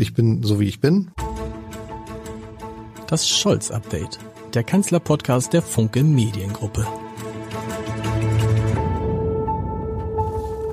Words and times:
Ich 0.00 0.14
bin 0.14 0.44
so 0.44 0.60
wie 0.60 0.68
ich 0.68 0.80
bin. 0.80 1.10
Das 3.08 3.28
Scholz-Update, 3.28 4.20
der 4.54 4.62
Kanzler-Podcast 4.62 5.52
der 5.52 5.60
Funke 5.60 6.04
Mediengruppe. 6.04 6.86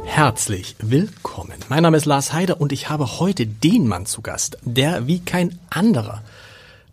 Herzlich 0.03 0.75
willkommen. 0.77 1.57
Mein 1.69 1.81
Name 1.81 1.97
ist 1.97 2.05
Lars 2.05 2.33
Heider 2.33 2.61
und 2.61 2.71
ich 2.71 2.89
habe 2.89 3.19
heute 3.19 3.47
den 3.47 3.87
Mann 3.87 4.05
zu 4.05 4.21
Gast, 4.21 4.59
der 4.63 5.07
wie 5.07 5.21
kein 5.21 5.57
anderer 5.71 6.21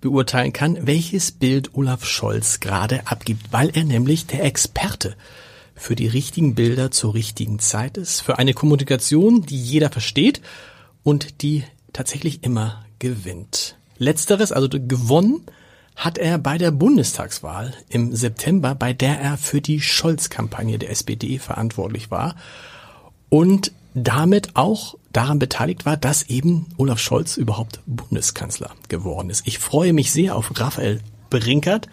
beurteilen 0.01 0.55
kann, 0.55 0.87
welches 0.87 1.33
Bild 1.33 1.75
Olaf 1.75 2.07
Scholz 2.07 2.61
gerade 2.61 3.07
abgibt, 3.09 3.53
weil 3.53 3.69
er 3.77 3.85
nämlich 3.85 4.27
der 4.27 4.43
Experte 4.43 5.17
für 5.75 5.97
die 5.97 6.09
richtigen 6.09 6.55
Bilder 6.55 6.91
zur 6.91 7.13
richtigen 7.13 7.59
Zeit 7.59 7.99
ist, 7.99 8.23
für 8.23 8.39
eine 8.39 8.55
Kommunikation, 8.55 9.43
die 9.43 9.63
jeder 9.63 9.91
versteht 9.91 10.41
und 11.03 11.43
die 11.43 11.65
tatsächlich 11.93 12.45
immer 12.45 12.85
gewinnt. 12.99 13.77
Letzteres, 13.99 14.53
also 14.53 14.69
gewonnen, 14.69 15.43
hat 15.97 16.19
er 16.19 16.39
bei 16.39 16.59
der 16.59 16.71
Bundestagswahl 16.71 17.75
im 17.89 18.15
September, 18.15 18.75
bei 18.75 18.93
der 18.93 19.21
er 19.21 19.37
für 19.37 19.61
die 19.61 19.81
Scholz-Kampagne 19.81 20.79
der 20.79 20.91
SPD 20.91 21.39
verantwortlich 21.39 22.11
war 22.11 22.35
und 23.29 23.73
damit 23.95 24.57
auch 24.57 24.97
daran 25.13 25.39
beteiligt 25.39 25.85
war, 25.85 25.97
dass 25.97 26.23
eben 26.25 26.67
Olaf 26.79 26.99
Scholz 26.99 27.37
überhaupt 27.37 27.81
Bundeskanzler 27.87 28.71
geworden 28.89 29.29
ist. 29.29 29.47
Ich 29.47 29.59
freue 29.59 29.93
mich 29.93 30.13
sehr 30.13 30.35
auf 30.35 30.59
Raphael 30.59 31.01
Brinkert 31.29 31.89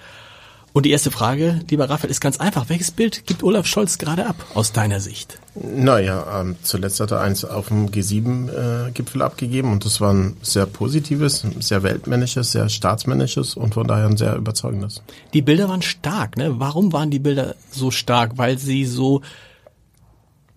und 0.74 0.86
die 0.86 0.92
erste 0.92 1.12
Frage, 1.12 1.62
lieber 1.70 1.90
Raphael, 1.90 2.12
ist 2.12 2.22
ganz 2.22 2.40
einfach. 2.40 2.70
Welches 2.70 2.92
Bild 2.92 3.26
gibt 3.26 3.44
Olaf 3.44 3.66
Scholz 3.66 3.98
gerade 3.98 4.28
ab, 4.28 4.36
aus 4.54 4.72
deiner 4.72 5.00
Sicht? 5.00 5.40
Naja, 5.56 6.42
ähm, 6.42 6.56
zuletzt 6.62 7.00
hat 7.00 7.12
er 7.12 7.22
eins 7.22 7.44
auf 7.44 7.70
dem 7.70 7.90
G7-Gipfel 7.90 9.22
äh, 9.22 9.24
abgegeben 9.24 9.72
und 9.72 9.86
das 9.86 10.00
war 10.00 10.14
ein 10.14 10.38
sehr 10.42 10.66
positives, 10.66 11.46
sehr 11.60 11.84
weltmännisches, 11.84 12.52
sehr 12.52 12.70
staatsmännisches 12.70 13.56
und 13.56 13.74
von 13.74 13.88
daher 13.88 14.06
ein 14.06 14.18
sehr 14.18 14.36
überzeugendes. 14.36 15.02
Die 15.34 15.42
Bilder 15.42 15.70
waren 15.70 15.82
stark, 15.82 16.38
ne? 16.38 16.60
Warum 16.60 16.94
waren 16.94 17.10
die 17.10 17.20
Bilder 17.20 17.56
so 17.72 17.92
stark? 17.92 18.38
Weil 18.38 18.58
sie 18.58 18.86
so 18.86 19.22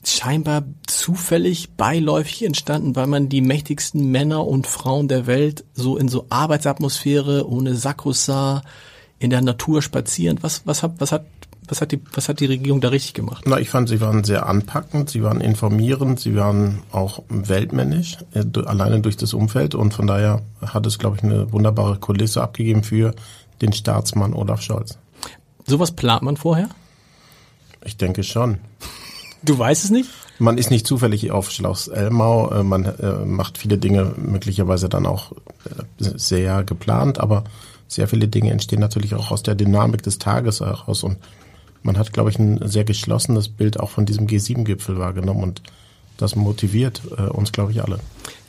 scheinbar 0.04 0.64
zufällig 0.86 1.70
beiläufig 1.76 2.44
entstanden, 2.44 2.96
weil 2.96 3.06
man 3.06 3.28
die 3.28 3.40
mächtigsten 3.40 4.10
Männer 4.10 4.46
und 4.46 4.66
Frauen 4.66 5.08
der 5.08 5.26
Welt 5.26 5.64
so 5.74 5.96
in 5.96 6.08
so 6.08 6.26
Arbeitsatmosphäre 6.28 7.48
ohne 7.48 7.76
Sakko 7.76 8.12
sah, 8.12 8.62
in 9.22 9.30
der 9.30 9.40
Natur 9.40 9.82
spazieren. 9.82 10.38
Was, 10.40 10.66
was 10.66 10.82
hat, 10.82 10.94
was 10.98 11.12
hat, 11.12 11.24
was 11.68 11.80
hat 11.80 11.92
die, 11.92 12.00
was 12.14 12.28
hat 12.28 12.40
die 12.40 12.46
Regierung 12.46 12.80
da 12.80 12.88
richtig 12.88 13.14
gemacht? 13.14 13.44
Na, 13.46 13.58
ich 13.58 13.70
fand, 13.70 13.88
sie 13.88 14.00
waren 14.00 14.24
sehr 14.24 14.46
anpackend, 14.46 15.10
sie 15.10 15.22
waren 15.22 15.40
informierend, 15.40 16.18
sie 16.18 16.34
waren 16.34 16.80
auch 16.90 17.22
weltmännisch, 17.28 18.18
äh, 18.34 18.44
alleine 18.64 19.00
durch 19.00 19.16
das 19.16 19.32
Umfeld 19.32 19.74
und 19.74 19.94
von 19.94 20.06
daher 20.06 20.42
hat 20.60 20.86
es, 20.86 20.98
glaube 20.98 21.16
ich, 21.16 21.22
eine 21.22 21.52
wunderbare 21.52 21.98
Kulisse 21.98 22.42
abgegeben 22.42 22.82
für 22.82 23.14
den 23.60 23.72
Staatsmann 23.72 24.34
Olaf 24.34 24.60
Scholz. 24.60 24.98
Sowas 25.66 25.92
plant 25.92 26.22
man 26.22 26.36
vorher? 26.36 26.68
Ich 27.84 27.96
denke 27.96 28.24
schon. 28.24 28.58
Du 29.44 29.56
weißt 29.58 29.84
es 29.84 29.90
nicht? 29.90 30.10
Man 30.38 30.58
ist 30.58 30.70
nicht 30.70 30.86
zufällig 30.86 31.30
auf 31.30 31.50
Schloss 31.52 31.86
Elmau, 31.86 32.50
äh, 32.50 32.64
man 32.64 32.86
äh, 32.86 33.24
macht 33.24 33.58
viele 33.58 33.78
Dinge 33.78 34.14
möglicherweise 34.16 34.88
dann 34.88 35.06
auch 35.06 35.32
sehr 35.98 36.64
geplant, 36.64 37.20
aber 37.20 37.44
sehr 37.94 38.08
viele 38.08 38.28
Dinge 38.28 38.50
entstehen 38.50 38.80
natürlich 38.80 39.14
auch 39.14 39.30
aus 39.30 39.42
der 39.42 39.54
Dynamik 39.54 40.02
des 40.02 40.18
Tages 40.18 40.60
heraus 40.60 41.02
und 41.02 41.18
man 41.82 41.98
hat, 41.98 42.12
glaube 42.12 42.30
ich, 42.30 42.38
ein 42.38 42.60
sehr 42.68 42.84
geschlossenes 42.84 43.48
Bild 43.48 43.80
auch 43.80 43.90
von 43.90 44.06
diesem 44.06 44.26
G7-Gipfel 44.26 44.98
wahrgenommen 44.98 45.42
und 45.42 45.62
das 46.16 46.36
motiviert 46.36 47.02
äh, 47.16 47.22
uns, 47.22 47.52
glaube 47.52 47.72
ich, 47.72 47.82
alle. 47.82 47.98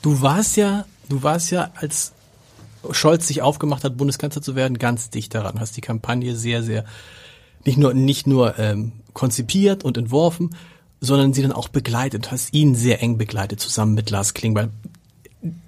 Du 0.02 0.22
warst 0.22 0.58
ja, 0.58 0.85
du 1.09 1.23
warst 1.23 1.52
ja, 1.52 1.72
als 1.75 2.13
Scholz 2.91 3.27
sich 3.27 3.41
aufgemacht 3.41 3.83
hat, 3.83 3.97
Bundeskanzler 3.97 4.41
zu 4.41 4.55
werden, 4.55 4.77
ganz 4.77 5.09
dicht 5.09 5.33
daran. 5.33 5.59
Hast 5.59 5.75
die 5.78 5.81
Kampagne 5.81 6.35
sehr, 6.35 6.63
sehr 6.63 6.85
nicht 7.66 7.78
nur 7.78 7.94
nicht 7.94 8.28
nur 8.28 8.59
ähm, 8.59 8.91
konzipiert 9.13 9.84
und 9.84 9.97
entworfen, 9.97 10.56
sondern 11.00 11.34
sie 11.34 11.41
dann 11.41 11.53
auch 11.53 11.69
begleitet. 11.69 12.31
Hast 12.31 12.53
ihn 12.53 12.75
sehr 12.75 13.01
eng 13.01 13.18
begleitet 13.18 13.59
zusammen 13.59 13.94
mit 13.94 14.09
Lars 14.09 14.34
Klingbeil. 14.34 14.69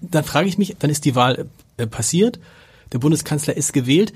Dann 0.01 0.23
frage 0.23 0.47
ich 0.47 0.57
mich, 0.57 0.75
dann 0.77 0.89
ist 0.89 1.05
die 1.05 1.16
Wahl 1.16 1.47
äh, 1.77 1.88
passiert 1.88 2.39
der 2.91 3.00
Bundeskanzler 3.00 3.56
ist 3.56 3.73
gewählt 3.73 4.13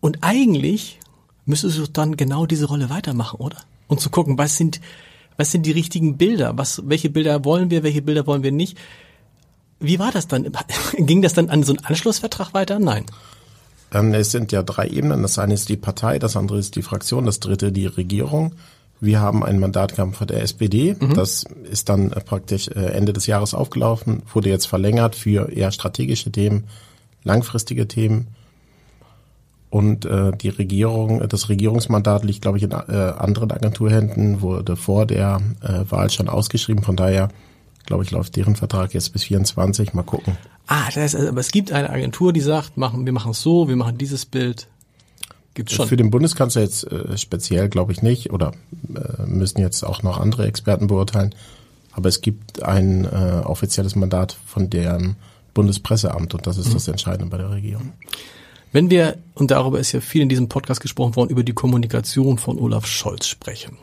und 0.00 0.18
eigentlich 0.22 0.98
müsstest 1.46 1.78
du 1.78 1.86
dann 1.86 2.16
genau 2.16 2.46
diese 2.46 2.66
Rolle 2.66 2.90
weitermachen, 2.90 3.40
oder? 3.40 3.56
Und 3.88 4.00
zu 4.00 4.10
gucken, 4.10 4.36
was 4.36 4.56
sind, 4.56 4.80
was 5.36 5.52
sind 5.52 5.64
die 5.64 5.72
richtigen 5.72 6.16
Bilder? 6.16 6.58
Was, 6.58 6.82
welche 6.86 7.08
Bilder 7.08 7.44
wollen 7.44 7.70
wir, 7.70 7.82
welche 7.82 8.02
Bilder 8.02 8.26
wollen 8.26 8.42
wir 8.42 8.52
nicht? 8.52 8.76
Wie 9.78 9.98
war 9.98 10.10
das 10.10 10.26
dann? 10.26 10.50
Ging 10.98 11.22
das 11.22 11.34
dann 11.34 11.50
an 11.50 11.62
so 11.62 11.72
einen 11.72 11.84
Anschlussvertrag 11.84 12.52
weiter? 12.52 12.78
Nein. 12.78 13.06
Ähm, 13.92 14.12
es 14.14 14.32
sind 14.32 14.52
ja 14.52 14.62
drei 14.62 14.88
Ebenen. 14.88 15.22
Das 15.22 15.38
eine 15.38 15.54
ist 15.54 15.68
die 15.68 15.76
Partei, 15.76 16.18
das 16.18 16.36
andere 16.36 16.58
ist 16.58 16.76
die 16.76 16.82
Fraktion, 16.82 17.26
das 17.26 17.40
dritte 17.40 17.72
die 17.72 17.86
Regierung. 17.86 18.52
Wir 19.00 19.20
haben 19.20 19.44
einen 19.44 19.60
Mandatkampf 19.60 20.24
der 20.24 20.42
SPD. 20.42 20.96
Mhm. 20.98 21.14
Das 21.14 21.44
ist 21.70 21.88
dann 21.88 22.10
praktisch 22.10 22.68
äh, 22.68 22.92
Ende 22.92 23.12
des 23.12 23.26
Jahres 23.26 23.54
aufgelaufen, 23.54 24.22
wurde 24.32 24.48
jetzt 24.48 24.66
verlängert 24.66 25.14
für 25.14 25.52
eher 25.52 25.70
strategische 25.70 26.32
Themen 26.32 26.64
langfristige 27.26 27.86
Themen. 27.86 28.28
Und 29.68 30.06
äh, 30.06 30.30
die 30.30 30.48
Regierung, 30.48 31.28
das 31.28 31.48
Regierungsmandat 31.48 32.24
liegt, 32.24 32.40
glaube 32.40 32.56
ich, 32.56 32.64
in 32.64 32.70
äh, 32.70 32.74
anderen 33.18 33.50
Agenturhänden, 33.50 34.40
wurde 34.40 34.76
vor 34.76 35.06
der 35.06 35.40
äh, 35.60 35.90
Wahl 35.90 36.08
schon 36.08 36.28
ausgeschrieben. 36.28 36.82
Von 36.82 36.96
daher, 36.96 37.28
glaube 37.84 38.04
ich, 38.04 38.10
läuft 38.10 38.36
deren 38.36 38.56
Vertrag 38.56 38.94
jetzt 38.94 39.12
bis 39.12 39.24
24. 39.24 39.92
Mal 39.92 40.04
gucken. 40.04 40.38
Ah, 40.68 40.86
das 40.86 40.96
heißt, 40.96 41.16
aber 41.16 41.40
es 41.40 41.50
gibt 41.50 41.72
eine 41.72 41.90
Agentur, 41.90 42.32
die 42.32 42.40
sagt, 42.40 42.76
machen, 42.76 43.04
wir 43.04 43.12
machen 43.12 43.32
es 43.32 43.42
so, 43.42 43.68
wir 43.68 43.76
machen 43.76 43.98
dieses 43.98 44.24
Bild. 44.24 44.68
Gibt's 45.54 45.74
schon. 45.74 45.88
Für 45.88 45.96
den 45.96 46.10
Bundeskanzler 46.10 46.62
jetzt 46.62 46.90
äh, 46.90 47.18
speziell, 47.18 47.68
glaube 47.68 47.92
ich, 47.92 48.02
nicht. 48.02 48.32
Oder 48.32 48.52
äh, 48.94 49.26
müssen 49.26 49.60
jetzt 49.60 49.82
auch 49.84 50.02
noch 50.02 50.20
andere 50.20 50.46
Experten 50.46 50.86
beurteilen. 50.86 51.34
Aber 51.92 52.08
es 52.08 52.20
gibt 52.20 52.62
ein 52.62 53.04
äh, 53.04 53.42
offizielles 53.44 53.96
Mandat 53.96 54.36
von 54.46 54.70
deren 54.70 55.16
Bundespresseamt 55.56 56.34
und 56.34 56.46
das 56.46 56.58
ist 56.58 56.68
mhm. 56.68 56.74
das 56.74 56.88
Entscheidende 56.88 57.30
bei 57.30 57.38
der 57.38 57.50
Regierung. 57.50 57.94
Wenn 58.72 58.90
wir, 58.90 59.16
und 59.34 59.50
darüber 59.50 59.80
ist 59.80 59.92
ja 59.92 60.00
viel 60.00 60.20
in 60.20 60.28
diesem 60.28 60.50
Podcast 60.50 60.82
gesprochen 60.82 61.16
worden, 61.16 61.30
über 61.30 61.42
die 61.42 61.54
Kommunikation 61.54 62.36
von 62.36 62.58
Olaf 62.58 62.86
Scholz 62.86 63.26
sprechen. 63.26 63.78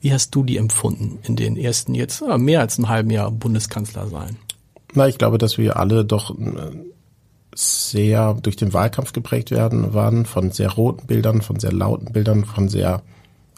Wie 0.00 0.12
hast 0.12 0.34
du 0.34 0.42
die 0.42 0.56
empfunden 0.56 1.20
in 1.22 1.36
den 1.36 1.56
ersten 1.56 1.94
jetzt 1.94 2.24
ah, 2.24 2.38
mehr 2.38 2.58
als 2.58 2.76
einem 2.76 2.88
halben 2.88 3.10
Jahr 3.10 3.30
Bundeskanzler 3.30 4.08
sein? 4.08 4.36
Na, 4.94 5.06
ich 5.06 5.16
glaube, 5.16 5.38
dass 5.38 5.58
wir 5.58 5.76
alle 5.76 6.04
doch 6.04 6.36
äh, 6.36 6.72
sehr 7.54 8.34
durch 8.34 8.56
den 8.56 8.72
Wahlkampf 8.72 9.12
geprägt 9.12 9.52
werden 9.52 9.94
waren, 9.94 10.26
von 10.26 10.50
sehr 10.50 10.72
roten 10.72 11.06
Bildern, 11.06 11.40
von 11.40 11.60
sehr 11.60 11.72
lauten 11.72 12.12
Bildern, 12.12 12.44
von 12.44 12.68
sehr 12.68 13.02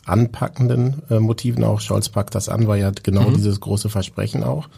anpackenden 0.04 1.02
äh, 1.08 1.18
Motiven 1.18 1.64
auch. 1.64 1.80
Scholz 1.80 2.10
packt 2.10 2.34
das 2.34 2.50
an, 2.50 2.66
war 2.66 2.76
ja 2.76 2.90
genau 2.90 3.30
mhm. 3.30 3.34
dieses 3.36 3.58
große 3.60 3.88
Versprechen 3.88 4.44
auch. 4.44 4.68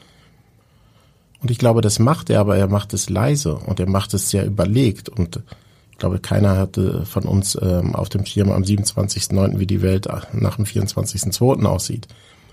Und 1.46 1.52
ich 1.52 1.58
glaube, 1.58 1.80
das 1.80 2.00
macht 2.00 2.28
er, 2.28 2.40
aber 2.40 2.56
er 2.56 2.66
macht 2.66 2.92
es 2.92 3.08
leise 3.08 3.54
und 3.54 3.78
er 3.78 3.88
macht 3.88 4.12
es 4.14 4.30
sehr 4.30 4.44
überlegt. 4.44 5.08
Und 5.08 5.44
ich 5.92 5.96
glaube, 5.96 6.18
keiner 6.18 6.58
hatte 6.58 7.06
von 7.06 7.22
uns 7.22 7.56
ähm, 7.62 7.94
auf 7.94 8.08
dem 8.08 8.26
Schirm 8.26 8.50
am 8.50 8.64
27.09., 8.64 9.60
wie 9.60 9.66
die 9.68 9.80
Welt 9.80 10.08
nach 10.32 10.56
dem 10.56 10.64
24.02. 10.64 11.64
aussieht. 11.64 12.08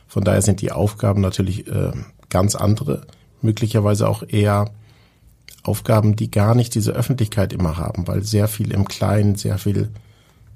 Von 0.08 0.24
daher 0.24 0.44
sind 0.44 0.62
die 0.62 0.72
Aufgaben 0.72 1.22
natürlich 1.22 1.66
äh, 1.68 1.92
ganz 2.30 2.54
andere, 2.54 3.08
möglicherweise 3.42 4.08
auch 4.08 4.22
eher 4.28 4.70
Aufgaben, 5.64 6.16
die 6.16 6.30
gar 6.30 6.54
nicht 6.54 6.76
diese 6.76 6.92
Öffentlichkeit 6.92 7.52
immer 7.52 7.78
haben, 7.78 8.08
weil 8.08 8.22
sehr 8.22 8.48
viel 8.48 8.72
im 8.72 8.88
Kleinen, 8.88 9.34
sehr 9.34 9.58
viel 9.58 9.90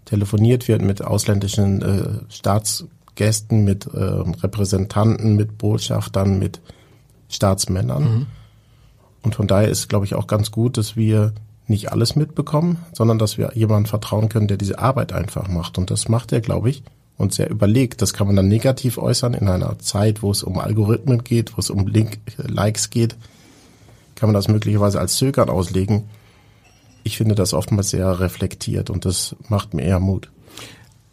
telefoniert 0.05 0.67
wird 0.67 0.83
mit 0.83 1.03
ausländischen 1.03 1.81
äh, 1.81 2.31
Staatsgästen, 2.31 3.63
mit 3.63 3.87
äh, 3.87 3.97
Repräsentanten, 3.97 5.35
mit 5.35 5.57
Botschaftern, 5.57 6.37
mit 6.37 6.61
Staatsmännern. 7.29 8.03
Mhm. 8.03 8.25
Und 9.23 9.35
von 9.35 9.47
daher 9.47 9.69
ist, 9.69 9.89
glaube 9.89 10.05
ich, 10.05 10.15
auch 10.15 10.27
ganz 10.27 10.51
gut, 10.51 10.77
dass 10.77 10.95
wir 10.95 11.33
nicht 11.67 11.91
alles 11.91 12.15
mitbekommen, 12.15 12.77
sondern 12.93 13.19
dass 13.19 13.37
wir 13.37 13.51
jemandem 13.53 13.89
vertrauen 13.89 14.29
können, 14.29 14.47
der 14.47 14.57
diese 14.57 14.79
Arbeit 14.79 15.11
einfach 15.11 15.47
macht. 15.49 15.77
Und 15.77 15.91
das 15.91 16.07
macht 16.07 16.31
er, 16.31 16.39
glaube 16.39 16.69
ich, 16.69 16.83
und 17.17 17.33
sehr 17.33 17.49
überlegt. 17.49 18.01
Das 18.01 18.13
kann 18.13 18.27
man 18.27 18.35
dann 18.35 18.47
negativ 18.47 18.97
äußern 18.97 19.33
in 19.33 19.49
einer 19.49 19.77
Zeit, 19.79 20.21
wo 20.21 20.31
es 20.31 20.43
um 20.43 20.59
Algorithmen 20.59 21.23
geht, 21.23 21.57
wo 21.57 21.59
es 21.59 21.69
um 21.69 21.87
Link 21.87 22.19
Likes 22.37 22.89
geht, 22.89 23.15
kann 24.15 24.29
man 24.29 24.33
das 24.33 24.47
möglicherweise 24.47 24.99
als 24.99 25.15
Zögern 25.17 25.49
auslegen. 25.49 26.05
Ich 27.03 27.17
finde 27.17 27.35
das 27.35 27.53
oftmals 27.53 27.91
sehr 27.91 28.19
reflektiert 28.19 28.89
und 28.89 29.05
das 29.05 29.35
macht 29.47 29.73
mir 29.73 29.83
eher 29.83 29.99
Mut. 29.99 30.29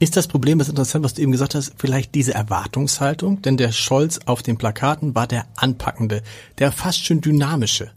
Ist 0.04 0.18
das 0.18 0.28
Problem, 0.28 0.58
das 0.58 0.68
ist 0.68 0.72
interessant, 0.72 1.02
was 1.02 1.14
du 1.14 1.22
eben 1.22 1.32
gesagt 1.32 1.54
hast, 1.54 1.72
vielleicht 1.78 2.14
diese 2.14 2.34
Erwartungshaltung? 2.34 3.40
Denn 3.40 3.56
der 3.56 3.72
Scholz 3.72 4.20
auf 4.26 4.42
den 4.42 4.58
Plakaten 4.58 5.14
war 5.14 5.26
der 5.26 5.46
anpackende, 5.56 6.20
der 6.58 6.72
fast 6.72 7.06
schon 7.06 7.22
dynamische. 7.22 7.90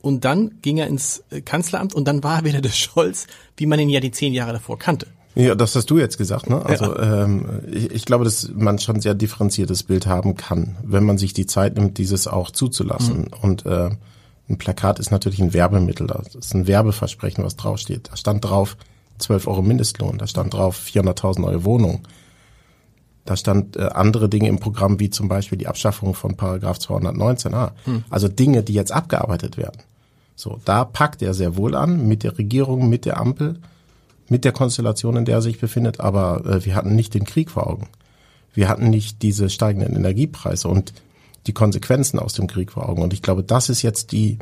Und 0.00 0.24
dann 0.24 0.60
ging 0.62 0.76
er 0.76 0.86
ins 0.86 1.24
äh, 1.30 1.40
Kanzleramt 1.40 1.92
und 1.92 2.06
dann 2.06 2.22
war 2.22 2.36
er 2.36 2.44
wieder 2.44 2.60
der 2.60 2.70
Scholz, 2.84 3.26
wie 3.56 3.66
man 3.66 3.80
ihn 3.80 3.88
ja 3.88 3.98
die 3.98 4.12
zehn 4.12 4.32
Jahre 4.32 4.52
davor 4.52 4.78
kannte. 4.78 5.08
Ja, 5.34 5.56
das 5.56 5.74
hast 5.74 5.90
du 5.90 5.98
jetzt 5.98 6.18
gesagt, 6.18 6.48
ne? 6.48 6.64
Also 6.64 6.94
ja. 6.94 7.24
ähm, 7.24 7.46
ich, 7.68 7.90
ich 7.90 8.04
glaube, 8.04 8.22
dass 8.22 8.52
man 8.54 8.78
schon 8.78 9.00
sehr 9.00 9.14
differenziertes 9.14 9.82
Bild 9.82 10.06
haben 10.06 10.36
kann, 10.36 10.76
wenn 10.84 11.02
man 11.02 11.18
sich 11.18 11.32
die 11.32 11.46
Zeit 11.46 11.76
nimmt, 11.76 11.98
dieses 11.98 12.28
auch 12.28 12.52
zuzulassen. 12.52 13.22
Mhm. 13.22 13.28
Und 13.42 13.66
äh, 13.66 13.90
Ein 14.48 14.56
Plakat 14.56 15.00
ist 15.00 15.10
natürlich 15.10 15.40
ein 15.40 15.52
Werbemittel, 15.52 16.06
das 16.06 16.36
ist 16.36 16.54
ein 16.54 16.68
Werbeversprechen, 16.68 17.42
was 17.42 17.56
draufsteht. 17.56 18.10
Da 18.12 18.16
stand 18.16 18.44
drauf 18.44 18.76
12 19.18 19.46
Euro 19.46 19.62
Mindestlohn, 19.62 20.18
da 20.18 20.26
stand 20.26 20.54
drauf 20.54 20.80
400.000 20.84 21.40
neue 21.40 21.64
Wohnungen. 21.64 22.00
Da 23.24 23.36
stand 23.36 23.76
äh, 23.76 23.82
andere 23.94 24.28
Dinge 24.28 24.48
im 24.48 24.58
Programm, 24.58 24.98
wie 24.98 25.10
zum 25.10 25.28
Beispiel 25.28 25.58
die 25.58 25.68
Abschaffung 25.68 26.14
von 26.14 26.36
Paragraph 26.36 26.78
219a. 26.78 27.70
Hm. 27.84 28.04
Also 28.10 28.28
Dinge, 28.28 28.62
die 28.62 28.74
jetzt 28.74 28.90
abgearbeitet 28.90 29.56
werden. 29.56 29.80
So, 30.34 30.60
da 30.64 30.84
packt 30.84 31.22
er 31.22 31.34
sehr 31.34 31.56
wohl 31.56 31.76
an 31.76 32.08
mit 32.08 32.24
der 32.24 32.36
Regierung, 32.36 32.88
mit 32.88 33.04
der 33.04 33.20
Ampel, 33.20 33.60
mit 34.28 34.44
der 34.44 34.52
Konstellation, 34.52 35.16
in 35.16 35.24
der 35.24 35.36
er 35.36 35.42
sich 35.42 35.60
befindet. 35.60 36.00
Aber 36.00 36.44
äh, 36.46 36.64
wir 36.64 36.74
hatten 36.74 36.96
nicht 36.96 37.14
den 37.14 37.24
Krieg 37.24 37.50
vor 37.50 37.68
Augen. 37.68 37.88
Wir 38.54 38.68
hatten 38.68 38.90
nicht 38.90 39.22
diese 39.22 39.48
steigenden 39.48 39.94
Energiepreise 39.94 40.68
und 40.68 40.92
die 41.46 41.52
Konsequenzen 41.52 42.18
aus 42.18 42.34
dem 42.34 42.46
Krieg 42.46 42.72
vor 42.72 42.88
Augen. 42.88 43.02
Und 43.02 43.12
ich 43.12 43.22
glaube, 43.22 43.42
das 43.44 43.68
ist 43.68 43.82
jetzt 43.82 44.12
die 44.12 44.38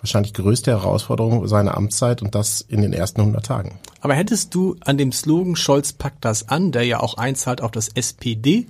wahrscheinlich 0.00 0.34
größte 0.34 0.70
Herausforderung 0.70 1.46
seiner 1.48 1.76
Amtszeit 1.76 2.22
und 2.22 2.34
das 2.34 2.60
in 2.60 2.82
den 2.82 2.92
ersten 2.92 3.20
100 3.20 3.44
Tagen. 3.44 3.78
Aber 4.00 4.14
hättest 4.14 4.54
du 4.54 4.76
an 4.80 4.98
dem 4.98 5.12
Slogan 5.12 5.56
Scholz 5.56 5.92
packt 5.92 6.24
das 6.24 6.48
an, 6.48 6.72
der 6.72 6.84
ja 6.84 7.00
auch 7.00 7.14
einzahlt 7.14 7.60
auf 7.60 7.70
das 7.70 7.88
SPD, 7.88 8.66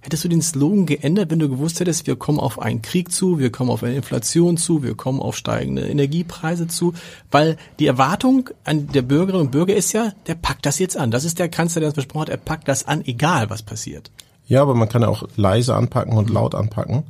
hättest 0.00 0.24
du 0.24 0.28
den 0.28 0.42
Slogan 0.42 0.86
geändert, 0.86 1.30
wenn 1.30 1.38
du 1.38 1.48
gewusst 1.48 1.80
hättest, 1.80 2.06
wir 2.06 2.16
kommen 2.16 2.40
auf 2.40 2.58
einen 2.58 2.82
Krieg 2.82 3.12
zu, 3.12 3.38
wir 3.38 3.52
kommen 3.52 3.70
auf 3.70 3.82
eine 3.82 3.94
Inflation 3.94 4.56
zu, 4.56 4.82
wir 4.82 4.94
kommen 4.94 5.20
auf 5.20 5.36
steigende 5.36 5.86
Energiepreise 5.86 6.68
zu, 6.68 6.94
weil 7.30 7.56
die 7.78 7.86
Erwartung 7.86 8.48
an 8.64 8.88
der 8.88 9.02
Bürgerinnen 9.02 9.46
und 9.46 9.50
Bürger 9.50 9.76
ist 9.76 9.92
ja, 9.92 10.12
der 10.26 10.34
packt 10.36 10.64
das 10.66 10.78
jetzt 10.78 10.96
an. 10.96 11.10
Das 11.10 11.24
ist 11.24 11.38
der 11.38 11.48
Kanzler, 11.48 11.80
der 11.80 11.90
das 11.90 11.96
besprochen 11.96 12.22
hat, 12.22 12.28
er 12.30 12.38
packt 12.38 12.68
das 12.68 12.86
an, 12.86 13.04
egal 13.04 13.50
was 13.50 13.62
passiert. 13.62 14.10
Ja, 14.46 14.62
aber 14.62 14.74
man 14.74 14.88
kann 14.88 15.02
ja 15.02 15.08
auch 15.08 15.24
leise 15.36 15.74
anpacken 15.74 16.16
und 16.16 16.30
laut 16.30 16.54
anpacken. 16.54 17.04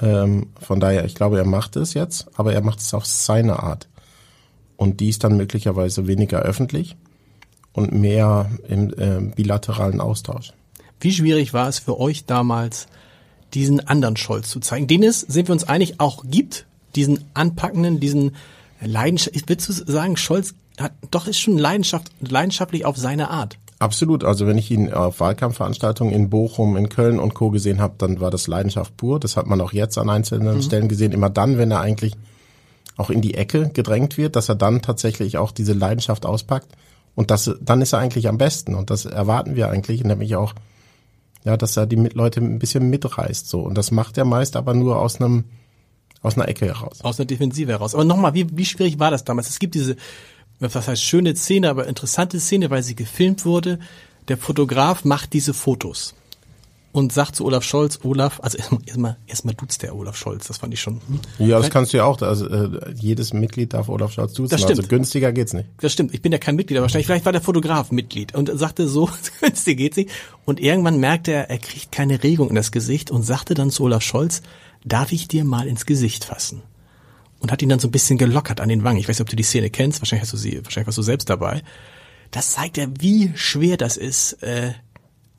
Ähm, 0.00 0.48
von 0.60 0.80
daher, 0.80 1.04
ich 1.04 1.14
glaube, 1.14 1.38
er 1.38 1.44
macht 1.44 1.76
es 1.76 1.94
jetzt, 1.94 2.28
aber 2.36 2.52
er 2.52 2.60
macht 2.60 2.80
es 2.80 2.94
auf 2.94 3.06
seine 3.06 3.62
Art. 3.62 3.88
Und 4.76 5.00
die 5.00 5.08
ist 5.08 5.24
dann 5.24 5.36
möglicherweise 5.36 6.06
weniger 6.06 6.40
öffentlich 6.40 6.96
und 7.72 7.92
mehr 7.92 8.50
im 8.68 8.92
äh, 8.94 9.32
bilateralen 9.34 10.00
Austausch. 10.00 10.52
Wie 11.00 11.12
schwierig 11.12 11.52
war 11.52 11.68
es 11.68 11.78
für 11.78 11.98
euch 11.98 12.24
damals, 12.24 12.86
diesen 13.54 13.86
anderen 13.86 14.16
Scholz 14.16 14.50
zu 14.50 14.60
zeigen, 14.60 14.86
den 14.86 15.02
es, 15.02 15.20
sind 15.20 15.48
wir 15.48 15.52
uns 15.52 15.64
einig, 15.64 16.00
auch 16.00 16.24
gibt, 16.26 16.66
diesen 16.94 17.24
anpackenden, 17.34 18.00
diesen 18.00 18.36
Leidenschaft, 18.80 19.48
willst 19.48 19.68
du 19.68 19.72
sagen, 19.72 20.16
Scholz 20.16 20.54
hat, 20.78 20.92
doch 21.10 21.26
ist 21.26 21.40
schon 21.40 21.58
Leidenschaft, 21.58 22.10
leidenschaftlich 22.20 22.84
auf 22.84 22.96
seine 22.96 23.30
Art. 23.30 23.58
Absolut. 23.78 24.24
Also 24.24 24.46
wenn 24.46 24.58
ich 24.58 24.70
ihn 24.70 24.92
auf 24.92 25.20
Wahlkampfveranstaltungen 25.20 26.12
in 26.12 26.30
Bochum, 26.30 26.76
in 26.76 26.88
Köln 26.88 27.20
und 27.20 27.34
Co. 27.34 27.50
gesehen 27.50 27.80
habe, 27.80 27.94
dann 27.98 28.20
war 28.20 28.30
das 28.30 28.48
Leidenschaft 28.48 28.96
pur. 28.96 29.20
Das 29.20 29.36
hat 29.36 29.46
man 29.46 29.60
auch 29.60 29.72
jetzt 29.72 29.98
an 29.98 30.10
einzelnen 30.10 30.56
mhm. 30.56 30.62
Stellen 30.62 30.88
gesehen. 30.88 31.12
Immer 31.12 31.30
dann, 31.30 31.58
wenn 31.58 31.70
er 31.70 31.80
eigentlich 31.80 32.14
auch 32.96 33.10
in 33.10 33.22
die 33.22 33.34
Ecke 33.34 33.70
gedrängt 33.72 34.18
wird, 34.18 34.34
dass 34.34 34.48
er 34.48 34.56
dann 34.56 34.82
tatsächlich 34.82 35.38
auch 35.38 35.52
diese 35.52 35.72
Leidenschaft 35.72 36.26
auspackt. 36.26 36.68
Und 37.14 37.30
das, 37.30 37.50
dann 37.60 37.80
ist 37.80 37.92
er 37.92 38.00
eigentlich 38.00 38.28
am 38.28 38.38
besten. 38.38 38.74
Und 38.74 38.90
das 38.90 39.04
erwarten 39.04 39.54
wir 39.54 39.70
eigentlich, 39.70 40.02
nämlich 40.02 40.34
auch, 40.34 40.54
ja, 41.44 41.56
dass 41.56 41.76
er 41.76 41.86
die 41.86 41.96
Leute 41.96 42.40
ein 42.40 42.58
bisschen 42.58 42.90
mitreißt. 42.90 43.48
So. 43.48 43.60
Und 43.60 43.78
das 43.78 43.92
macht 43.92 44.18
er 44.18 44.24
meist 44.24 44.56
aber 44.56 44.74
nur 44.74 44.98
aus 44.98 45.20
einem, 45.20 45.44
aus 46.20 46.36
einer 46.36 46.48
Ecke 46.48 46.66
heraus. 46.66 47.00
Aus 47.02 47.20
einer 47.20 47.26
Defensive 47.26 47.70
heraus. 47.70 47.94
Aber 47.94 48.04
nochmal, 48.04 48.34
wie, 48.34 48.46
wie 48.56 48.64
schwierig 48.64 48.98
war 48.98 49.12
das 49.12 49.22
damals? 49.22 49.48
Es 49.48 49.60
gibt 49.60 49.76
diese 49.76 49.94
was 50.60 50.88
heißt 50.88 51.02
schöne 51.02 51.34
Szene, 51.36 51.70
aber 51.70 51.86
interessante 51.86 52.40
Szene, 52.40 52.70
weil 52.70 52.82
sie 52.82 52.94
gefilmt 52.96 53.44
wurde. 53.44 53.78
Der 54.28 54.36
Fotograf 54.36 55.04
macht 55.04 55.32
diese 55.32 55.54
Fotos 55.54 56.14
und 56.92 57.12
sagt 57.12 57.36
zu 57.36 57.44
Olaf 57.44 57.64
Scholz, 57.64 58.00
Olaf, 58.02 58.40
also 58.42 58.58
erstmal 58.58 58.82
erstmal 58.86 59.16
erstmal 59.26 59.54
duzt 59.54 59.82
der 59.82 59.94
Olaf 59.94 60.16
Scholz, 60.16 60.48
das 60.48 60.58
fand 60.58 60.74
ich 60.74 60.80
schon. 60.80 61.00
Hm. 61.38 61.46
Ja, 61.46 61.58
das 61.58 61.70
kannst 61.70 61.92
du 61.92 61.98
ja 61.98 62.04
auch, 62.04 62.20
also 62.22 62.48
äh, 62.48 62.92
jedes 62.94 63.32
Mitglied 63.32 63.72
darf 63.72 63.88
Olaf 63.88 64.12
Scholz 64.12 64.32
duzen, 64.32 64.50
das 64.50 64.60
stimmt. 64.60 64.78
also 64.78 64.88
günstiger 64.88 65.32
geht's 65.32 65.52
nicht. 65.52 65.68
Das 65.80 65.92
stimmt, 65.92 66.14
ich 66.14 66.22
bin 66.22 66.32
ja 66.32 66.38
kein 66.38 66.56
Mitglied, 66.56 66.78
aber 66.78 66.84
wahrscheinlich 66.84 67.06
vielleicht 67.06 67.24
war 67.24 67.32
der 67.32 67.42
Fotograf 67.42 67.92
Mitglied 67.92 68.34
und 68.34 68.50
sagte 68.58 68.88
so, 68.88 69.08
günstiger 69.40 69.76
geht's 69.76 69.96
nicht 69.96 70.10
und 70.44 70.60
irgendwann 70.60 70.98
merkte 70.98 71.32
er, 71.32 71.50
er 71.50 71.58
kriegt 71.58 71.92
keine 71.92 72.22
Regung 72.22 72.48
in 72.48 72.54
das 72.54 72.72
Gesicht 72.72 73.10
und 73.10 73.22
sagte 73.22 73.54
dann 73.54 73.70
zu 73.70 73.84
Olaf 73.84 74.02
Scholz, 74.02 74.42
darf 74.84 75.12
ich 75.12 75.28
dir 75.28 75.44
mal 75.44 75.68
ins 75.68 75.86
Gesicht 75.86 76.24
fassen? 76.24 76.62
Und 77.40 77.52
hat 77.52 77.62
ihn 77.62 77.68
dann 77.68 77.78
so 77.78 77.88
ein 77.88 77.92
bisschen 77.92 78.18
gelockert 78.18 78.60
an 78.60 78.68
den 78.68 78.84
Wangen. 78.84 78.98
Ich 78.98 79.08
weiß 79.08 79.18
nicht, 79.18 79.26
ob 79.26 79.30
du 79.30 79.36
die 79.36 79.42
Szene 79.42 79.70
kennst, 79.70 80.00
wahrscheinlich 80.00 80.22
hast 80.22 80.32
du 80.32 80.36
sie, 80.36 80.64
wahrscheinlich 80.64 80.86
warst 80.86 80.98
du 80.98 81.02
selbst 81.02 81.30
dabei. 81.30 81.62
Das 82.30 82.52
zeigt 82.52 82.76
ja, 82.76 82.86
wie 82.98 83.32
schwer 83.36 83.76
das 83.76 83.96
ist, 83.96 84.34
äh, 84.42 84.72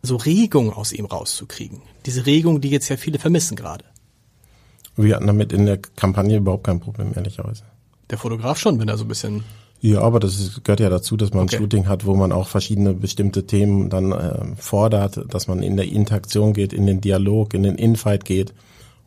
so 0.01 0.15
Regung 0.15 0.71
aus 0.71 0.93
ihm 0.93 1.05
rauszukriegen. 1.05 1.81
Diese 2.05 2.25
Regung, 2.25 2.61
die 2.61 2.69
jetzt 2.69 2.89
ja 2.89 2.97
viele 2.97 3.19
vermissen 3.19 3.55
gerade. 3.55 3.83
Wir 4.95 5.15
hatten 5.15 5.27
damit 5.27 5.53
in 5.53 5.65
der 5.65 5.77
Kampagne 5.77 6.37
überhaupt 6.37 6.63
kein 6.63 6.79
Problem, 6.79 7.11
ehrlicherweise. 7.15 7.63
Der 8.09 8.17
Fotograf 8.17 8.57
schon, 8.57 8.79
wenn 8.79 8.87
er 8.87 8.97
so 8.97 9.05
ein 9.05 9.09
bisschen 9.09 9.43
ja, 9.81 10.01
aber 10.01 10.19
das 10.19 10.37
ist, 10.41 10.65
gehört 10.65 10.81
ja 10.81 10.89
dazu, 10.89 11.15
dass 11.15 11.33
man 11.33 11.43
okay. 11.43 11.55
ein 11.55 11.61
Shooting 11.61 11.87
hat, 11.87 12.05
wo 12.05 12.13
man 12.13 12.33
auch 12.33 12.49
verschiedene 12.49 12.93
bestimmte 12.93 13.45
Themen 13.45 13.89
dann 13.89 14.11
äh, 14.11 14.55
fordert, 14.57 15.21
dass 15.33 15.47
man 15.47 15.63
in 15.63 15.77
der 15.77 15.87
Interaktion 15.87 16.51
geht, 16.51 16.73
in 16.73 16.85
den 16.85 16.99
Dialog, 16.99 17.53
in 17.53 17.63
den 17.63 17.75
Infight 17.75 18.25
geht 18.25 18.53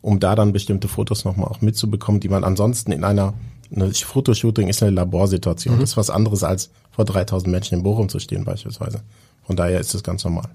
um 0.03 0.19
da 0.19 0.35
dann 0.35 0.51
bestimmte 0.51 0.87
Fotos 0.87 1.23
nochmal 1.23 1.47
auch 1.47 1.61
mitzubekommen, 1.61 2.19
die 2.19 2.29
man 2.29 2.43
ansonsten 2.43 2.91
in 2.91 3.05
einer, 3.05 3.33
eine 3.73 3.91
Fotoshooting 3.93 4.67
ist 4.67 4.83
eine 4.83 4.91
Laborsituation. 4.91 5.75
Mhm. 5.75 5.79
Das 5.79 5.91
ist 5.91 5.97
was 5.97 6.09
anderes 6.11 6.43
als 6.43 6.69
vor 6.91 7.05
3000 7.05 7.49
Menschen 7.49 7.75
in 7.77 7.83
Bochum 7.83 8.09
zu 8.09 8.19
stehen 8.19 8.43
beispielsweise. 8.43 9.01
Von 9.43 9.55
daher 9.55 9.79
ist 9.79 9.93
das 9.93 10.03
ganz 10.03 10.25
normal. 10.25 10.49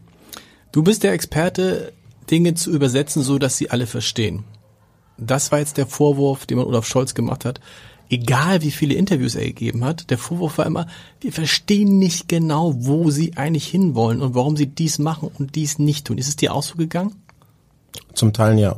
Du 0.71 0.83
bist 0.83 1.03
der 1.03 1.15
Experte, 1.15 1.95
Dinge 2.31 2.55
zu 2.55 2.71
übersetzen, 2.71 3.23
so 3.23 3.39
dass 3.39 3.56
sie 3.56 3.71
alle 3.71 3.87
verstehen. 3.87 4.45
Das 5.17 5.50
war 5.50 5.61
jetzt 5.61 5.79
der 5.79 5.87
Vorwurf, 5.87 6.45
den 6.45 6.59
man 6.59 6.67
Olaf 6.67 6.87
Scholz 6.87 7.15
gemacht 7.15 7.47
hat. 7.47 7.59
Egal 8.11 8.61
wie 8.61 8.71
viele 8.71 8.95
Interviews 8.95 9.35
er 9.35 9.47
gegeben 9.47 9.83
hat, 9.83 10.11
der 10.11 10.19
Vorwurf 10.19 10.59
war 10.59 10.67
immer, 10.67 10.87
wir 11.23 11.33
verstehen 11.33 11.99
nicht 11.99 12.29
genau, 12.29 12.75
wo 12.77 13.11
sie 13.11 13.37
eigentlich 13.37 13.67
hinwollen 13.67 14.21
und 14.21 14.35
warum 14.35 14.59
sie 14.59 14.67
dies 14.67 14.99
machen 14.99 15.31
und 15.39 15.55
dies 15.55 15.79
nicht 15.79 16.06
tun. 16.06 16.19
Ist 16.19 16.29
es 16.29 16.37
dir 16.37 16.55
auch 16.55 16.62
so 16.62 16.77
gegangen? 16.77 17.15
Zum 18.12 18.35
Teil 18.35 18.59
ja. 18.59 18.77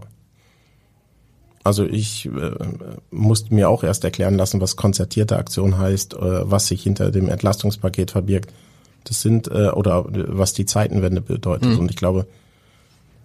Also 1.62 1.85
ich 1.85 2.27
äh, 2.27 2.53
musste 3.11 3.55
mir 3.55 3.69
auch 3.69 3.85
erst 3.85 4.05
erklären 4.05 4.37
lassen, 4.37 4.61
was 4.61 4.77
konzertierte 4.77 5.37
Aktion 5.37 5.79
heißt, 5.79 6.15
äh, 6.15 6.51
was 6.51 6.67
sich 6.67 6.83
hinter 6.83 7.11
dem 7.11 7.29
Entlastungspaket 7.29 8.11
verbirgt. 8.11 8.53
Das 9.05 9.21
sind 9.21 9.49
äh, 9.49 9.69
oder 9.69 10.07
was 10.09 10.55
die 10.55 10.65
Zeitenwende 10.65 11.21
bedeutet. 11.21 11.71
Mhm. 11.71 11.81
Und 11.81 11.91
ich 11.91 11.97
glaube, 11.97 12.27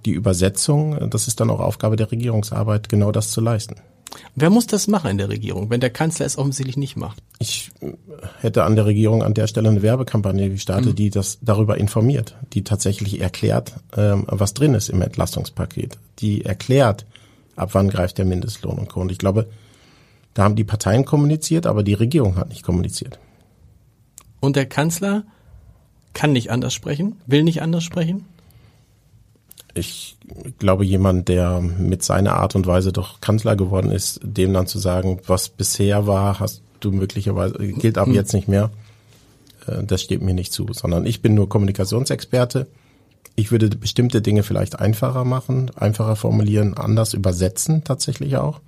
die 0.05 0.11
Übersetzung, 0.11 1.09
das 1.09 1.27
ist 1.27 1.39
dann 1.39 1.49
auch 1.49 1.59
Aufgabe 1.59 1.95
der 1.95 2.11
Regierungsarbeit, 2.11 2.89
genau 2.89 3.11
das 3.11 3.31
zu 3.31 3.41
leisten. 3.41 3.75
Wer 4.35 4.49
muss 4.49 4.67
das 4.67 4.87
machen 4.87 5.11
in 5.11 5.17
der 5.17 5.29
Regierung, 5.29 5.69
wenn 5.69 5.79
der 5.79 5.89
Kanzler 5.89 6.25
es 6.25 6.37
offensichtlich 6.37 6.77
nicht 6.77 6.95
macht? 6.95 7.21
Ich 7.39 7.71
hätte 8.39 8.63
an 8.63 8.75
der 8.75 8.85
Regierung 8.85 9.23
an 9.23 9.33
der 9.33 9.47
Stelle 9.47 9.69
eine 9.69 9.81
Werbekampagne 9.81 10.49
gestartet, 10.49 10.91
mhm. 10.91 10.95
die 10.95 11.09
das 11.09 11.39
darüber 11.41 11.77
informiert, 11.77 12.35
die 12.53 12.63
tatsächlich 12.63 13.19
erklärt, 13.19 13.73
ähm, 13.97 14.25
was 14.27 14.53
drin 14.53 14.73
ist 14.73 14.89
im 14.89 15.01
Entlastungspaket, 15.01 15.97
die 16.19 16.45
erklärt, 16.45 17.05
ab 17.55 17.69
wann 17.73 17.89
greift 17.89 18.17
der 18.17 18.25
Mindestlohn 18.25 18.77
und 18.77 18.89
Co. 18.89 19.01
Und 19.01 19.11
ich 19.11 19.17
glaube, 19.17 19.47
da 20.33 20.43
haben 20.43 20.55
die 20.55 20.63
Parteien 20.63 21.05
kommuniziert, 21.05 21.65
aber 21.65 21.83
die 21.83 21.93
Regierung 21.93 22.35
hat 22.35 22.49
nicht 22.49 22.63
kommuniziert. 22.63 23.19
Und 24.39 24.55
der 24.55 24.65
Kanzler 24.65 25.23
kann 26.13 26.31
nicht 26.33 26.51
anders 26.51 26.73
sprechen, 26.73 27.17
will 27.25 27.43
nicht 27.43 27.61
anders 27.61 27.83
sprechen? 27.83 28.25
Ich 29.73 30.17
glaube, 30.59 30.85
jemand, 30.85 31.27
der 31.27 31.59
mit 31.59 32.03
seiner 32.03 32.35
Art 32.35 32.55
und 32.55 32.65
Weise 32.65 32.93
doch 32.93 33.19
Kanzler 33.19 33.55
geworden 33.55 33.91
ist, 33.91 34.19
dem 34.23 34.53
dann 34.53 34.67
zu 34.67 34.79
sagen, 34.79 35.19
was 35.27 35.49
bisher 35.49 36.07
war, 36.07 36.39
hast 36.39 36.61
du 36.79 36.91
möglicherweise, 36.91 37.57
gilt 37.57 37.97
aber 37.97 38.07
hm. 38.07 38.15
jetzt 38.15 38.33
nicht 38.33 38.47
mehr, 38.47 38.71
äh, 39.67 39.83
das 39.83 40.01
steht 40.01 40.21
mir 40.21 40.33
nicht 40.33 40.53
zu, 40.53 40.67
sondern 40.71 41.05
ich 41.05 41.21
bin 41.21 41.33
nur 41.33 41.49
Kommunikationsexperte 41.49 42.67
ich 43.35 43.51
würde 43.51 43.69
bestimmte 43.69 44.21
Dinge 44.21 44.43
vielleicht 44.43 44.79
einfacher 44.79 45.25
machen, 45.25 45.71
einfacher 45.75 46.15
formulieren, 46.15 46.75
anders 46.75 47.13
übersetzen 47.13 47.83
tatsächlich 47.83 48.37
auch. 48.37 48.61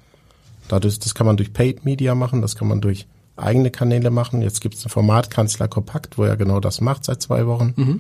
Dadurch, 0.68 1.00
das 1.00 1.16
kann 1.16 1.26
man 1.26 1.38
durch 1.38 1.54
Paid 1.54 1.86
Media 1.86 2.16
machen, 2.16 2.42
das 2.42 2.56
kann 2.56 2.68
man 2.68 2.82
durch 2.82 3.08
eigene 3.38 3.72
Kanäle 3.72 4.10
machen. 4.10 4.42
Jetzt 4.42 4.62
gibt 4.62 4.76
es 4.76 4.86
ein 4.86 4.90
Format 4.90 5.30
Kanzler 5.30 5.68
Kompakt, 5.68 6.18
wo 6.18 6.24
er 6.24 6.36
genau 6.36 6.60
das 6.60 6.82
macht 6.82 7.06
seit 7.06 7.22
zwei 7.22 7.48
Wochen. 7.48 7.74
Mhm. 7.76 8.00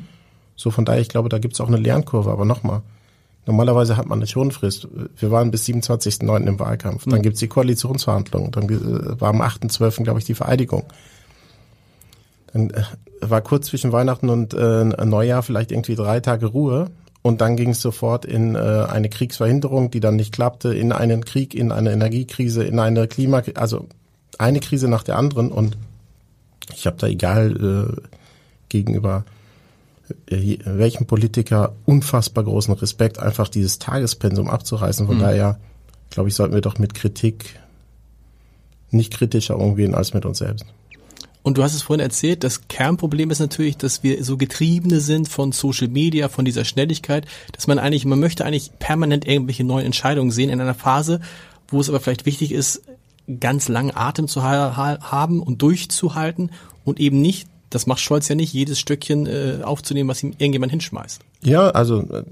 So 0.55 0.71
von 0.71 0.85
daher, 0.85 0.99
ich 0.99 1.09
glaube, 1.09 1.29
da 1.29 1.37
gibt 1.37 1.53
es 1.53 1.61
auch 1.61 1.67
eine 1.67 1.77
Lernkurve. 1.77 2.31
Aber 2.31 2.43
nochmal, 2.43 2.81
normalerweise 3.45 3.95
hat 3.95 4.07
man 4.07 4.19
eine 4.19 4.27
Schonfrist. 4.27 4.87
Wir 5.17 5.31
waren 5.31 5.51
bis 5.51 5.65
27.09. 5.65 6.47
im 6.47 6.59
Wahlkampf. 6.59 7.05
Dann 7.05 7.19
mhm. 7.19 7.23
gibt 7.23 7.35
es 7.35 7.39
die 7.39 7.47
Koalitionsverhandlungen. 7.47 8.51
Dann 8.51 8.63
äh, 8.65 9.21
war 9.21 9.29
am 9.29 9.41
8.12. 9.41 10.03
glaube 10.03 10.19
ich 10.19 10.25
die 10.25 10.33
Vereidigung. 10.33 10.83
Dann 12.57 12.69
äh, 12.71 12.83
war 13.21 13.41
kurz 13.41 13.67
zwischen 13.67 13.91
Weihnachten 13.91 14.29
und 14.29 14.53
äh, 14.53 14.83
Neujahr 14.83 15.43
vielleicht 15.43 15.71
irgendwie 15.71 15.95
drei 15.95 16.19
Tage 16.19 16.47
Ruhe. 16.47 16.89
Und 17.21 17.41
dann 17.41 17.57
ging 17.57 17.71
es 17.71 17.81
sofort 17.81 18.25
in 18.25 18.55
äh, 18.55 18.57
eine 18.57 19.09
Kriegsverhinderung, 19.09 19.91
die 19.91 19.99
dann 19.99 20.15
nicht 20.15 20.33
klappte, 20.33 20.73
in 20.73 20.91
einen 20.91 21.25
Krieg, 21.25 21.53
in 21.53 21.71
eine 21.71 21.91
Energiekrise, 21.91 22.63
in 22.63 22.79
eine 22.79 23.07
Klima, 23.07 23.43
also 23.55 23.87
eine 24.37 24.59
Krise 24.59 24.87
nach 24.87 25.03
der 25.03 25.17
anderen. 25.17 25.51
Und 25.51 25.77
ich 26.73 26.87
habe 26.87 26.97
da 26.97 27.07
egal 27.07 27.97
äh, 27.97 28.01
gegenüber 28.69 29.25
äh, 30.27 30.57
welchem 30.63 31.05
Politiker 31.05 31.73
unfassbar 31.85 32.43
großen 32.43 32.73
Respekt, 32.75 33.19
einfach 33.19 33.49
dieses 33.49 33.77
Tagespensum 33.79 34.49
abzureißen. 34.49 35.05
Von 35.05 35.17
mhm. 35.17 35.21
daher, 35.21 35.59
glaube 36.11 36.29
ich, 36.29 36.35
sollten 36.35 36.53
wir 36.53 36.61
doch 36.61 36.79
mit 36.79 36.93
Kritik 36.93 37.59
nicht 38.89 39.11
kritischer 39.11 39.59
umgehen 39.59 39.95
als 39.95 40.13
mit 40.13 40.25
uns 40.25 40.37
selbst. 40.37 40.65
Und 41.47 41.57
du 41.57 41.63
hast 41.63 41.73
es 41.73 41.81
vorhin 41.81 42.03
erzählt, 42.03 42.43
das 42.43 42.67
Kernproblem 42.67 43.31
ist 43.31 43.39
natürlich, 43.39 43.77
dass 43.77 44.03
wir 44.03 44.21
so 44.21 44.35
getriebene 44.35 44.99
sind 44.99 45.29
von 45.29 45.53
Social 45.53 45.87
Media, 45.87 46.27
von 46.27 46.43
dieser 46.43 46.65
Schnelligkeit, 46.65 47.25
dass 47.53 47.67
man 47.67 47.79
eigentlich, 47.79 48.03
man 48.03 48.19
möchte 48.19 48.43
eigentlich 48.43 48.77
permanent 48.79 49.25
irgendwelche 49.25 49.63
neuen 49.63 49.85
Entscheidungen 49.85 50.29
sehen 50.29 50.49
in 50.49 50.59
einer 50.59 50.73
Phase, 50.73 51.21
wo 51.69 51.79
es 51.79 51.87
aber 51.87 52.01
vielleicht 52.01 52.25
wichtig 52.25 52.51
ist, 52.51 52.81
ganz 53.39 53.69
langen 53.69 53.95
Atem 53.95 54.27
zu 54.27 54.43
ha 54.43 54.99
haben 55.01 55.41
und 55.41 55.61
durchzuhalten 55.61 56.51
und 56.83 56.99
eben 56.99 57.21
nicht, 57.21 57.47
das 57.69 57.87
macht 57.87 58.01
Scholz 58.01 58.27
ja 58.27 58.35
nicht, 58.35 58.51
jedes 58.51 58.77
Stückchen 58.77 59.25
äh, 59.25 59.59
aufzunehmen, 59.63 60.09
was 60.09 60.21
ihm 60.23 60.31
irgendjemand 60.31 60.73
hinschmeißt. 60.73 61.21
Ja, 61.43 61.69
also 61.69 62.01
äh, 62.01 62.23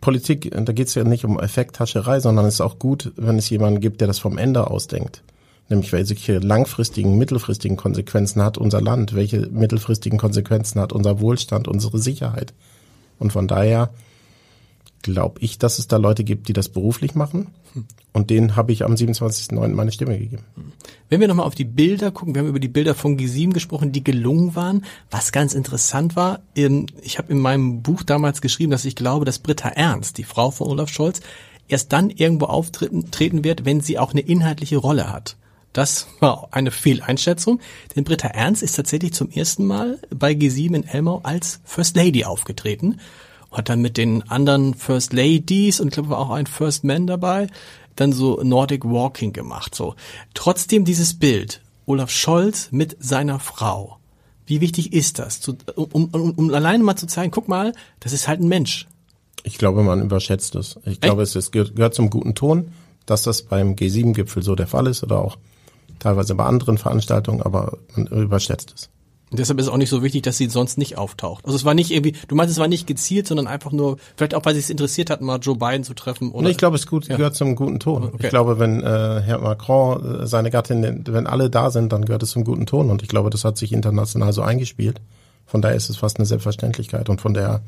Politik, 0.00 0.50
da 0.50 0.72
geht 0.72 0.88
es 0.88 0.94
ja 0.94 1.04
nicht 1.04 1.26
um 1.26 1.38
Effekthascherei, 1.38 2.18
sondern 2.18 2.46
es 2.46 2.54
ist 2.54 2.60
auch 2.62 2.78
gut, 2.78 3.12
wenn 3.16 3.36
es 3.36 3.50
jemanden 3.50 3.80
gibt, 3.80 4.00
der 4.00 4.08
das 4.08 4.20
vom 4.20 4.38
Ende 4.38 4.70
ausdenkt 4.70 5.22
nämlich 5.68 5.92
welche 5.92 6.38
langfristigen, 6.38 7.16
mittelfristigen 7.16 7.76
Konsequenzen 7.76 8.42
hat 8.42 8.58
unser 8.58 8.80
Land, 8.80 9.14
welche 9.14 9.48
mittelfristigen 9.48 10.18
Konsequenzen 10.18 10.80
hat 10.80 10.92
unser 10.92 11.20
Wohlstand, 11.20 11.68
unsere 11.68 11.98
Sicherheit. 11.98 12.52
Und 13.18 13.32
von 13.32 13.48
daher 13.48 13.90
glaube 15.02 15.40
ich, 15.40 15.58
dass 15.58 15.78
es 15.78 15.86
da 15.86 15.98
Leute 15.98 16.24
gibt, 16.24 16.48
die 16.48 16.54
das 16.54 16.70
beruflich 16.70 17.14
machen. 17.14 17.48
Und 18.12 18.30
denen 18.30 18.56
habe 18.56 18.72
ich 18.72 18.84
am 18.84 18.94
27.09. 18.94 19.68
meine 19.68 19.92
Stimme 19.92 20.18
gegeben. 20.18 20.44
Wenn 21.10 21.20
wir 21.20 21.28
nochmal 21.28 21.46
auf 21.46 21.54
die 21.54 21.64
Bilder 21.64 22.10
gucken, 22.10 22.34
wir 22.34 22.40
haben 22.40 22.48
über 22.48 22.60
die 22.60 22.68
Bilder 22.68 22.94
von 22.94 23.18
G7 23.18 23.52
gesprochen, 23.52 23.92
die 23.92 24.02
gelungen 24.02 24.54
waren. 24.54 24.84
Was 25.10 25.32
ganz 25.32 25.52
interessant 25.52 26.16
war, 26.16 26.40
ich 26.54 27.18
habe 27.18 27.32
in 27.32 27.38
meinem 27.38 27.82
Buch 27.82 28.02
damals 28.02 28.40
geschrieben, 28.40 28.70
dass 28.70 28.84
ich 28.84 28.96
glaube, 28.96 29.24
dass 29.24 29.40
Britta 29.40 29.68
Ernst, 29.68 30.16
die 30.16 30.24
Frau 30.24 30.50
von 30.50 30.68
Olaf 30.68 30.88
Scholz, 30.88 31.20
erst 31.68 31.92
dann 31.92 32.08
irgendwo 32.08 32.46
auftreten 32.46 33.44
wird, 33.44 33.64
wenn 33.64 33.80
sie 33.80 33.98
auch 33.98 34.12
eine 34.12 34.20
inhaltliche 34.20 34.78
Rolle 34.78 35.12
hat. 35.12 35.36
Das 35.74 36.06
war 36.20 36.48
eine 36.52 36.70
Fehleinschätzung, 36.70 37.60
denn 37.94 38.04
Britta 38.04 38.28
Ernst 38.28 38.62
ist 38.62 38.76
tatsächlich 38.76 39.12
zum 39.12 39.28
ersten 39.30 39.66
Mal 39.66 39.98
bei 40.08 40.32
G7 40.32 40.74
in 40.74 40.84
Elmau 40.84 41.20
als 41.24 41.60
First 41.64 41.96
Lady 41.96 42.24
aufgetreten 42.24 43.00
und 43.50 43.58
hat 43.58 43.68
dann 43.68 43.82
mit 43.82 43.98
den 43.98 44.22
anderen 44.30 44.74
First 44.74 45.12
Ladies 45.12 45.80
und 45.80 45.88
ich 45.88 45.94
glaube 45.94 46.16
auch 46.16 46.30
ein 46.30 46.46
First 46.46 46.84
Man 46.84 47.06
dabei 47.06 47.48
dann 47.96 48.12
so 48.12 48.40
Nordic 48.42 48.84
Walking 48.84 49.32
gemacht. 49.32 49.74
So 49.74 49.94
trotzdem 50.32 50.84
dieses 50.84 51.18
Bild 51.18 51.60
Olaf 51.86 52.10
Scholz 52.10 52.68
mit 52.70 52.96
seiner 53.00 53.40
Frau. 53.40 53.98
Wie 54.46 54.60
wichtig 54.60 54.92
ist 54.92 55.18
das, 55.18 55.40
zu, 55.40 55.56
um, 55.74 56.06
um, 56.06 56.30
um 56.32 56.54
alleine 56.54 56.84
mal 56.84 56.96
zu 56.96 57.06
zeigen, 57.06 57.30
guck 57.30 57.48
mal, 57.48 57.72
das 58.00 58.12
ist 58.12 58.28
halt 58.28 58.40
ein 58.40 58.48
Mensch. 58.48 58.86
Ich 59.42 59.58
glaube, 59.58 59.82
man 59.82 60.02
überschätzt 60.02 60.54
es. 60.54 60.78
Ich 60.84 61.00
glaube, 61.00 61.22
Echt? 61.22 61.34
es, 61.34 61.46
es 61.46 61.50
gehört 61.50 61.94
zum 61.94 62.10
guten 62.10 62.34
Ton, 62.34 62.72
dass 63.06 63.22
das 63.22 63.42
beim 63.42 63.74
G7-Gipfel 63.74 64.42
so 64.42 64.54
der 64.54 64.66
Fall 64.66 64.86
ist 64.86 65.02
oder 65.02 65.18
auch 65.18 65.36
teilweise 66.04 66.34
bei 66.34 66.44
anderen 66.44 66.78
Veranstaltungen, 66.78 67.42
aber 67.42 67.78
man 67.96 68.06
überschätzt 68.06 68.72
es. 68.74 68.90
Und 69.30 69.40
deshalb 69.40 69.58
ist 69.58 69.66
es 69.66 69.72
auch 69.72 69.78
nicht 69.78 69.88
so 69.88 70.02
wichtig, 70.02 70.22
dass 70.22 70.36
sie 70.36 70.48
sonst 70.48 70.78
nicht 70.78 70.96
auftaucht. 70.96 71.44
Also 71.44 71.56
es 71.56 71.64
war 71.64 71.74
nicht 71.74 71.90
irgendwie, 71.90 72.12
du 72.28 72.36
meinst, 72.36 72.52
es 72.52 72.58
war 72.60 72.68
nicht 72.68 72.86
gezielt, 72.86 73.26
sondern 73.26 73.48
einfach 73.48 73.72
nur, 73.72 73.96
vielleicht 74.16 74.34
auch, 74.34 74.44
weil 74.44 74.54
sie 74.54 74.60
es 74.60 74.70
interessiert 74.70 75.10
hat, 75.10 75.22
mal 75.22 75.38
Joe 75.38 75.56
Biden 75.56 75.82
zu 75.82 75.94
treffen. 75.94 76.30
Oder? 76.30 76.44
Nee, 76.44 76.50
ich 76.50 76.56
glaube, 76.56 76.76
es 76.76 76.86
gut, 76.86 77.08
ja. 77.08 77.16
gehört 77.16 77.34
zum 77.34 77.56
guten 77.56 77.80
Ton. 77.80 78.04
Okay. 78.04 78.16
Ich 78.20 78.28
glaube, 78.28 78.60
wenn 78.60 78.80
äh, 78.80 79.22
Herr 79.22 79.40
Macron, 79.40 80.20
äh, 80.20 80.26
seine 80.26 80.50
Gattin, 80.50 81.04
wenn 81.08 81.26
alle 81.26 81.50
da 81.50 81.70
sind, 81.70 81.92
dann 81.92 82.04
gehört 82.04 82.22
es 82.22 82.30
zum 82.30 82.44
guten 82.44 82.66
Ton. 82.66 82.90
Und 82.90 83.02
ich 83.02 83.08
glaube, 83.08 83.30
das 83.30 83.44
hat 83.44 83.56
sich 83.56 83.72
international 83.72 84.32
so 84.32 84.42
eingespielt. 84.42 85.00
Von 85.46 85.62
daher 85.62 85.76
ist 85.76 85.90
es 85.90 85.96
fast 85.96 86.18
eine 86.18 86.26
Selbstverständlichkeit. 86.26 87.08
Und 87.08 87.20
von 87.20 87.34
daher 87.34 87.62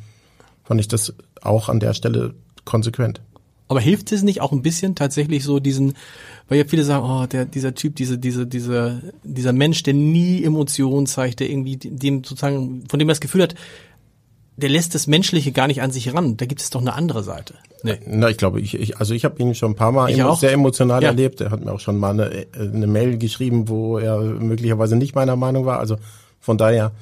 fand 0.63 0.81
ich 0.81 0.89
das 0.89 1.15
auch 1.43 1.69
an 1.69 1.81
der 1.81 1.95
Stelle 1.95 2.35
konsequent. 2.65 3.23
Aber 3.69 3.81
hilft 3.81 4.13
es 4.13 4.23
nicht 4.23 4.41
auch 4.41 4.53
ein 4.53 4.63
bisschen 4.63 4.95
tatsächlich 4.95 5.43
so 5.43 5.59
diesen, 5.59 5.95
weil 6.49 6.59
ja 6.59 6.65
viele 6.67 6.85
sagen, 6.85 7.05
oh, 7.05 7.27
der, 7.27 7.45
dieser 7.45 7.75
Typ, 7.75 7.97
diese, 7.97 8.19
diese, 8.19 8.47
dieser, 8.47 9.01
dieser 9.25 9.53
Mensch, 9.53 9.83
der 9.83 9.95
nie 9.95 10.45
Emotionen 10.45 11.07
zeigt, 11.07 11.41
der 11.41 11.51
irgendwie 11.51 11.77
dem 11.77 12.23
sozusagen, 12.23 12.85
von 12.89 12.99
dem 12.99 13.09
er 13.09 13.13
das 13.13 13.21
Gefühl 13.21 13.43
hat, 13.43 13.55
der 14.57 14.71
lässt 14.71 14.95
das 14.95 15.07
Menschliche 15.07 15.53
gar 15.53 15.67
nicht 15.67 15.83
an 15.83 15.91
sich 15.91 16.15
ran. 16.15 16.37
Da 16.37 16.47
gibt 16.47 16.63
es 16.63 16.71
doch 16.71 16.81
eine 16.81 16.95
andere 16.95 17.23
Seite. 17.23 17.55
Nee. 17.83 17.99
Na, 18.07 18.31
ich 18.31 18.39
glaube, 18.39 18.61
ich, 18.61 18.75
ich 18.75 18.97
also 18.97 19.13
ich 19.13 19.25
habe 19.25 19.41
ihn 19.43 19.55
schon 19.55 19.73
ein 19.73 19.77
paar 19.77 19.93
Mal 19.93 20.13
sehr 20.37 20.53
emotional 20.53 21.03
ja. 21.03 21.11
erlebt. 21.11 21.41
Er 21.41 21.51
hat 21.51 21.65
mir 21.65 21.73
auch 21.73 21.81
schon 21.81 21.99
mal 21.99 22.11
eine, 22.11 22.47
eine 22.59 22.87
Mail 22.87 23.19
geschrieben, 23.19 23.69
wo 23.69 23.99
er 23.99 24.19
möglicherweise 24.19 24.97
nicht 24.97 25.15
meiner 25.15 25.37
Meinung 25.37 25.67
war. 25.67 25.79
Also 25.79 25.97
von 26.41 26.57
daher, 26.57 26.93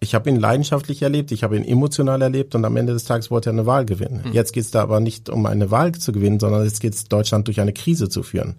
ich 0.00 0.14
habe 0.14 0.28
ihn 0.28 0.36
leidenschaftlich 0.36 1.02
erlebt, 1.02 1.32
ich 1.32 1.42
habe 1.42 1.56
ihn 1.56 1.64
emotional 1.64 2.20
erlebt 2.20 2.54
und 2.54 2.64
am 2.64 2.76
Ende 2.76 2.92
des 2.92 3.04
Tages 3.04 3.30
wollte 3.30 3.50
er 3.50 3.54
eine 3.54 3.66
Wahl 3.66 3.86
gewinnen. 3.86 4.24
Mhm. 4.26 4.32
Jetzt 4.32 4.52
geht 4.52 4.64
es 4.64 4.70
da 4.70 4.82
aber 4.82 5.00
nicht 5.00 5.28
um 5.30 5.46
eine 5.46 5.70
Wahl 5.70 5.92
zu 5.92 6.12
gewinnen, 6.12 6.38
sondern 6.38 6.64
jetzt 6.64 6.80
geht 6.80 6.94
es 6.94 7.04
Deutschland 7.04 7.46
durch 7.46 7.60
eine 7.60 7.72
Krise 7.72 8.08
zu 8.08 8.22
führen. 8.22 8.56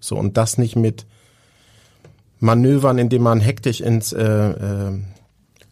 So 0.00 0.16
und 0.16 0.36
das 0.36 0.58
nicht 0.58 0.76
mit 0.76 1.06
Manövern, 2.38 2.98
indem 2.98 3.22
man 3.22 3.40
hektisch 3.40 3.80
ins 3.80 4.12
äh, 4.12 4.22
äh, 4.22 5.00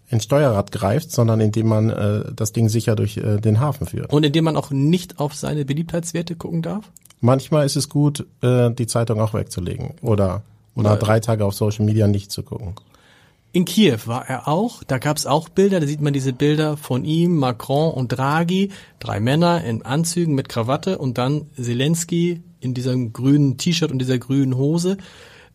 ins 0.09 0.25
Steuerrad 0.25 0.73
greift, 0.73 1.11
sondern 1.11 1.40
indem 1.40 1.69
man 1.69 1.90
äh, 1.90 2.25
das 2.35 2.52
Ding 2.52 2.69
sicher 2.69 2.95
durch 2.97 3.16
äh, 3.16 3.38
den 3.38 3.61
Hafen 3.61 3.87
führt. 3.87 4.12
Und 4.12 4.25
indem 4.25 4.45
man 4.45 4.57
auch 4.57 4.71
nicht 4.71 5.19
auf 5.19 5.35
seine 5.35 5.64
Beliebtheitswerte 5.64 6.37
gucken 6.37 6.61
darf? 6.61 6.90
Manchmal 7.21 7.64
ist 7.64 7.76
es 7.76 7.88
gut, 7.88 8.26
äh, 8.42 8.71
die 8.71 8.87
Zeitung 8.87 9.21
auch 9.21 9.33
wegzulegen 9.33 9.95
oder, 10.02 10.42
oder 10.75 10.97
drei 10.97 11.21
Tage 11.21 11.45
auf 11.47 11.54
Social 11.54 11.87
Media 11.87 12.09
nicht 12.09 12.31
zu 12.31 12.42
gucken. 12.42 12.75
In 13.54 13.66
Kiew 13.66 13.99
war 14.06 14.28
er 14.28 14.49
auch. 14.49 14.82
Da 14.82 14.99
gab 14.99 15.18
es 15.18 15.26
auch 15.26 15.50
Bilder. 15.50 15.78
Da 15.78 15.87
sieht 15.87 16.00
man 16.00 16.14
diese 16.14 16.32
Bilder 16.32 16.78
von 16.78 17.04
ihm, 17.04 17.37
Macron 17.37 17.92
und 17.92 18.09
Draghi. 18.09 18.71
Drei 18.99 19.21
Männer 19.21 19.62
in 19.62 19.82
Anzügen 19.82 20.35
mit 20.35 20.49
Krawatte 20.49 20.97
und 20.97 21.18
dann 21.18 21.50
Zelensky 21.54 22.42
in 22.61 22.73
diesem 22.73 23.12
grünen 23.12 23.59
T-Shirt 23.59 23.92
und 23.92 23.99
dieser 23.99 24.18
grünen 24.18 24.56
Hose. 24.56 24.97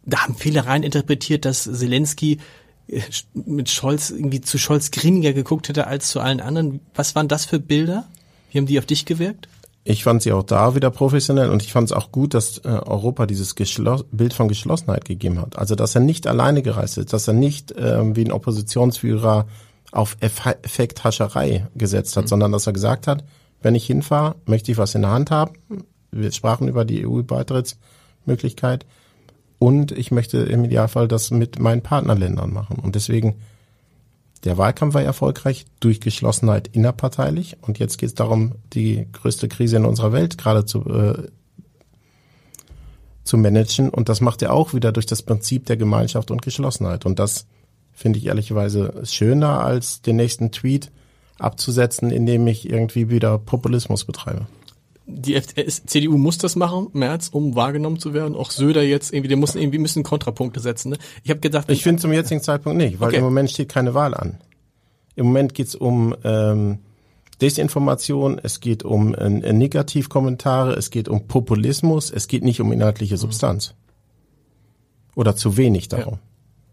Da 0.05 0.23
haben 0.23 0.35
viele 0.35 0.65
rein 0.67 0.83
interpretiert, 0.83 1.43
dass 1.43 1.63
Zelensky 1.63 2.37
äh, 2.87 3.01
mit 3.33 3.69
Scholz 3.69 4.11
irgendwie 4.11 4.41
zu 4.41 4.59
Scholz 4.59 4.91
grimmiger 4.91 5.33
geguckt 5.33 5.67
hätte 5.67 5.87
als 5.87 6.09
zu 6.09 6.19
allen 6.19 6.39
anderen. 6.39 6.81
Was 6.93 7.15
waren 7.15 7.27
das 7.27 7.45
für 7.45 7.59
Bilder? 7.59 8.07
Wie 8.51 8.59
haben 8.59 8.67
die 8.67 8.77
auf 8.77 8.85
dich 8.85 9.05
gewirkt? 9.05 9.47
Ich 9.89 10.03
fand 10.03 10.21
sie 10.21 10.33
auch 10.33 10.43
da 10.43 10.75
wieder 10.75 10.91
professionell 10.91 11.49
und 11.49 11.63
ich 11.63 11.71
fand 11.71 11.89
es 11.89 11.93
auch 11.93 12.11
gut, 12.11 12.33
dass 12.33 12.57
äh, 12.57 12.67
Europa 12.67 13.25
dieses 13.25 13.55
Geschloss 13.55 14.03
Bild 14.11 14.33
von 14.33 14.49
Geschlossenheit 14.49 15.05
gegeben 15.05 15.39
hat. 15.39 15.57
Also 15.57 15.75
dass 15.75 15.95
er 15.95 16.01
nicht 16.01 16.27
alleine 16.27 16.61
gereist 16.61 16.97
ist, 16.97 17.13
dass 17.13 17.25
er 17.29 17.33
nicht 17.33 17.71
äh, 17.71 18.13
wie 18.13 18.25
ein 18.25 18.33
Oppositionsführer 18.33 19.47
auf 19.93 20.17
Effekthascherei 20.19 21.67
gesetzt 21.73 22.17
hat, 22.17 22.25
mhm. 22.25 22.27
sondern 22.27 22.51
dass 22.51 22.67
er 22.67 22.73
gesagt 22.73 23.07
hat, 23.07 23.23
wenn 23.61 23.75
ich 23.75 23.85
hinfahre, 23.85 24.35
möchte 24.45 24.73
ich 24.73 24.77
was 24.77 24.93
in 24.93 25.03
der 25.03 25.11
Hand 25.11 25.31
haben. 25.31 25.53
Wir 26.11 26.33
sprachen 26.33 26.67
über 26.67 26.83
die 26.83 27.07
EU-Beitrittsmöglichkeit 27.07 28.85
und 29.57 29.93
ich 29.93 30.11
möchte 30.11 30.39
im 30.39 30.65
Idealfall 30.65 31.07
das 31.07 31.31
mit 31.31 31.59
meinen 31.59 31.81
Partnerländern 31.81 32.51
machen. 32.51 32.77
Und 32.79 32.95
deswegen 32.95 33.37
der 34.43 34.57
Wahlkampf 34.57 34.93
war 34.93 35.01
erfolgreich 35.01 35.65
durch 35.79 36.01
Geschlossenheit 36.01 36.69
innerparteilich. 36.71 37.57
Und 37.61 37.79
jetzt 37.79 37.97
geht 37.97 38.09
es 38.09 38.15
darum, 38.15 38.55
die 38.73 39.07
größte 39.11 39.47
Krise 39.47 39.77
in 39.77 39.85
unserer 39.85 40.11
Welt 40.11 40.37
gerade 40.37 40.65
zu, 40.65 40.85
äh, 40.85 41.27
zu 43.23 43.37
managen. 43.37 43.89
Und 43.89 44.09
das 44.09 44.21
macht 44.21 44.41
er 44.41 44.53
auch 44.53 44.73
wieder 44.73 44.91
durch 44.91 45.05
das 45.05 45.21
Prinzip 45.21 45.65
der 45.65 45.77
Gemeinschaft 45.77 46.31
und 46.31 46.41
Geschlossenheit. 46.41 47.05
Und 47.05 47.19
das 47.19 47.47
finde 47.93 48.19
ich 48.19 48.27
ehrlicherweise 48.27 49.01
schöner 49.05 49.63
als 49.63 50.01
den 50.01 50.17
nächsten 50.17 50.51
Tweet 50.51 50.91
abzusetzen, 51.39 52.11
indem 52.11 52.47
ich 52.47 52.69
irgendwie 52.69 53.09
wieder 53.09 53.37
Populismus 53.37 54.05
betreibe 54.05 54.47
die 55.09 55.41
CDU 55.41 56.17
muss 56.17 56.37
das 56.37 56.57
machen, 56.57 56.89
März, 56.91 57.29
um 57.31 57.55
wahrgenommen 57.55 57.97
zu 57.97 58.13
werden. 58.13 58.35
Auch 58.35 58.51
Söder 58.51 58.83
jetzt 58.83 59.13
irgendwie, 59.13 59.29
der 59.29 59.37
muss 59.37 59.55
irgendwie 59.55 59.77
müssen 59.77 60.03
Kontrapunkte 60.03 60.59
setzen. 60.59 60.89
Ne? 60.89 60.97
Ich 61.23 61.29
habe 61.29 61.39
gedacht, 61.39 61.69
ich 61.69 61.81
finde 61.81 62.01
zum 62.01 62.11
jetzigen 62.11 62.41
Zeitpunkt 62.41 62.77
nicht, 62.77 62.99
weil 62.99 63.09
okay. 63.09 63.17
im 63.17 63.23
Moment 63.23 63.49
steht 63.49 63.69
keine 63.69 63.93
Wahl 63.93 64.13
an. 64.13 64.37
Im 65.15 65.27
Moment 65.27 65.53
geht's 65.53 65.75
um 65.75 66.13
ähm, 66.25 66.79
Desinformation, 67.41 68.39
es 68.41 68.59
geht 68.59 68.83
um 68.83 69.15
äh, 69.15 69.29
Negativkommentare, 69.29 70.73
es 70.73 70.89
geht 70.89 71.07
um 71.07 71.27
Populismus, 71.27 72.11
es 72.11 72.27
geht 72.27 72.43
nicht 72.43 72.59
um 72.59 72.71
inhaltliche 72.73 73.17
Substanz. 73.17 73.75
Oder 75.15 75.35
zu 75.37 75.55
wenig 75.55 75.87
darum. 75.87 76.15
Ja. 76.15 76.19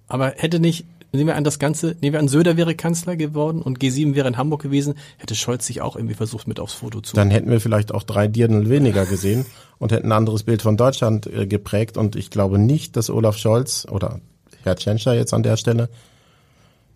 Aber 0.09 0.35
hätte 0.37 0.59
nicht 0.59 0.87
Nehmen 1.15 1.29
wir 1.29 1.37
an, 1.37 1.45
das 1.45 1.61
Ganze, 1.61 1.97
nehmen 2.01 2.15
wir 2.15 2.19
an, 2.19 2.27
Söder 2.27 2.57
wäre 2.57 2.75
Kanzler 2.75 3.15
geworden 3.15 3.63
und 3.63 3.79
G7 3.79 4.17
wäre 4.17 4.27
in 4.27 4.37
Hamburg 4.37 4.63
gewesen, 4.63 4.95
hätte 5.19 5.37
Scholz 5.37 5.65
sich 5.65 5.81
auch 5.81 5.95
irgendwie 5.95 6.17
versucht, 6.17 6.49
mit 6.49 6.59
aufs 6.59 6.75
Foto 6.75 7.01
zu. 7.01 7.15
Dann 7.15 7.31
hätten 7.31 7.51
wir 7.51 7.61
vielleicht 7.61 7.95
auch 7.95 8.03
drei 8.03 8.27
Dirndl 8.27 8.69
weniger 8.69 9.07
gesehen 9.07 9.47
und 9.79 9.93
hätten 9.93 10.09
ein 10.09 10.13
anderes 10.13 10.43
Bild 10.43 10.61
von 10.61 10.77
Deutschland 10.77 11.27
äh, 11.27 11.47
geprägt. 11.47 11.97
Und 11.97 12.17
ich 12.17 12.31
glaube 12.31 12.59
nicht, 12.59 12.97
dass 12.97 13.11
Olaf 13.11 13.37
Scholz 13.37 13.87
oder 13.89 14.21
Herr 14.65 14.75
Tschentscher 14.75 15.15
jetzt 15.15 15.33
an 15.33 15.45
der 15.45 15.57
Stelle, 15.57 15.89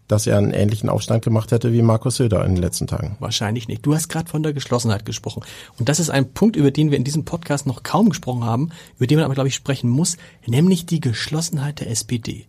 dass 0.09 0.27
er 0.27 0.39
einen 0.39 0.53
ähnlichen 0.53 0.89
Aufstand 0.89 1.23
gemacht 1.23 1.53
hätte 1.53 1.73
wie 1.73 1.83
Markus 1.83 2.17
Söder 2.17 2.45
in 2.45 2.55
den 2.55 2.63
letzten 2.63 2.89
Tagen. 2.89 3.17
Wahrscheinlich 3.21 3.69
nicht. 3.69 3.87
Du 3.87 3.95
hast 3.95 4.09
gerade 4.09 4.29
von 4.29 4.43
der 4.43 4.55
Geschlossenheit 4.55 5.05
gesprochen. 5.05 5.45
Und 5.79 5.89
das 5.89 6.01
ist 6.01 6.11
ein 6.11 6.33
Punkt, 6.33 6.57
über 6.57 6.73
den 6.73 6.91
wir 6.91 6.99
in 6.99 7.05
diesem 7.05 7.25
Podcast 7.25 7.67
noch 7.67 7.85
kaum 7.85 8.09
gesprochen 8.09 8.45
haben, 8.45 8.71
über 8.97 9.07
den 9.07 9.19
man 9.19 9.27
aber, 9.27 9.35
glaube 9.35 9.49
ich, 9.49 9.55
sprechen 9.55 9.91
muss, 9.91 10.17
nämlich 10.47 10.87
die 10.87 11.01
Geschlossenheit 11.01 11.81
der 11.81 11.91
SPD 11.91 12.47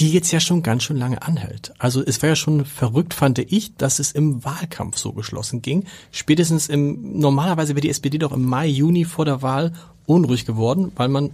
die 0.00 0.12
jetzt 0.12 0.32
ja 0.32 0.40
schon 0.40 0.62
ganz 0.62 0.82
schön 0.82 0.96
lange 0.96 1.22
anhält. 1.22 1.72
Also 1.78 2.02
es 2.04 2.20
war 2.22 2.30
ja 2.30 2.36
schon 2.36 2.64
verrückt, 2.64 3.14
fand 3.14 3.38
ich, 3.38 3.76
dass 3.76 3.98
es 3.98 4.12
im 4.12 4.44
Wahlkampf 4.44 4.96
so 4.98 5.12
geschlossen 5.12 5.62
ging. 5.62 5.84
Spätestens 6.10 6.68
im, 6.68 7.18
normalerweise 7.18 7.74
wäre 7.74 7.82
die 7.82 7.90
SPD 7.90 8.18
doch 8.18 8.32
im 8.32 8.44
Mai, 8.44 8.66
Juni 8.66 9.04
vor 9.04 9.24
der 9.24 9.42
Wahl 9.42 9.72
unruhig 10.06 10.46
geworden, 10.46 10.92
weil 10.96 11.08
man 11.08 11.30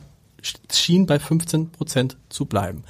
schien 0.70 1.06
bei 1.06 1.18
15 1.18 1.70
Prozent 1.70 2.16
zu 2.28 2.44
bleiben. 2.44 2.84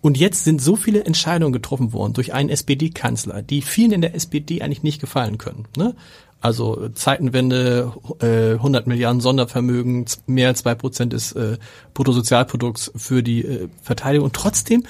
Und 0.00 0.16
jetzt 0.16 0.44
sind 0.44 0.62
so 0.62 0.76
viele 0.76 1.04
Entscheidungen 1.04 1.52
getroffen 1.52 1.92
worden 1.92 2.14
durch 2.14 2.32
einen 2.32 2.48
SPD-Kanzler, 2.48 3.42
die 3.42 3.60
vielen 3.62 3.92
in 3.92 4.00
der 4.00 4.14
SPD 4.14 4.62
eigentlich 4.62 4.82
nicht 4.82 5.00
gefallen 5.00 5.36
können. 5.36 5.66
Ne? 5.76 5.94
Also 6.40 6.88
Zeitenwende, 6.90 7.92
äh, 8.20 8.54
100 8.54 8.86
Milliarden 8.86 9.20
Sondervermögen, 9.20 10.06
mehr 10.26 10.48
als 10.48 10.60
zwei 10.60 10.74
Prozent 10.74 11.12
des 11.12 11.32
äh, 11.32 11.58
Bruttosozialprodukts 11.92 12.92
für 12.96 13.22
die 13.22 13.44
äh, 13.44 13.68
Verteidigung. 13.82 14.26
Und 14.26 14.34
trotzdem 14.34 14.84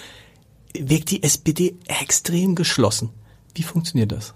wirkt 0.78 1.10
die 1.10 1.22
SPD 1.24 1.74
extrem 1.88 2.54
geschlossen. 2.54 3.10
Wie 3.54 3.62
funktioniert 3.64 4.12
das? 4.12 4.32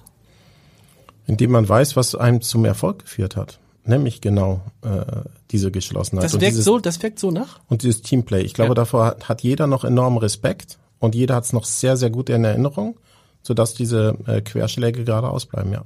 Indem 1.27 1.53
man 1.53 1.69
weiß, 1.69 1.95
was 1.95 2.15
einem 2.17 2.41
zum 2.43 2.65
Erfolg 2.65 3.01
geführt 3.01 3.37
hat. 3.37 3.61
Nämlich 3.87 4.21
genau 4.21 4.63
äh, 4.83 5.05
diese 5.51 5.71
Geschlossenheit. 5.71 6.25
Das 6.25 6.33
wirkt 6.33 6.47
dieses, 6.47 6.65
so, 6.65 6.79
das 6.79 7.03
wirkt 7.03 7.19
so 7.19 7.31
nach? 7.31 7.61
Und 7.69 7.83
dieses 7.83 8.03
Teamplay. 8.03 8.41
Ich 8.43 8.55
glaube, 8.55 8.71
Ja. 8.71 8.75
davor 8.75 9.05
hat, 9.07 9.29
hat 9.29 9.43
jeder 9.43 9.67
noch 9.67 9.85
enormen 9.85 10.19
Respekt 10.19 10.79
und 10.99 11.15
jeder 11.15 11.37
hat 11.37 11.45
es 11.45 11.53
noch 11.53 11.65
sehr, 11.65 11.97
sehr 11.97 12.11
gut 12.11 12.29
in 12.31 12.45
Erinnerung, 12.45 12.99
sodass 13.43 13.75
diese 13.75 14.17
äh, 14.27 14.41
Querschläge 14.41 15.05
gerade 15.05 15.29
ausbleiben, 15.29 15.71
ja. 15.73 15.85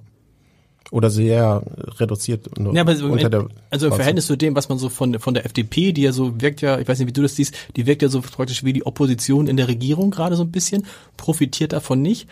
Oder 0.90 1.10
sehr 1.10 1.62
reduziert 1.98 2.58
nur 2.58 2.74
Ja, 2.74 2.80
aber 2.80 2.96
so 2.96 3.06
unter 3.06 3.28
der 3.28 3.46
also 3.70 3.88
im. 3.88 3.92
Verhältnis 3.92 4.26
zu 4.26 4.36
dem, 4.36 4.56
was 4.56 4.68
man 4.70 4.78
so 4.78 4.88
von, 4.88 5.18
von 5.18 5.34
der 5.34 5.44
FDP, 5.44 5.92
die 5.92 6.02
ja 6.02 6.12
so 6.12 6.40
wirkt 6.40 6.62
ja, 6.62 6.78
ich 6.78 6.88
weiß 6.88 6.98
nicht, 6.98 7.08
wie 7.08 7.12
du 7.12 7.22
das 7.22 7.36
siehst, 7.36 7.54
die 7.76 7.86
wirkt 7.86 8.00
ja 8.00 8.08
so 8.08 8.22
praktisch 8.22 8.64
wie 8.64 8.72
die 8.72 8.86
Opposition 8.86 9.48
in 9.48 9.58
der 9.58 9.68
Regierung 9.68 10.10
gerade 10.10 10.36
so 10.36 10.44
ein 10.44 10.50
bisschen, 10.50 10.86
profitiert 11.16 11.72
davon 11.74 12.00
nicht. 12.00 12.26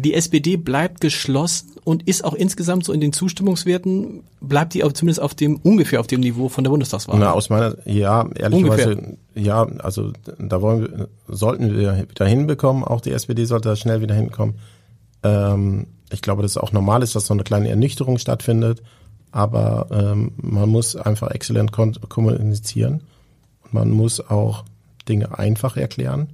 Die 0.00 0.14
SPD 0.14 0.56
bleibt 0.56 1.00
geschlossen 1.00 1.72
und 1.82 2.06
ist 2.06 2.24
auch 2.24 2.34
insgesamt 2.34 2.84
so 2.84 2.92
in 2.92 3.00
den 3.00 3.12
Zustimmungswerten, 3.12 4.22
bleibt 4.40 4.74
die 4.74 4.84
auch 4.84 4.92
zumindest 4.92 5.20
auf 5.20 5.34
dem, 5.34 5.56
ungefähr 5.56 5.98
auf 5.98 6.06
dem 6.06 6.20
Niveau 6.20 6.48
von 6.48 6.62
der 6.62 6.70
Bundestagswahl. 6.70 7.18
Na, 7.18 7.32
aus 7.32 7.50
meiner, 7.50 7.74
ja, 7.84 8.28
ehrlicherweise, 8.36 9.16
ja, 9.34 9.66
also 9.80 10.12
da 10.38 10.62
wollen 10.62 10.82
wir, 10.82 11.08
sollten 11.26 11.76
wir 11.76 12.06
wieder 12.08 12.26
hinbekommen, 12.26 12.84
auch 12.84 13.00
die 13.00 13.10
SPD 13.10 13.44
sollte 13.44 13.70
da 13.70 13.74
schnell 13.76 14.00
wieder 14.00 14.14
hinkommen. 14.14 14.54
Ähm, 15.24 15.88
ich 16.12 16.22
glaube, 16.22 16.42
dass 16.42 16.52
es 16.52 16.58
auch 16.58 16.72
normal 16.72 17.02
ist, 17.02 17.14
dass 17.14 17.26
so 17.26 17.34
eine 17.34 17.44
kleine 17.44 17.68
Ernüchterung 17.68 18.18
stattfindet, 18.18 18.82
aber 19.30 19.88
ähm, 19.90 20.32
man 20.36 20.68
muss 20.68 20.96
einfach 20.96 21.30
exzellent 21.30 21.72
kommunizieren 21.72 23.02
und 23.64 23.74
man 23.74 23.90
muss 23.90 24.20
auch 24.20 24.64
Dinge 25.08 25.38
einfach 25.38 25.76
erklären. 25.76 26.28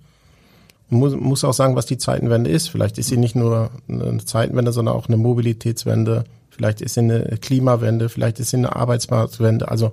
Man 0.90 1.00
muss, 1.00 1.14
muss 1.16 1.44
auch 1.44 1.54
sagen, 1.54 1.76
was 1.76 1.86
die 1.86 1.98
Zeitenwende 1.98 2.50
ist. 2.50 2.68
Vielleicht 2.68 2.98
ist 2.98 3.08
sie 3.08 3.16
nicht 3.16 3.34
nur 3.34 3.70
eine 3.88 4.24
Zeitenwende, 4.24 4.72
sondern 4.72 4.94
auch 4.94 5.08
eine 5.08 5.16
Mobilitätswende. 5.16 6.24
Vielleicht 6.50 6.80
ist 6.80 6.94
sie 6.94 7.00
eine 7.00 7.38
Klimawende, 7.40 8.08
vielleicht 8.08 8.38
ist 8.38 8.50
sie 8.50 8.58
eine 8.58 8.76
Arbeitsmarktwende. 8.76 9.68
Also 9.68 9.92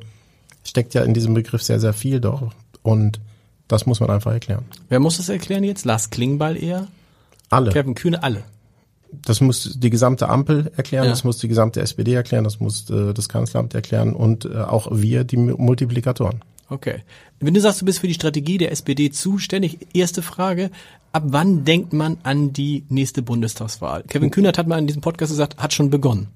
steckt 0.64 0.94
ja 0.94 1.04
in 1.04 1.14
diesem 1.14 1.34
Begriff 1.34 1.64
sehr, 1.64 1.80
sehr 1.80 1.94
viel 1.94 2.20
doch. 2.20 2.54
Und 2.84 3.20
das 3.68 3.86
muss 3.86 4.00
man 4.00 4.10
einfach 4.10 4.34
erklären. 4.34 4.66
Wer 4.90 5.00
muss 5.00 5.18
das 5.18 5.30
erklären 5.30 5.64
jetzt? 5.64 5.86
Lars 5.86 6.10
Klingbeil 6.10 6.62
eher? 6.62 6.88
Alle. 7.50 7.72
Kevin 7.72 7.96
Kühne? 7.96 8.22
Alle. 8.22 8.44
Das 9.12 9.42
muss 9.42 9.78
die 9.80 9.90
gesamte 9.90 10.30
Ampel 10.30 10.72
erklären, 10.78 11.06
Ja. 11.06 11.10
das 11.10 11.24
muss 11.24 11.38
die 11.38 11.48
gesamte 11.48 11.82
SPD 11.82 12.14
erklären, 12.14 12.44
das 12.44 12.60
muss 12.60 12.90
äh, 12.90 13.14
das 13.14 13.28
Kanzleramt 13.30 13.74
erklären 13.76 14.14
und 14.14 14.46
äh, 14.46 14.56
auch 14.60 14.88
wir, 14.92 15.24
die 15.26 15.38
Mu- 15.38 15.58
Multiplikatoren. 15.58 16.42
Okay. 16.70 17.04
Wenn 17.42 17.54
du 17.54 17.60
sagst, 17.60 17.82
du 17.82 17.86
bist 17.86 18.00
für 18.00 18.08
die 18.08 18.14
Strategie 18.14 18.58
der 18.58 18.72
SPD 18.72 19.10
zuständig, 19.12 19.80
erste 19.94 20.22
Frage, 20.22 20.72
ab 21.12 21.24
wann 21.26 21.66
denkt 21.66 21.92
man 21.92 22.18
an 22.24 22.54
die 22.54 22.86
nächste 22.88 23.22
Bundestagswahl? 23.22 24.04
Kevin 24.08 24.32
Kühnert 24.32 24.58
hat 24.58 24.68
mal 24.68 24.80
in 24.80 24.88
diesem 24.88 25.02
Podcast 25.02 25.34
gesagt, 25.34 25.58
hat 25.58 25.74
schon 25.74 25.90
begonnen. 25.90 26.28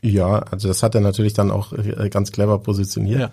Ja, 0.00 0.38
also 0.38 0.68
das 0.68 0.82
hat 0.84 0.94
er 0.94 1.00
natürlich 1.00 1.32
dann 1.32 1.50
auch 1.50 1.72
äh, 1.72 2.08
ganz 2.10 2.30
clever 2.30 2.58
positioniert. 2.58 3.32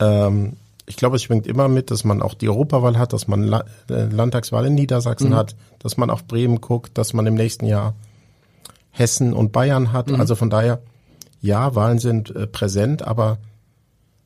Ja. 0.00 0.26
Ähm, 0.28 0.52
ich 0.86 0.96
glaube, 0.96 1.16
es 1.16 1.22
schwingt 1.22 1.46
immer 1.46 1.68
mit, 1.68 1.90
dass 1.90 2.04
man 2.04 2.22
auch 2.22 2.34
die 2.34 2.48
Europawahl 2.48 2.98
hat, 2.98 3.12
dass 3.12 3.28
man 3.28 3.42
La 3.42 3.64
äh, 3.90 4.04
Landtagswahl 4.04 4.66
in 4.66 4.74
Niedersachsen 4.74 5.34
hat, 5.34 5.56
dass 5.80 5.96
man 5.96 6.10
auf 6.10 6.26
Bremen 6.26 6.60
guckt, 6.60 6.96
dass 6.96 7.12
man 7.12 7.26
im 7.26 7.34
nächsten 7.34 7.66
Jahr 7.66 7.94
Hessen 8.90 9.32
und 9.32 9.52
Bayern 9.52 9.92
hat. 9.92 10.10
Also 10.12 10.36
von 10.36 10.48
daher, 10.48 10.80
ja, 11.40 11.74
Wahlen 11.74 11.98
sind 11.98 12.34
äh, 12.34 12.46
präsent, 12.46 13.02
aber 13.02 13.38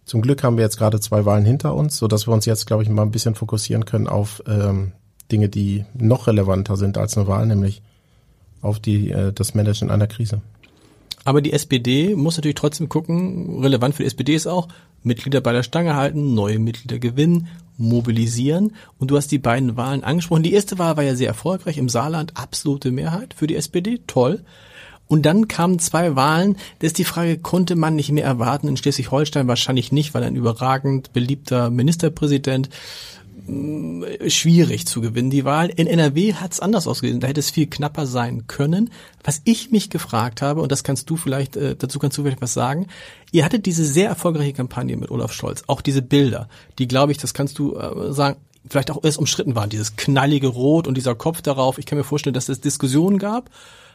zum 0.05 0.23
Glück 0.23 0.43
haben 0.43 0.57
wir 0.57 0.65
jetzt 0.65 0.77
gerade 0.77 1.01
zwei 1.01 1.25
Wahlen 1.25 1.45
hinter 1.45 1.75
uns, 1.75 1.97
so 1.97 2.09
dass 2.09 2.27
wir 2.27 2.35
uns 2.35 2.45
jetzt, 2.45 2.67
glaube 2.67 2.83
ich, 2.83 2.89
mal 2.89 3.03
ein 3.03 3.11
bisschen 3.11 3.35
fokussieren 3.35 3.85
können 3.85 4.07
auf 4.07 4.43
ähm, 4.47 4.93
Dinge, 5.31 5.49
die 5.49 5.85
noch 5.95 6.27
relevanter 6.27 6.77
sind 6.77 6.99
als 6.99 7.17
eine 7.17 7.27
Wahl, 7.27 7.47
nämlich 7.47 7.83
auf 8.61 8.81
die 8.81 9.11
äh, 9.11 9.33
das 9.33 9.55
Managen 9.55 9.91
einer 9.91 10.07
Krise. 10.07 10.41
Aber 11.25 11.43
die 11.43 11.53
SPD 11.53 12.15
muss 12.15 12.37
natürlich 12.37 12.55
trotzdem 12.55 12.89
gucken, 12.89 13.61
relevant 13.61 13.95
für 13.95 14.03
die 14.03 14.07
SPD 14.07 14.35
ist 14.35 14.47
auch, 14.47 14.69
Mitglieder 15.03 15.41
bei 15.41 15.53
der 15.53 15.63
Stange 15.63 15.97
halten, 15.97 16.35
neue 16.35 16.59
Mitglieder 16.59 16.99
gewinnen, 16.99 17.49
mobilisieren. 17.77 18.75
Und 18.99 19.11
du 19.11 19.17
hast 19.17 19.29
die 19.29 19.39
beiden 19.39 19.77
Wahlen 19.77 20.05
angesprochen. 20.05 20.43
Die 20.43 20.53
erste 20.53 20.79
Wahl 20.79 20.97
war 20.97 21.05
ja 21.05 21.15
sehr 21.15 21.29
erfolgreich 21.29 21.79
im 21.79 21.89
Saarland, 21.89 22.37
absolute 22.37 22.91
Mehrheit 22.91 23.35
für 23.35 23.47
die 23.47 23.57
SPD, 23.57 24.01
toll. 24.07 24.45
Und 25.09 25.27
dann 25.27 25.49
kamen 25.49 25.81
zwei 25.81 26.15
Wahlen, 26.15 26.57
da 26.79 26.87
ist 26.87 26.99
die 26.99 27.05
Frage, 27.05 27.37
konnte 27.37 27.75
man 27.75 27.97
nicht 27.97 28.13
mehr 28.13 28.25
erwarten? 28.25 28.69
In 28.69 28.77
Schleswig-Holstein 28.77 29.49
wahrscheinlich 29.49 29.91
nicht, 29.91 30.15
weil 30.15 30.23
ein 30.23 30.37
überragend 30.37 31.13
beliebter 31.13 31.69
Ministerpräsident 31.69 32.71
schwierig 34.29 34.87
zu 34.87 35.01
gewinnen, 35.01 35.31
die 35.31 35.45
Wahl. 35.45 35.69
In 35.69 35.87
NRW 35.87 36.35
hat 36.35 36.53
es 36.53 36.61
anders 36.61 36.87
ausgesehen. 36.87 37.21
Da 37.21 37.27
hätte 37.27 37.41
es 37.41 37.51
viel 37.51 37.67
knapper 37.67 38.07
sein 38.07 38.47
können. 38.47 38.91
Was 39.23 39.41
ich 39.45 39.71
mich 39.71 39.91
gefragt 39.91 40.43
habe, 40.43 40.63
und 40.63 40.73
das 40.73 40.85
kannst 40.85 41.11
du 41.11 41.17
vielleicht, 41.17 41.57
äh, 41.57 41.77
dazu 41.77 41.99
kannst 41.99 42.19
du 42.19 42.23
vielleicht 42.23 42.43
was 42.43 42.55
sagen, 42.55 42.87
ihr 43.33 43.45
hattet 43.45 43.67
diese 43.67 43.85
sehr 43.85 44.09
erfolgreiche 44.09 44.53
Kampagne 44.53 44.97
mit 44.97 45.11
Olaf 45.11 45.33
Scholz, 45.33 45.65
auch 45.67 45.81
diese 45.81 46.03
Bilder, 46.03 46.49
die, 46.79 46.89
glaube 46.89 47.13
ich, 47.13 47.19
das 47.19 47.35
kannst 47.35 47.59
du 47.59 47.77
äh, 47.77 48.13
sagen, 48.13 48.39
vielleicht 48.69 48.91
auch 48.91 49.03
erst 49.03 49.19
umstritten 49.19 49.55
waren, 49.55 49.71
dieses 49.71 49.97
knallige 49.97 50.49
Rot 50.49 50.87
und 50.87 50.97
dieser 50.97 51.15
Kopf 51.15 51.43
darauf. 51.43 51.79
Ich 51.79 51.87
kann 51.87 51.99
mir 51.99 52.05
vorstellen, 52.05 52.35
dass 52.35 52.49
es 52.49 52.61
Diskussionen 52.61 53.19
gab. 53.19 53.51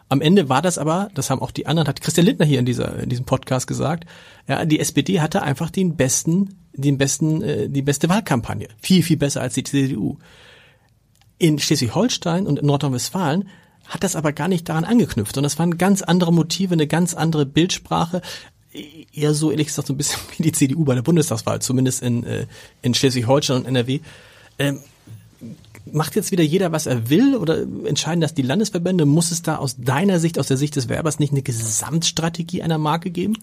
Am 0.07 0.21
Ende 0.21 0.49
war 0.49 0.61
das 0.61 0.77
aber, 0.77 1.09
das 1.15 1.29
haben 1.29 1.41
auch 1.41 1.51
die 1.51 1.65
anderen, 1.65 1.87
hat 1.87 2.01
Christian 2.01 2.27
Lindner 2.27 2.45
hier 2.45 2.59
in 2.59 2.65
dieser 2.65 2.99
in 2.99 3.09
diesem 3.09 3.25
Podcast 3.25 3.65
gesagt, 3.65 4.05
ja, 4.47 4.65
die 4.65 4.79
SPD 4.79 5.19
hatte 5.19 5.41
einfach 5.41 5.71
den 5.71 5.95
besten, 5.95 6.64
den 6.75 6.97
besten, 6.97 7.41
äh, 7.41 7.69
die 7.69 7.81
beste 7.81 8.09
Wahlkampagne, 8.09 8.67
viel 8.79 9.03
viel 9.03 9.17
besser 9.17 9.41
als 9.41 9.53
die 9.53 9.63
CDU. 9.63 10.17
In 11.37 11.59
Schleswig-Holstein 11.59 12.47
und 12.47 12.59
in 12.59 12.65
Nordrhein-Westfalen 12.65 13.49
hat 13.85 14.03
das 14.03 14.15
aber 14.15 14.31
gar 14.31 14.47
nicht 14.47 14.67
daran 14.67 14.83
angeknüpft, 14.83 15.35
sondern 15.35 15.49
das 15.49 15.59
waren 15.59 15.77
ganz 15.77 16.01
andere 16.01 16.33
Motive, 16.33 16.73
eine 16.73 16.87
ganz 16.87 17.13
andere 17.13 17.45
Bildsprache, 17.45 18.21
eher 19.13 19.33
so 19.33 19.51
ehrlich 19.51 19.67
gesagt 19.67 19.87
so 19.87 19.93
ein 19.93 19.97
bisschen 19.97 20.19
wie 20.37 20.43
die 20.43 20.51
CDU 20.51 20.85
bei 20.85 20.95
der 20.95 21.01
Bundestagswahl, 21.01 21.61
zumindest 21.61 22.01
in 22.01 22.23
äh, 22.23 22.47
in 22.81 22.93
Schleswig-Holstein 22.93 23.57
und 23.57 23.65
NRW. 23.65 23.99
Ähm, 24.57 24.79
macht 25.91 26.15
jetzt 26.15 26.31
wieder 26.31 26.43
jeder, 26.43 26.71
was 26.71 26.85
er 26.85 27.09
will 27.09 27.35
oder 27.35 27.65
entscheiden 27.85 28.21
das 28.21 28.33
die 28.33 28.41
Landesverbände? 28.41 29.05
Muss 29.05 29.31
es 29.31 29.41
da 29.41 29.57
aus 29.57 29.75
deiner 29.77 30.19
Sicht, 30.19 30.39
aus 30.39 30.47
der 30.47 30.57
Sicht 30.57 30.75
des 30.75 30.89
Werbers 30.89 31.19
nicht 31.19 31.31
eine 31.31 31.41
Gesamtstrategie 31.41 32.63
einer 32.63 32.77
Marke 32.77 33.11
geben? 33.11 33.37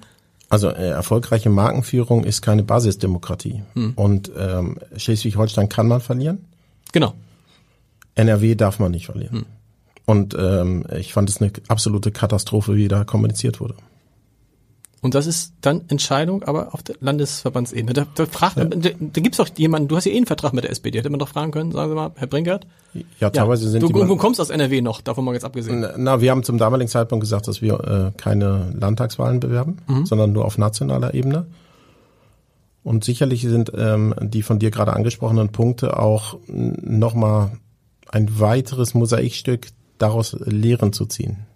Also 0.53 0.69
äh, 0.69 0.91
erfolgreiche 0.91 1.49
Markenführung 1.49 2.25
ist 2.25 2.43
keine 2.43 2.63
Basisdemokratie. 2.63 3.63
Und 3.97 4.31
ähm, 4.37 4.77
Schleswig-Holstein 4.95 5.71
kann 5.71 5.89
man 5.89 6.03
verlieren, 6.03 6.45
Genau. 6.93 7.15
NRW 8.17 8.55
darf 8.55 8.79
man 8.79 8.91
nicht 8.91 9.07
verlieren. 9.07 9.47
Und 10.05 10.37
ähm, 10.39 10.85
ich 10.99 11.15
fand 11.15 11.31
es 11.31 11.41
eine 11.41 11.53
absolute 11.69 12.11
Katastrophe, 12.11 12.75
wie 12.77 12.89
da 12.89 13.05
kommuniziert 13.05 13.61
wurde. 13.61 13.77
Und 15.03 15.17
das 15.17 15.27
ist 15.27 15.55
dann 15.61 15.83
Entscheidung, 15.89 16.45
aber 16.45 16.75
auf 16.75 16.85
der 16.85 16.95
Landesverbandsebene. 17.01 17.93
Da, 17.93 18.07
da, 18.15 18.25
fragt, 18.25 18.57
da, 18.57 18.65
da 18.65 19.21
gibt's 19.21 19.39
doch 19.39 19.49
jemanden, 19.57 19.89
du 19.89 19.97
hast 19.97 20.05
ja 20.05 20.13
eh 20.13 20.17
einen 20.17 20.27
Vertrag 20.27 20.53
mit 20.53 20.63
der 20.63 20.71
SPD, 20.71 20.97
hätte 20.97 21.11
man 21.11 21.19
doch 21.19 21.29
fragen 21.29 21.51
können, 21.51 21.73
sagen 21.73 21.91
Sie 21.91 21.97
mal, 21.97 22.13
Herr 22.15 22.29
Brinkert. 22.29 22.69
Ja, 23.19 23.31
teilweise 23.31 23.69
sind 23.69 23.83
du, 23.83 23.89
die 23.89 23.95
du 23.95 24.17
kommst 24.17 24.41
aus 24.41 24.51
NRW 24.51 24.81
noch, 24.81 25.01
davon 25.01 25.25
mal 25.25 25.35
jetzt 25.35 25.45
abgesehen. 25.45 25.85
Na, 25.97 26.21
wir 26.21 26.31
haben 26.31 26.45
zum 26.45 26.57
damaligen 26.57 26.89
Zeitpunkt 26.89 27.23
gesagt, 27.23 27.49
dass 27.49 27.61
wir 27.61 28.13
äh, 28.15 28.17
keine 28.17 28.73
Landtagswahlen 28.79 29.41
bewerben, 29.41 29.79
sondern 30.05 30.33
nur 30.33 30.45
auf 30.45 30.57
nationaler 30.57 31.15
Ebene. 31.15 31.47
Und 32.85 33.03
sicherlich 33.03 33.43
sind 33.43 33.73
ähm, 33.77 34.15
die 34.21 34.43
von 34.43 34.61
dir 34.61 34.71
gerade 34.71 34.93
angesprochenen 34.93 35.51
Punkte 35.51 35.99
auch 35.99 36.39
nochmal 36.47 37.51
ein 38.09 38.39
weiteres 38.39 38.95
Mosaikstück 38.95 39.69
daraus 39.99 40.37
Lehren 40.45 40.93
zu 40.93 41.07
ziehen. 41.07 41.47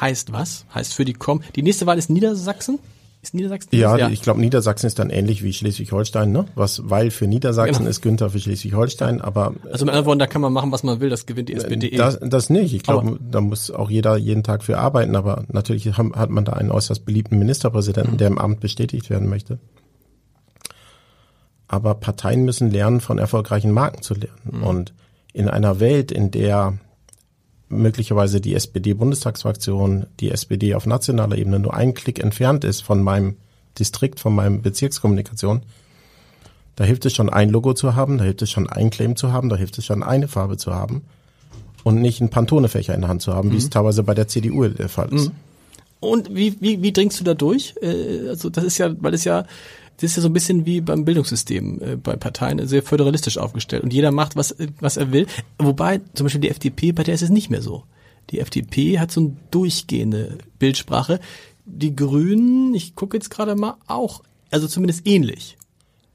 Heißt 0.00 0.32
was? 0.32 0.64
Heißt 0.74 0.94
für 0.94 1.04
die 1.04 1.12
Kom 1.12 1.42
die 1.54 1.62
nächste 1.62 1.86
Wahl 1.86 1.98
ist 1.98 2.10
Niedersachsen? 2.10 2.78
Ist 3.20 3.34
Niedersachsen? 3.34 3.68
Ja, 3.76 4.08
ich 4.08 4.20
glaube, 4.22 4.40
Niedersachsen 4.40 4.86
ist 4.86 4.98
dann 4.98 5.08
ähnlich 5.10 5.44
wie 5.44 5.52
Schleswig-Holstein, 5.52 6.32
ne? 6.32 6.46
Was, 6.56 6.90
weil 6.90 7.12
für 7.12 7.28
Niedersachsen 7.28 7.78
Genau. 7.80 7.90
ist 7.90 8.00
Günther 8.02 8.30
für 8.30 8.40
Schleswig-Holstein, 8.40 9.20
aber 9.20 9.54
Also 9.70 9.84
mit 9.84 9.92
anderen 9.94 10.06
Worten, 10.06 10.18
da 10.18 10.26
kann 10.26 10.40
man 10.42 10.52
machen, 10.52 10.72
was 10.72 10.82
man 10.82 10.98
will, 10.98 11.08
das 11.08 11.24
gewinnt 11.26 11.48
die 11.48 11.54
SPD. 11.54 11.86
eh. 11.88 11.96
das, 11.96 12.18
das 12.20 12.50
nicht. 12.50 12.74
Ich 12.74 12.82
glaube, 12.82 13.20
da 13.30 13.40
muss 13.40 13.70
auch 13.70 13.90
jeder 13.90 14.16
jeden 14.16 14.42
Tag 14.42 14.64
für 14.64 14.76
arbeiten, 14.78 15.14
aber 15.14 15.44
natürlich 15.52 15.86
hat 15.96 16.30
man 16.30 16.44
da 16.44 16.54
einen 16.54 16.72
äußerst 16.72 17.04
beliebten 17.04 17.38
Ministerpräsidenten, 17.38 18.16
der 18.16 18.26
im 18.26 18.38
Amt 18.38 18.58
bestätigt 18.58 19.08
werden 19.08 19.28
möchte. 19.28 19.60
Aber 21.68 21.94
Parteien 21.94 22.44
müssen 22.44 22.70
lernen, 22.70 23.00
von 23.00 23.18
erfolgreichen 23.18 23.70
Marken 23.70 24.02
zu 24.02 24.14
lernen. 24.14 24.62
Und 24.64 24.92
in 25.32 25.48
einer 25.48 25.80
Welt, 25.80 26.12
in 26.12 26.30
der 26.30 26.74
möglicherweise 27.72 28.40
die 28.40 28.54
SPD-Bundestagsfraktion, 28.54 30.06
die 30.20 30.30
SPD 30.30 30.74
auf 30.74 30.86
nationaler 30.86 31.36
Ebene 31.36 31.58
nur 31.58 31.74
einen 31.74 31.94
Klick 31.94 32.22
entfernt 32.22 32.64
ist 32.64 32.82
von 32.82 33.02
meinem 33.02 33.36
Distrikt, 33.78 34.20
von 34.20 34.34
meinem 34.34 34.62
Bezirkskommunikation, 34.62 35.62
Da 36.76 36.84
hilft 36.84 37.04
es 37.04 37.14
schon, 37.14 37.28
ein 37.28 37.50
Logo 37.50 37.74
zu 37.74 37.94
haben, 37.94 38.18
da 38.18 38.24
hilft 38.24 38.42
es 38.42 38.50
schon, 38.50 38.68
ein 38.68 38.90
Claim 38.90 39.16
zu 39.16 39.32
haben, 39.32 39.48
da 39.48 39.56
hilft 39.56 39.78
es 39.78 39.84
schon, 39.84 40.02
eine 40.02 40.28
Farbe 40.28 40.56
zu 40.56 40.74
haben 40.74 41.02
und 41.84 42.00
nicht 42.00 42.20
einen 42.20 42.30
Pantone-Fächer 42.30 42.94
in 42.94 43.02
der 43.02 43.10
Hand 43.10 43.22
zu 43.22 43.34
haben, 43.34 43.48
mhm. 43.48 43.52
wie 43.52 43.58
es 43.58 43.70
teilweise 43.70 44.02
bei 44.02 44.14
der 44.14 44.28
CDU 44.28 44.68
der 44.68 44.88
Fall 44.88 45.12
ist. 45.12 45.28
Mhm. 45.28 45.34
Und 46.00 46.34
wie, 46.34 46.56
wie, 46.60 46.82
wie 46.82 46.92
dringst 46.92 47.20
du 47.20 47.24
da 47.24 47.34
durch? 47.34 47.74
Äh, 47.80 48.28
also 48.28 48.50
das 48.50 48.64
ist 48.64 48.78
ja, 48.78 48.92
weil 49.00 49.14
es 49.14 49.24
ja, 49.24 49.44
das 49.96 50.10
ist 50.10 50.16
ja 50.16 50.22
so 50.22 50.28
ein 50.28 50.32
bisschen 50.32 50.66
wie 50.66 50.80
beim 50.80 51.04
Bildungssystem 51.04 51.80
äh, 51.80 51.96
bei 51.96 52.16
Parteien 52.16 52.66
sehr 52.66 52.82
föderalistisch 52.82 53.38
aufgestellt 53.38 53.84
und 53.84 53.92
jeder 53.92 54.10
macht, 54.10 54.36
was, 54.36 54.54
was 54.80 54.96
er 54.96 55.12
will. 55.12 55.26
Wobei 55.58 56.00
zum 56.14 56.24
Beispiel 56.24 56.40
die 56.40 56.50
FDP, 56.50 56.92
bei 56.92 57.02
der 57.02 57.14
ist 57.14 57.22
es 57.22 57.30
nicht 57.30 57.50
mehr 57.50 57.62
so. 57.62 57.84
Die 58.30 58.40
FDP 58.40 58.98
hat 58.98 59.10
so 59.10 59.20
eine 59.20 59.36
durchgehende 59.50 60.38
Bildsprache. 60.58 61.20
Die 61.64 61.94
Grünen, 61.94 62.74
ich 62.74 62.94
gucke 62.94 63.16
jetzt 63.16 63.30
gerade 63.30 63.54
mal, 63.54 63.76
auch, 63.86 64.22
also 64.50 64.66
zumindest 64.66 65.06
ähnlich. 65.06 65.56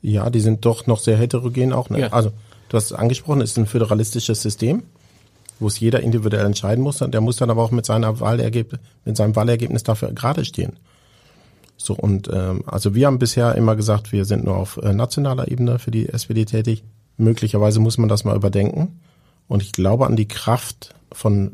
Ja, 0.01 0.29
die 0.29 0.39
sind 0.39 0.65
doch 0.65 0.87
noch 0.87 0.99
sehr 0.99 1.17
heterogen 1.17 1.73
auch. 1.73 1.89
Ne? 1.89 1.99
Ja. 2.01 2.07
Also 2.13 2.31
du 2.69 2.77
hast 2.77 2.85
es 2.85 2.93
angesprochen, 2.93 3.41
es 3.41 3.51
ist 3.51 3.57
ein 3.57 3.65
föderalistisches 3.65 4.41
System, 4.41 4.83
wo 5.59 5.67
es 5.67 5.79
jeder 5.79 6.01
individuell 6.01 6.45
entscheiden 6.45 6.83
muss. 6.83 6.97
Der 6.97 7.21
muss 7.21 7.37
dann 7.37 7.49
aber 7.49 7.63
auch 7.63 7.71
mit 7.71 7.85
seiner 7.85 8.19
Wahlergebnis, 8.19 8.79
mit 9.05 9.17
seinem 9.17 9.35
Wahlergebnis 9.35 9.83
dafür 9.83 10.11
gerade 10.11 10.45
stehen. 10.45 10.77
So 11.77 11.93
und 11.93 12.29
ähm, 12.33 12.63
also 12.65 12.95
wir 12.95 13.07
haben 13.07 13.19
bisher 13.19 13.55
immer 13.55 13.75
gesagt, 13.75 14.11
wir 14.11 14.25
sind 14.25 14.43
nur 14.43 14.57
auf 14.57 14.77
äh, 14.77 14.93
nationaler 14.93 15.49
Ebene 15.49 15.79
für 15.79 15.91
die 15.91 16.09
SPD 16.09 16.45
tätig. 16.45 16.83
Möglicherweise 17.17 17.79
muss 17.79 17.97
man 17.97 18.09
das 18.09 18.23
mal 18.23 18.35
überdenken. 18.35 18.99
Und 19.47 19.61
ich 19.61 19.71
glaube 19.71 20.07
an 20.07 20.15
die 20.15 20.27
Kraft 20.27 20.95
von, 21.11 21.53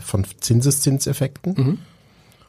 von 0.00 0.26
Zinseszinseffekten. 0.40 1.54
Mhm. 1.56 1.78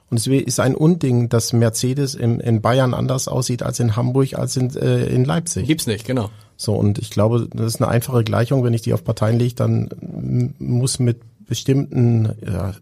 Und 0.10 0.18
es 0.18 0.28
ist 0.28 0.60
ein 0.60 0.76
Unding, 0.76 1.30
dass 1.30 1.54
Mercedes 1.54 2.14
in, 2.14 2.40
in 2.40 2.62
Bayern 2.62 2.94
anders 2.94 3.28
aussieht 3.28 3.64
als 3.64 3.80
in 3.80 3.96
Hamburg, 3.96 4.36
als 4.36 4.56
in, 4.56 4.70
äh, 4.76 5.08
in 5.08 5.26
Leipzig. 5.26 5.66
Gibt's 5.66 5.88
nicht, 5.88 6.06
genau. 6.06 6.30
So, 6.56 6.76
und 6.76 7.00
ich 7.00 7.10
glaube, 7.10 7.48
das 7.52 7.76
ist 7.76 7.82
eine 7.82 7.90
einfache 7.90 8.24
Gleichung. 8.24 8.64
Wenn 8.64 8.76
ich 8.76 8.84
die 8.84 8.94
auf 8.94 9.04
Parteien 9.04 9.40
lege, 9.40 9.56
dann 9.56 10.54
muss 10.60 11.00
mit 11.00 11.22
bestimmten 11.48 12.34
ja, 12.46 12.74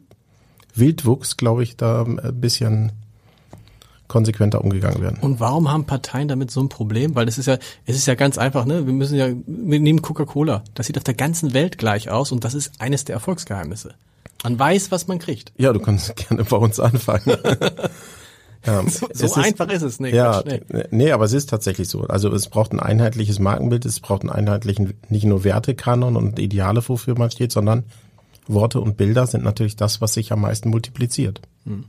Wildwuchs, 0.75 1.37
glaube 1.37 1.63
ich, 1.63 1.77
da 1.77 2.03
ein 2.03 2.41
bisschen 2.41 2.91
konsequenter 4.11 4.61
umgegangen 4.61 5.01
werden. 5.01 5.19
Und 5.21 5.39
warum 5.39 5.71
haben 5.71 5.85
Parteien 5.85 6.27
damit 6.27 6.51
so 6.51 6.59
ein 6.59 6.67
Problem? 6.67 7.15
Weil 7.15 7.29
es 7.29 7.37
ist 7.37 7.45
ja, 7.45 7.57
es 7.85 7.95
ist 7.95 8.07
ja 8.07 8.15
ganz 8.15 8.37
einfach, 8.37 8.65
ne? 8.65 8.85
Wir 8.85 8.93
müssen 8.93 9.15
ja, 9.15 9.29
wir 9.47 9.79
nehmen 9.79 10.01
Coca-Cola. 10.01 10.63
Das 10.73 10.87
sieht 10.87 10.97
auf 10.97 11.05
der 11.05 11.13
ganzen 11.13 11.53
Welt 11.53 11.77
gleich 11.77 12.09
aus 12.11 12.33
und 12.33 12.43
das 12.43 12.53
ist 12.53 12.73
eines 12.79 13.05
der 13.05 13.15
Erfolgsgeheimnisse. 13.15 13.95
Man 14.43 14.59
weiß, 14.59 14.91
was 14.91 15.07
man 15.07 15.17
kriegt. 15.17 15.53
Ja, 15.57 15.71
du 15.71 15.79
kannst 15.79 16.13
gerne 16.27 16.43
bei 16.43 16.57
uns 16.57 16.77
anfangen. 16.81 17.23
ja, 18.65 18.83
so, 18.85 19.07
so 19.13 19.25
ist, 19.27 19.37
einfach 19.37 19.69
ist 19.69 19.81
es 19.81 20.01
nicht. 20.01 20.13
Ja, 20.13 20.43
nee, 20.89 21.11
aber 21.13 21.23
es 21.23 21.31
ist 21.31 21.49
tatsächlich 21.49 21.87
so. 21.87 22.01
Also 22.01 22.33
es 22.33 22.49
braucht 22.49 22.73
ein 22.73 22.81
einheitliches 22.81 23.39
Markenbild, 23.39 23.85
es 23.85 24.01
braucht 24.01 24.23
einen 24.23 24.31
einheitlichen, 24.31 24.95
nicht 25.07 25.23
nur 25.23 25.45
Wertekanon 25.45 26.17
und 26.17 26.37
Ideale, 26.37 26.83
wofür 26.85 27.17
man 27.17 27.31
steht, 27.31 27.53
sondern 27.53 27.85
Worte 28.47 28.81
und 28.81 28.97
Bilder 28.97 29.25
sind 29.25 29.45
natürlich 29.45 29.77
das, 29.77 30.01
was 30.01 30.15
sich 30.15 30.33
am 30.33 30.41
meisten 30.41 30.69
multipliziert. 30.69 31.39
Hm. 31.65 31.85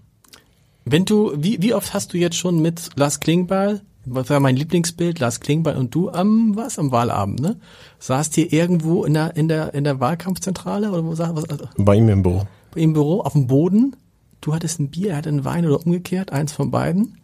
Wenn 0.85 1.05
du, 1.05 1.33
wie, 1.37 1.63
wie 1.63 1.75
oft 1.75 1.95
hast 1.95 2.13
du 2.13 2.19
jetzt 2.19 2.37
schon 2.37 2.61
mit 2.61 2.91
Lars 2.97 3.21
Klingbeil 3.21 3.83
was 4.05 4.31
war 4.31 4.41
mein 4.41 4.57
Lieblingsbild, 4.57 5.21
Lars 5.21 5.41
Klingbeil 5.41 5.77
und 5.77 5.95
du 5.95 6.11
am 6.11 6.57
was 6.57 6.79
am 6.79 6.91
Wahlabend, 6.91 7.41
ne? 7.41 7.57
Saßt 7.99 8.37
ihr 8.39 8.53
irgendwo 8.53 9.05
in 9.05 9.15
der 9.15 9.37
in 9.37 9.49
der 9.49 9.75
in 9.75 9.85
der 9.85 10.01
Wahlkampfzentrale 10.01 10.91
oder 10.91 11.05
wo 11.05 11.13
was, 11.13 11.21
also, 11.21 11.69
Bei 11.77 11.97
ihm 11.97 12.09
im 12.09 12.23
Büro. 12.23 12.47
Bei 12.73 12.81
ihm 12.81 12.91
im 12.91 12.93
Büro 12.95 13.21
auf 13.21 13.33
dem 13.33 13.47
Boden. 13.47 13.97
Du 14.41 14.55
hattest 14.55 14.81
ein 14.81 14.91
Bier, 14.91 15.11
er 15.11 15.17
hatte 15.19 15.29
einen 15.29 15.45
Wein 15.45 15.67
oder 15.67 15.85
umgekehrt, 15.87 16.33
eins 16.33 16.53
von 16.53 16.73
beiden. 16.73 17.19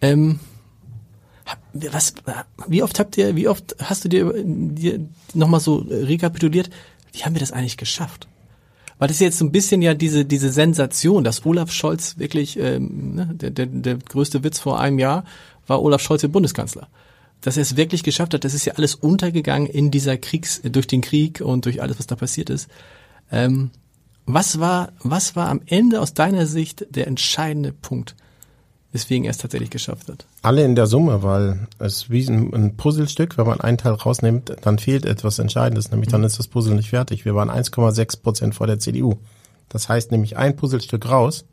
Ähm, 0.00 0.40
was 1.72 2.14
wie 2.66 2.82
oft 2.82 2.98
habt 2.98 3.18
ihr 3.18 3.36
wie 3.36 3.48
oft 3.48 3.76
hast 3.82 4.04
du 4.04 4.08
dir, 4.08 4.32
dir 4.34 5.00
noch 5.34 5.48
mal 5.48 5.60
so 5.60 5.84
rekapituliert, 5.88 6.70
wie 7.12 7.24
haben 7.24 7.34
wir 7.34 7.40
das 7.40 7.52
eigentlich 7.52 7.76
geschafft? 7.76 8.28
Weil 8.98 9.08
das 9.08 9.16
ist 9.16 9.20
jetzt 9.20 9.38
so 9.38 9.44
ein 9.44 9.52
bisschen 9.52 9.80
ja 9.82 9.94
diese 9.94 10.24
diese 10.24 10.50
Sensation, 10.50 11.24
dass 11.24 11.44
Olaf 11.46 11.70
Scholz 11.70 12.18
wirklich 12.18 12.58
ähm, 12.58 13.14
ne, 13.14 13.30
der, 13.32 13.50
der, 13.50 13.66
der 13.66 13.96
größte 13.96 14.42
Witz 14.44 14.58
vor 14.58 14.80
einem 14.80 14.98
Jahr 14.98 15.24
war 15.66 15.82
Olaf 15.82 16.02
Scholz 16.02 16.22
der 16.22 16.28
Bundeskanzler. 16.28 16.88
Dass 17.40 17.56
er 17.56 17.62
es 17.62 17.76
wirklich 17.76 18.02
geschafft 18.02 18.34
hat, 18.34 18.44
das 18.44 18.54
ist 18.54 18.64
ja 18.64 18.74
alles 18.74 18.96
untergegangen 18.96 19.68
in 19.68 19.92
dieser 19.92 20.16
Kriegs, 20.16 20.60
durch 20.64 20.88
den 20.88 21.02
Krieg 21.02 21.40
und 21.40 21.66
durch 21.66 21.80
alles, 21.80 21.98
was 21.98 22.08
da 22.08 22.16
passiert 22.16 22.50
ist. 22.50 22.68
Ähm, 23.30 23.70
was 24.26 24.58
war, 24.58 24.92
was 25.00 25.36
war 25.36 25.48
am 25.48 25.62
Ende 25.66 26.00
aus 26.00 26.14
deiner 26.14 26.46
Sicht 26.46 26.86
der 26.90 27.06
entscheidende 27.06 27.72
Punkt, 27.72 28.16
weswegen 28.98 29.24
er 29.24 29.30
es 29.30 29.38
tatsächlich 29.38 29.70
geschafft 29.70 30.08
hat? 30.08 30.26
Alle 30.42 30.64
in 30.64 30.74
der 30.74 30.86
Summe, 30.86 31.22
weil 31.22 31.68
es 31.78 32.10
wie 32.10 32.26
ein, 32.26 32.76
Puzzlestück, 32.76 33.38
wenn 33.38 33.46
man 33.46 33.60
einen 33.60 33.78
Teil 33.78 33.92
rausnimmt, 33.92 34.56
dann 34.62 34.78
fehlt 34.78 35.06
etwas 35.06 35.38
Entscheidendes, 35.38 35.90
nämlich 35.90 36.08
dann 36.08 36.22
mhm. 36.22 36.26
ist 36.26 36.38
das 36.38 36.48
Puzzle 36.48 36.74
nicht 36.74 36.90
fertig. 36.90 37.24
Wir 37.24 37.34
waren 37.34 37.50
1,6 37.50 38.22
Prozent 38.22 38.54
vor 38.56 38.66
der 38.66 38.80
CDU. 38.80 39.18
Das 39.68 39.88
heißt 39.88 40.10
nämlich 40.10 40.36
ein 40.36 40.56
Puzzlestück 40.56 41.08
raus, 41.08 41.44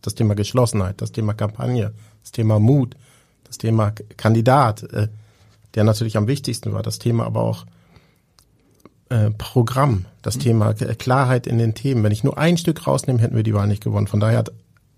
das 0.00 0.14
Thema 0.14 0.34
Geschlossenheit, 0.34 1.00
das 1.02 1.12
Thema 1.12 1.34
Kampagne, 1.34 1.92
das 2.22 2.32
Thema 2.32 2.58
Mut, 2.58 2.96
das 3.44 3.58
Thema 3.58 3.92
Kandidat, 4.16 4.82
äh, 4.84 5.08
der 5.74 5.84
natürlich 5.84 6.16
am 6.16 6.28
wichtigsten 6.28 6.72
war, 6.72 6.82
das 6.82 6.98
Thema 6.98 7.26
aber 7.26 7.42
auch 7.42 7.66
äh, 9.10 9.30
Programm, 9.30 10.06
das 10.22 10.36
mhm. 10.36 10.40
Thema 10.40 10.72
Klarheit 10.72 11.46
in 11.46 11.58
den 11.58 11.74
Themen. 11.74 12.02
Wenn 12.02 12.12
ich 12.12 12.24
nur 12.24 12.38
ein 12.38 12.56
Stück 12.56 12.86
rausnehme, 12.86 13.20
hätten 13.20 13.36
wir 13.36 13.42
die 13.42 13.54
Wahl 13.54 13.66
nicht 13.66 13.84
gewonnen. 13.84 14.06
Von 14.06 14.20
daher 14.20 14.44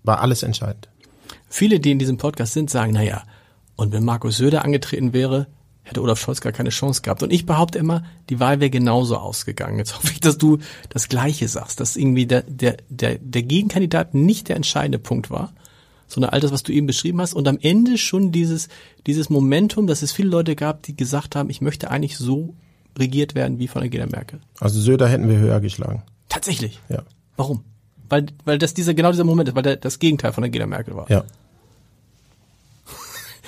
war 0.03 0.21
alles 0.21 0.43
entscheidend. 0.43 0.87
Viele, 1.49 1.79
die 1.79 1.91
in 1.91 1.99
diesem 1.99 2.17
Podcast 2.17 2.53
sind, 2.53 2.69
sagen, 2.69 2.93
na 2.93 3.03
ja, 3.03 3.23
und 3.75 3.91
wenn 3.91 4.03
Markus 4.03 4.37
Söder 4.37 4.63
angetreten 4.63 5.13
wäre, 5.13 5.47
hätte 5.83 6.01
Olaf 6.01 6.19
Scholz 6.19 6.41
gar 6.41 6.51
keine 6.51 6.69
Chance 6.69 7.01
gehabt. 7.01 7.23
Und 7.23 7.33
ich 7.33 7.45
behaupte 7.45 7.79
immer, 7.79 8.03
die 8.29 8.39
Wahl 8.39 8.59
wäre 8.59 8.69
genauso 8.69 9.17
ausgegangen. 9.17 9.77
Jetzt 9.77 9.97
hoffe 9.97 10.11
ich, 10.11 10.19
dass 10.19 10.37
du 10.37 10.59
das 10.89 11.09
Gleiche 11.09 11.47
sagst, 11.47 11.79
dass 11.79 11.95
irgendwie 11.95 12.27
der, 12.27 12.43
der, 12.43 12.77
der, 12.89 13.17
der 13.17 13.43
Gegenkandidat 13.43 14.13
nicht 14.13 14.49
der 14.49 14.55
entscheidende 14.55 14.99
Punkt 14.99 15.31
war, 15.31 15.53
sondern 16.07 16.31
all 16.31 16.39
das, 16.39 16.51
was 16.51 16.63
du 16.63 16.71
eben 16.71 16.87
beschrieben 16.87 17.21
hast 17.21 17.33
und 17.33 17.47
am 17.47 17.57
Ende 17.61 17.97
schon 17.97 18.31
dieses, 18.31 18.67
dieses 19.07 19.29
Momentum, 19.29 19.87
dass 19.87 20.01
es 20.01 20.11
viele 20.11 20.29
Leute 20.29 20.55
gab, 20.55 20.83
die 20.83 20.95
gesagt 20.95 21.35
haben, 21.35 21.49
ich 21.49 21.61
möchte 21.61 21.89
eigentlich 21.91 22.17
so 22.17 22.55
regiert 22.97 23.35
werden 23.35 23.59
wie 23.59 23.67
von 23.67 23.81
Angela 23.81 24.07
Merkel. 24.07 24.39
Also 24.59 24.79
Söder 24.79 25.07
hätten 25.07 25.29
wir 25.29 25.37
höher 25.37 25.59
geschlagen. 25.59 26.03
Tatsächlich? 26.27 26.79
Ja. 26.89 27.03
Warum? 27.37 27.63
Weil, 28.09 28.25
weil 28.43 28.57
das 28.57 28.73
dieser, 28.73 28.93
genau 28.93 29.11
dieser 29.11 29.23
Moment 29.23 29.49
ist, 29.49 29.55
weil 29.55 29.63
der, 29.63 29.77
das 29.77 29.99
Gegenteil 29.99 30.33
von 30.33 30.43
Angela 30.43 30.65
Merkel 30.65 30.95
war. 30.95 31.09
Ja. 31.09 31.23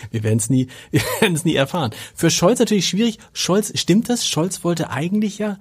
Wir 0.09 0.23
werden 0.23 0.39
es 0.39 0.49
nie, 0.49 0.67
wir 0.91 1.01
werden 1.19 1.35
es 1.35 1.45
nie 1.45 1.55
erfahren. 1.55 1.91
Für 2.15 2.29
Scholz 2.29 2.59
natürlich 2.59 2.87
schwierig. 2.87 3.19
Scholz, 3.33 3.71
stimmt 3.79 4.09
das? 4.09 4.27
Scholz 4.27 4.63
wollte 4.63 4.89
eigentlich 4.89 5.37
ja 5.37 5.57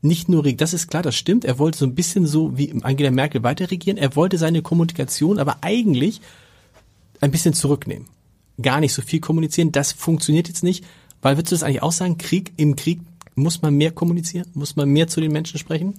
nicht 0.00 0.28
nur, 0.28 0.42
das 0.42 0.74
ist 0.74 0.88
klar, 0.88 1.02
das 1.02 1.14
stimmt. 1.14 1.44
Er 1.44 1.58
wollte 1.58 1.78
so 1.78 1.86
ein 1.86 1.94
bisschen 1.94 2.26
so 2.26 2.58
wie 2.58 2.74
Angela 2.82 3.10
Merkel 3.10 3.42
weiter 3.42 3.70
regieren. 3.70 3.96
Er 3.96 4.16
wollte 4.16 4.36
seine 4.36 4.60
Kommunikation 4.60 5.38
aber 5.38 5.58
eigentlich 5.60 6.20
ein 7.20 7.30
bisschen 7.30 7.54
zurücknehmen. 7.54 8.08
Gar 8.60 8.80
nicht 8.80 8.92
so 8.92 9.00
viel 9.00 9.20
kommunizieren. 9.20 9.70
Das 9.70 9.92
funktioniert 9.92 10.48
jetzt 10.48 10.64
nicht. 10.64 10.84
Weil 11.22 11.36
würdest 11.36 11.52
du 11.52 11.54
das 11.54 11.62
eigentlich 11.62 11.82
auch 11.82 11.92
sagen? 11.92 12.18
Krieg, 12.18 12.52
im 12.56 12.74
Krieg 12.74 13.00
muss 13.36 13.62
man 13.62 13.74
mehr 13.74 13.92
kommunizieren? 13.92 14.48
Muss 14.54 14.74
man 14.74 14.88
mehr 14.88 15.06
zu 15.06 15.20
den 15.20 15.32
Menschen 15.32 15.58
sprechen? 15.58 15.94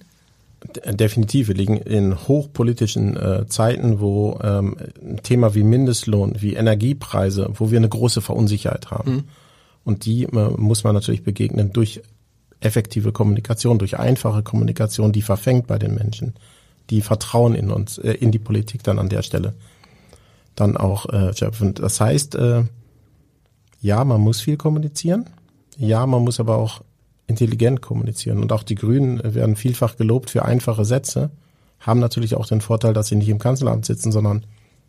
Definitiv. 0.65 1.49
Wir 1.49 1.55
liegen 1.55 1.77
in 1.77 2.27
hochpolitischen 2.27 3.17
äh, 3.17 3.45
Zeiten, 3.47 3.99
wo 3.99 4.39
ähm, 4.41 4.77
ein 5.01 5.21
Thema 5.21 5.55
wie 5.55 5.63
Mindestlohn, 5.63 6.37
wie 6.39 6.53
Energiepreise, 6.53 7.49
wo 7.55 7.69
wir 7.69 7.77
eine 7.77 7.89
große 7.89 8.21
Verunsicherheit 8.21 8.89
haben. 8.89 9.11
Mhm. 9.11 9.23
Und 9.83 10.05
die 10.05 10.23
äh, 10.23 10.49
muss 10.57 10.83
man 10.83 10.95
natürlich 10.95 11.23
begegnen 11.23 11.73
durch 11.73 12.01
effektive 12.61 13.11
Kommunikation, 13.11 13.77
durch 13.77 13.99
einfache 13.99 14.41
Kommunikation, 14.41 15.11
die 15.11 15.21
verfängt 15.21 15.67
bei 15.67 15.77
den 15.77 15.95
Menschen, 15.95 16.33
die 16.89 17.01
Vertrauen 17.01 17.55
in 17.55 17.69
uns, 17.69 17.97
äh, 17.97 18.13
in 18.13 18.31
die 18.31 18.39
Politik 18.39 18.83
dann 18.83 18.99
an 18.99 19.09
der 19.09 19.21
Stelle 19.21 19.53
dann 20.55 20.77
auch 20.77 21.07
äh, 21.09 21.35
schöpfen. 21.35 21.73
Das 21.73 21.99
heißt, 21.99 22.35
äh, 22.35 22.63
ja, 23.81 24.03
man 24.05 24.21
muss 24.21 24.39
viel 24.39 24.55
kommunizieren. 24.57 25.25
Ja, 25.77 26.05
man 26.05 26.23
muss 26.23 26.39
aber 26.39 26.57
auch 26.57 26.81
intelligent 27.27 27.81
kommunizieren. 27.81 28.39
Und 28.39 28.51
auch 28.51 28.63
die 28.63 28.75
Grünen 28.75 29.21
werden 29.23 29.55
vielfach 29.55 29.95
gelobt 29.95 30.29
für 30.29 30.45
einfache 30.45 30.85
Sätze, 30.85 31.31
haben 31.79 31.99
natürlich 31.99 32.35
auch 32.35 32.45
den 32.45 32.61
Vorteil, 32.61 32.93
dass 32.93 33.07
sie 33.07 33.15
nicht 33.15 33.29
im 33.29 33.39
Kanzleramt 33.39 33.85
sitzen, 33.85 34.11
sondern 34.11 34.45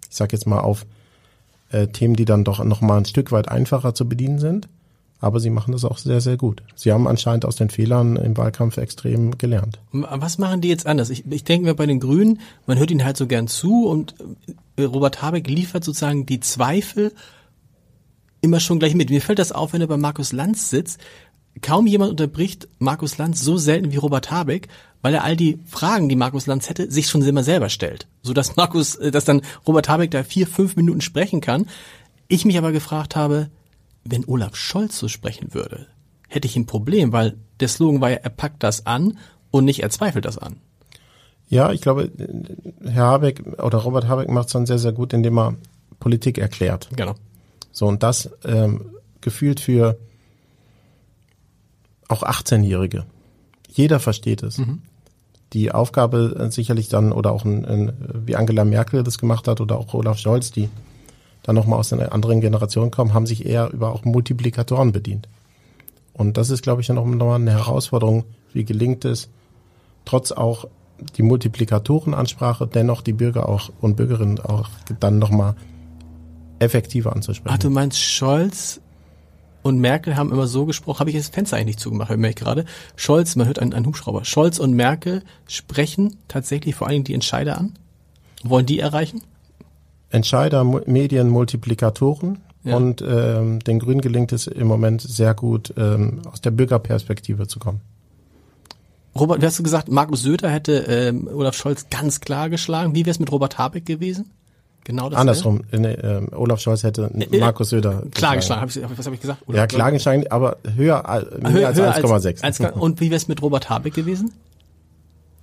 ich 0.09 0.16
sage 0.16 0.37
jetzt 0.37 0.47
mal 0.47 0.61
auf 0.61 0.87
äh, 1.70 1.88
Themen, 1.88 2.14
die 2.14 2.25
dann 2.25 2.44
doch 2.44 2.62
noch 2.62 2.81
mal 2.81 2.99
ein 2.99 3.05
Stück 3.05 3.33
weit 3.33 3.49
einfacher 3.49 3.94
zu 3.94 4.09
bedienen 4.09 4.38
sind. 4.38 4.68
Aber 5.20 5.40
sie 5.40 5.51
machen 5.51 5.73
das 5.73 5.85
auch 5.85 5.97
sehr, 5.97 6.20
sehr 6.20 6.37
gut. 6.37 6.62
Sie 6.75 6.92
haben 6.92 7.09
anscheinend 7.09 7.47
aus 7.47 7.57
den 7.57 7.70
Fehlern 7.70 8.16
im 8.16 8.37
Wahlkampf 8.37 8.77
extrem 8.77 9.38
gelernt. 9.38 9.81
Was 9.90 10.38
machen 10.38 10.61
die 10.61 10.68
jetzt 10.68 10.87
anders? 10.87 11.09
Ich, 11.09 11.25
ich 11.31 11.44
denke 11.44 11.66
mir 11.66 11.75
bei 11.75 11.87
den 11.87 11.99
Grünen, 11.99 12.40
man 12.66 12.79
hört 12.79 12.90
ihnen 12.90 13.05
halt 13.05 13.16
so 13.16 13.27
gern 13.27 13.49
zu 13.49 13.87
und 13.88 14.14
äh, 14.77 14.83
Robert 14.83 15.23
Habeck 15.23 15.49
liefert 15.49 15.83
sozusagen 15.83 16.27
die 16.27 16.40
Zweifel 16.40 17.12
immer 18.42 18.61
schon 18.61 18.79
gleich 18.79 18.94
mit. 18.94 19.09
Mir 19.09 19.23
fällt 19.23 19.38
das 19.38 19.53
auf, 19.53 19.73
wenn 19.73 19.81
er 19.81 19.87
bei 19.87 19.97
Markus 19.97 20.33
Lanz 20.33 20.68
sitzt. 20.68 21.01
Kaum 21.64 21.87
jemand 21.87 22.11
unterbricht 22.11 22.68
Markus 22.79 23.16
Lanz 23.16 23.40
so 23.40 23.57
selten 23.57 23.90
wie 23.90 23.96
Robert 23.96 24.31
Habeck, 24.31 24.68
weil 25.00 25.14
er 25.14 25.24
all 25.24 25.35
die 25.35 25.61
Fragen, 25.64 26.11
die 26.11 26.14
Markus 26.14 26.46
Lanz 26.46 26.68
hätte, 26.68 26.90
sich 26.90 27.09
schon 27.09 27.22
immer 27.22 27.42
selber 27.42 27.70
stellt. 27.70 28.07
So 28.22 28.35
dass 28.35 28.57
Markus, 28.57 28.96
äh, 28.96 29.11
dass 29.11 29.24
dann 29.24 29.40
Robert 29.66 29.88
Habeck 29.88 30.11
da 30.11 30.24
vier, 30.24 30.46
fünf 30.46 30.77
Minuten 30.77 31.00
sprechen 31.00 31.40
kann. 31.40 31.64
Ich 32.29 32.44
mich 32.44 32.59
aber 32.59 32.70
gefragt 32.70 33.16
habe, 33.16 33.48
wenn 34.05 34.27
Olaf 34.27 34.57
Scholz 34.57 34.98
so 34.98 35.09
sprechen 35.09 35.55
würde, 35.55 35.87
hätte 36.29 36.46
ich 36.46 36.55
ein 36.55 36.66
Problem, 36.66 37.12
weil 37.12 37.38
der 37.61 37.68
Slogan 37.68 38.03
war 38.03 38.11
ja, 38.11 38.16
er 38.16 38.29
packt 38.29 38.62
das 38.62 38.85
an 38.85 39.16
und 39.50 39.64
nicht 39.64 39.83
er 39.83 39.88
zweifelt 39.88 40.27
das 40.27 40.37
an. 40.37 40.57
Ja, 41.48 41.72
ich 41.72 41.81
glaube, 41.81 42.12
Herr 42.85 43.07
Habeck 43.07 43.42
oder 43.62 43.79
Robert 43.79 44.07
Habeck 44.07 44.29
macht 44.29 44.48
es 44.48 44.53
dann 44.53 44.66
sehr, 44.66 44.79
sehr 44.79 44.92
gut, 44.92 45.14
indem 45.14 45.38
er 45.38 45.57
Politik 45.98 46.37
erklärt. 46.37 46.90
Genau. 46.94 47.14
So, 47.72 47.87
und 47.87 48.03
das 48.03 48.29
ähm, 48.44 48.90
gefühlt 49.22 49.61
für 49.61 49.96
auch 52.08 52.22
18-Jährige. 52.22 53.04
Jeder 53.68 54.00
versteht 54.00 54.42
es. 54.42 54.58
Mhm. 54.58 54.82
Die 55.52 55.72
Aufgabe 55.72 56.36
äh, 56.38 56.50
sicherlich 56.50 56.88
dann, 56.88 57.12
oder 57.12 57.32
auch 57.32 57.44
ein, 57.44 57.64
ein, 57.64 57.92
wie 58.26 58.36
Angela 58.36 58.64
Merkel 58.64 59.02
das 59.02 59.18
gemacht 59.18 59.48
hat, 59.48 59.60
oder 59.60 59.78
auch 59.78 59.94
Olaf 59.94 60.18
Scholz, 60.18 60.50
die 60.50 60.68
dann 61.42 61.54
nochmal 61.54 61.78
aus 61.78 61.92
einer 61.92 62.12
anderen 62.12 62.40
Generation 62.40 62.90
kommen, 62.90 63.14
haben 63.14 63.26
sich 63.26 63.46
eher 63.46 63.70
über 63.72 63.92
auch 63.92 64.04
Multiplikatoren 64.04 64.92
bedient. 64.92 65.28
Und 66.12 66.36
das 66.36 66.50
ist, 66.50 66.62
glaube 66.62 66.80
ich, 66.80 66.86
dann 66.86 66.98
auch 66.98 67.04
nochmal 67.04 67.40
eine 67.40 67.52
Herausforderung, 67.52 68.24
wie 68.52 68.64
gelingt 68.64 69.04
es, 69.04 69.28
trotz 70.04 70.32
auch 70.32 70.66
die 71.16 71.22
Multiplikatorenansprache, 71.22 72.66
dennoch 72.66 73.02
die 73.02 73.12
Bürger 73.12 73.48
auch 73.48 73.70
und 73.80 73.96
Bürgerinnen 73.96 74.40
auch 74.40 74.68
dann 75.00 75.18
nochmal 75.18 75.54
effektiver 76.60 77.14
anzusprechen. 77.14 77.54
Ach, 77.54 77.62
du 77.62 77.70
meinst 77.70 78.00
Scholz 78.00 78.80
und 79.64 79.79
Merkel 79.79 80.16
haben 80.16 80.31
immer 80.31 80.46
so 80.46 80.66
gesprochen, 80.66 81.00
habe 81.00 81.11
ich 81.11 81.16
das 81.16 81.31
Fenster 81.31 81.57
eigentlich 81.57 81.66
nicht 81.66 81.81
zugemacht, 81.81 82.11
merke 82.11 82.29
ich 82.29 82.37
gerade. 82.37 82.66
Scholz, 82.96 83.35
man 83.35 83.46
hört 83.46 83.59
einen, 83.59 83.72
einen 83.72 83.87
Hubschrauber. 83.87 84.24
Scholz 84.27 84.59
und 84.59 84.74
Merkel 84.74 85.22
sprechen 85.48 86.18
tatsächlich 86.29 86.74
vor 86.74 86.87
allen 86.87 86.96
Dingen 86.96 87.05
die 87.05 87.14
Entscheider 87.14 87.57
an? 87.57 87.72
Wollen 88.44 88.66
die 88.66 88.79
erreichen? 88.79 89.22
Entscheider, 90.11 90.64
Medien, 90.64 91.31
Multiplikatoren. 91.31 92.40
Ja. 92.62 92.77
Und 92.77 93.03
ähm, 93.07 93.61
den 93.61 93.79
Grünen 93.79 94.03
gelingt 94.03 94.33
es 94.33 94.46
im 94.46 94.66
Moment 94.66 95.00
sehr 95.00 95.33
gut, 95.33 95.72
ähm, 95.79 96.20
aus 96.31 96.42
der 96.42 96.50
Bürgerperspektive 96.50 97.48
zu 97.48 97.59
kommen. 97.59 97.81
Robert, 99.18 99.40
wie 99.40 99.46
hast 99.46 99.59
du 99.59 99.62
gesagt, 99.62 99.88
Markus 99.88 100.22
Söder 100.22 100.50
hätte 100.50 100.72
ähm, 100.88 101.27
Olaf 101.33 101.57
Scholz 101.57 101.87
ganz 101.88 102.20
klar 102.20 102.50
geschlagen. 102.50 102.94
Wie 102.94 103.07
wäre 103.07 103.12
es 103.12 103.18
mit 103.18 103.33
Robert 103.33 103.57
Habeck 103.57 103.87
gewesen? 103.87 104.31
Genau 104.85 105.09
das. 105.09 105.18
Andersrum. 105.18 105.62
Nee, 105.73 105.88
äh, 105.88 106.27
Olaf 106.35 106.61
Scholz 106.61 106.83
hätte 106.83 107.11
äh, 107.14 107.38
Markus 107.38 107.70
Söder 107.70 108.03
klar 108.12 108.37
geschlagen. 108.37 108.61
Hab 108.61 108.68
ich, 108.68 108.99
was 108.99 109.07
habe 109.07 109.14
ich 109.14 109.20
gesagt? 109.20 109.42
Olaf 109.47 109.73
ja, 109.73 109.90
geschlagen, 109.92 110.27
aber 110.31 110.59
höher, 110.77 111.03
äh, 111.09 111.42
mehr 111.42 111.53
höher, 111.53 111.68
als 111.68 111.79
1,6. 111.79 112.73
Und 112.73 113.01
wie 113.01 113.07
wäre 113.07 113.16
es 113.16 113.27
mit 113.27 113.40
Robert 113.40 113.70
Habeck 113.70 113.94
gewesen? 113.94 114.33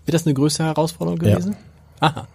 Wäre 0.05 0.13
das 0.13 0.25
eine 0.25 0.35
größere 0.35 0.67
Herausforderung 0.67 1.19
gewesen? 1.19 1.55
Ja. 2.01 2.07
Aha. 2.07 2.27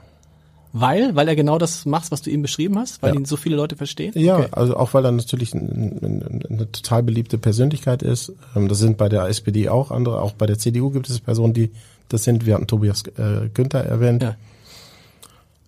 Weil? 0.73 1.17
Weil 1.17 1.29
er 1.29 1.37
genau 1.37 1.59
das 1.59 1.87
macht, 1.87 2.11
was 2.11 2.23
du 2.23 2.31
eben 2.31 2.43
beschrieben 2.43 2.79
hast? 2.79 3.03
Weil 3.03 3.15
ja. 3.15 3.21
ihn 3.21 3.25
so 3.25 3.37
viele 3.37 3.57
Leute 3.57 3.77
verstehen? 3.77 4.13
Ja, 4.15 4.37
okay. 4.37 4.49
also 4.53 4.77
auch 4.77 4.93
weil 4.93 5.05
er 5.07 5.13
natürlich 5.13 5.55
ein, 5.55 5.99
ein, 6.03 6.45
eine 6.51 6.71
total 6.71 7.03
beliebte 7.03 7.39
Persönlichkeit 7.39 8.03
ist. 8.03 8.33
Ähm, 8.55 8.69
das 8.69 8.79
sind 8.79 8.99
bei 8.99 9.09
der 9.09 9.25
SPD 9.25 9.69
auch 9.69 9.91
andere. 9.91 10.21
Auch 10.21 10.33
bei 10.33 10.47
der 10.47 10.59
CDU 10.59 10.91
gibt 10.91 11.09
es 11.09 11.21
Personen, 11.21 11.55
die 11.55 11.71
das 12.09 12.25
sind. 12.25 12.45
Wir 12.45 12.55
hatten 12.55 12.67
Tobias 12.67 13.05
äh, 13.17 13.49
Günther 13.55 13.85
erwähnt. 13.85 14.23
Ja. 14.23 14.37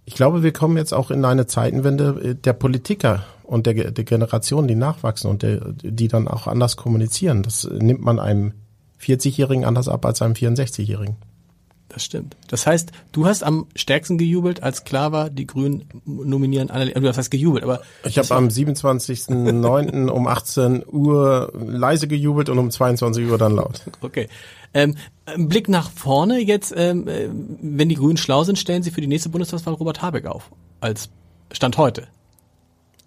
Ich 0.08 0.14
glaube, 0.14 0.42
wir 0.42 0.54
kommen 0.54 0.78
jetzt 0.78 0.94
auch 0.94 1.10
in 1.10 1.22
eine 1.26 1.46
Zeitenwende 1.46 2.30
äh, 2.30 2.34
der 2.34 2.54
Politiker 2.54 3.26
und 3.42 3.66
der, 3.66 3.90
der 3.90 4.04
Generationen, 4.04 4.66
die 4.66 4.74
nachwachsen 4.74 5.30
und 5.30 5.42
der, 5.42 5.60
die 5.82 6.08
dann 6.08 6.28
auch 6.28 6.46
anders 6.46 6.78
kommunizieren. 6.78 7.42
Das 7.42 7.68
nimmt 7.70 8.00
man 8.00 8.18
einem 8.18 8.54
40-Jährigen 9.02 9.66
anders 9.66 9.86
ab 9.86 10.06
als 10.06 10.22
einem 10.22 10.32
64-Jährigen. 10.32 11.16
Das 11.90 12.04
stimmt. 12.04 12.38
Das 12.48 12.66
heißt, 12.66 12.90
du 13.12 13.26
hast 13.26 13.42
am 13.42 13.66
stärksten 13.76 14.16
gejubelt, 14.16 14.62
als 14.62 14.84
klar 14.84 15.12
war, 15.12 15.28
die 15.28 15.46
Grünen 15.46 15.84
nominieren 16.06 16.70
Annalena. 16.70 17.00
Du 17.00 17.14
hast 17.14 17.30
gejubelt, 17.30 17.62
aber 17.62 17.82
ich 18.02 18.18
habe 18.18 18.34
am 18.34 18.48
27.09. 18.48 20.08
um 20.08 20.26
18 20.26 20.84
Uhr 20.86 21.52
leise 21.54 22.08
gejubelt 22.08 22.48
und 22.48 22.58
um 22.58 22.70
22 22.70 23.26
Uhr 23.26 23.36
dann 23.36 23.54
laut. 23.56 23.82
Okay. 24.00 24.28
Ähm, 24.74 24.96
Blick 25.36 25.68
nach 25.68 25.90
vorne 25.90 26.38
jetzt, 26.40 26.74
ähm, 26.76 27.08
äh, 27.08 27.28
wenn 27.60 27.88
die 27.88 27.94
Grünen 27.94 28.16
schlau 28.16 28.44
sind, 28.44 28.58
stellen 28.58 28.82
sie 28.82 28.90
für 28.90 29.00
die 29.00 29.06
nächste 29.06 29.28
Bundestagswahl 29.28 29.74
Robert 29.74 30.02
Habeck 30.02 30.26
auf 30.26 30.50
als 30.80 31.10
Stand 31.52 31.78
heute. 31.78 32.08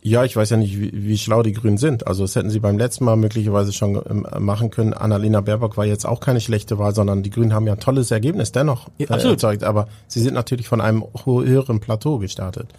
Ja, 0.04 0.26
ich 0.26 0.36
weiß 0.36 0.50
ja 0.50 0.58
nicht, 0.58 0.80
wie, 0.80 0.92
wie 0.94 1.18
schlau 1.18 1.44
die 1.44 1.54
Grünen 1.54 1.78
sind. 1.78 2.08
Also 2.08 2.24
das 2.24 2.36
hätten 2.36 2.50
sie 2.50 2.60
beim 2.60 2.78
letzten 2.78 3.06
Mal 3.06 3.16
möglicherweise 3.18 3.72
schon 3.72 4.02
ähm, 4.10 4.26
machen 4.40 4.72
können. 4.72 4.94
Annalena 4.94 5.42
Baerbock 5.42 5.78
war 5.78 5.86
jetzt 5.86 6.06
auch 6.06 6.20
keine 6.20 6.42
schlechte 6.42 6.80
Wahl, 6.80 6.96
sondern 6.96 7.22
die 7.22 7.30
Grünen 7.30 7.54
haben 7.54 7.68
ja 7.68 7.74
ein 7.74 7.80
tolles 7.80 8.10
Ergebnis 8.10 8.52
dennoch 8.52 8.90
ja, 8.98 9.16
äh, 9.16 9.30
erzeugt. 9.30 9.64
Aber 9.64 9.88
sie 10.08 10.20
sind 10.20 10.34
natürlich 10.34 10.68
von 10.68 10.82
einem 10.82 11.04
höheren 11.24 11.80
Plateau 11.80 12.18
gestartet. 12.18 12.70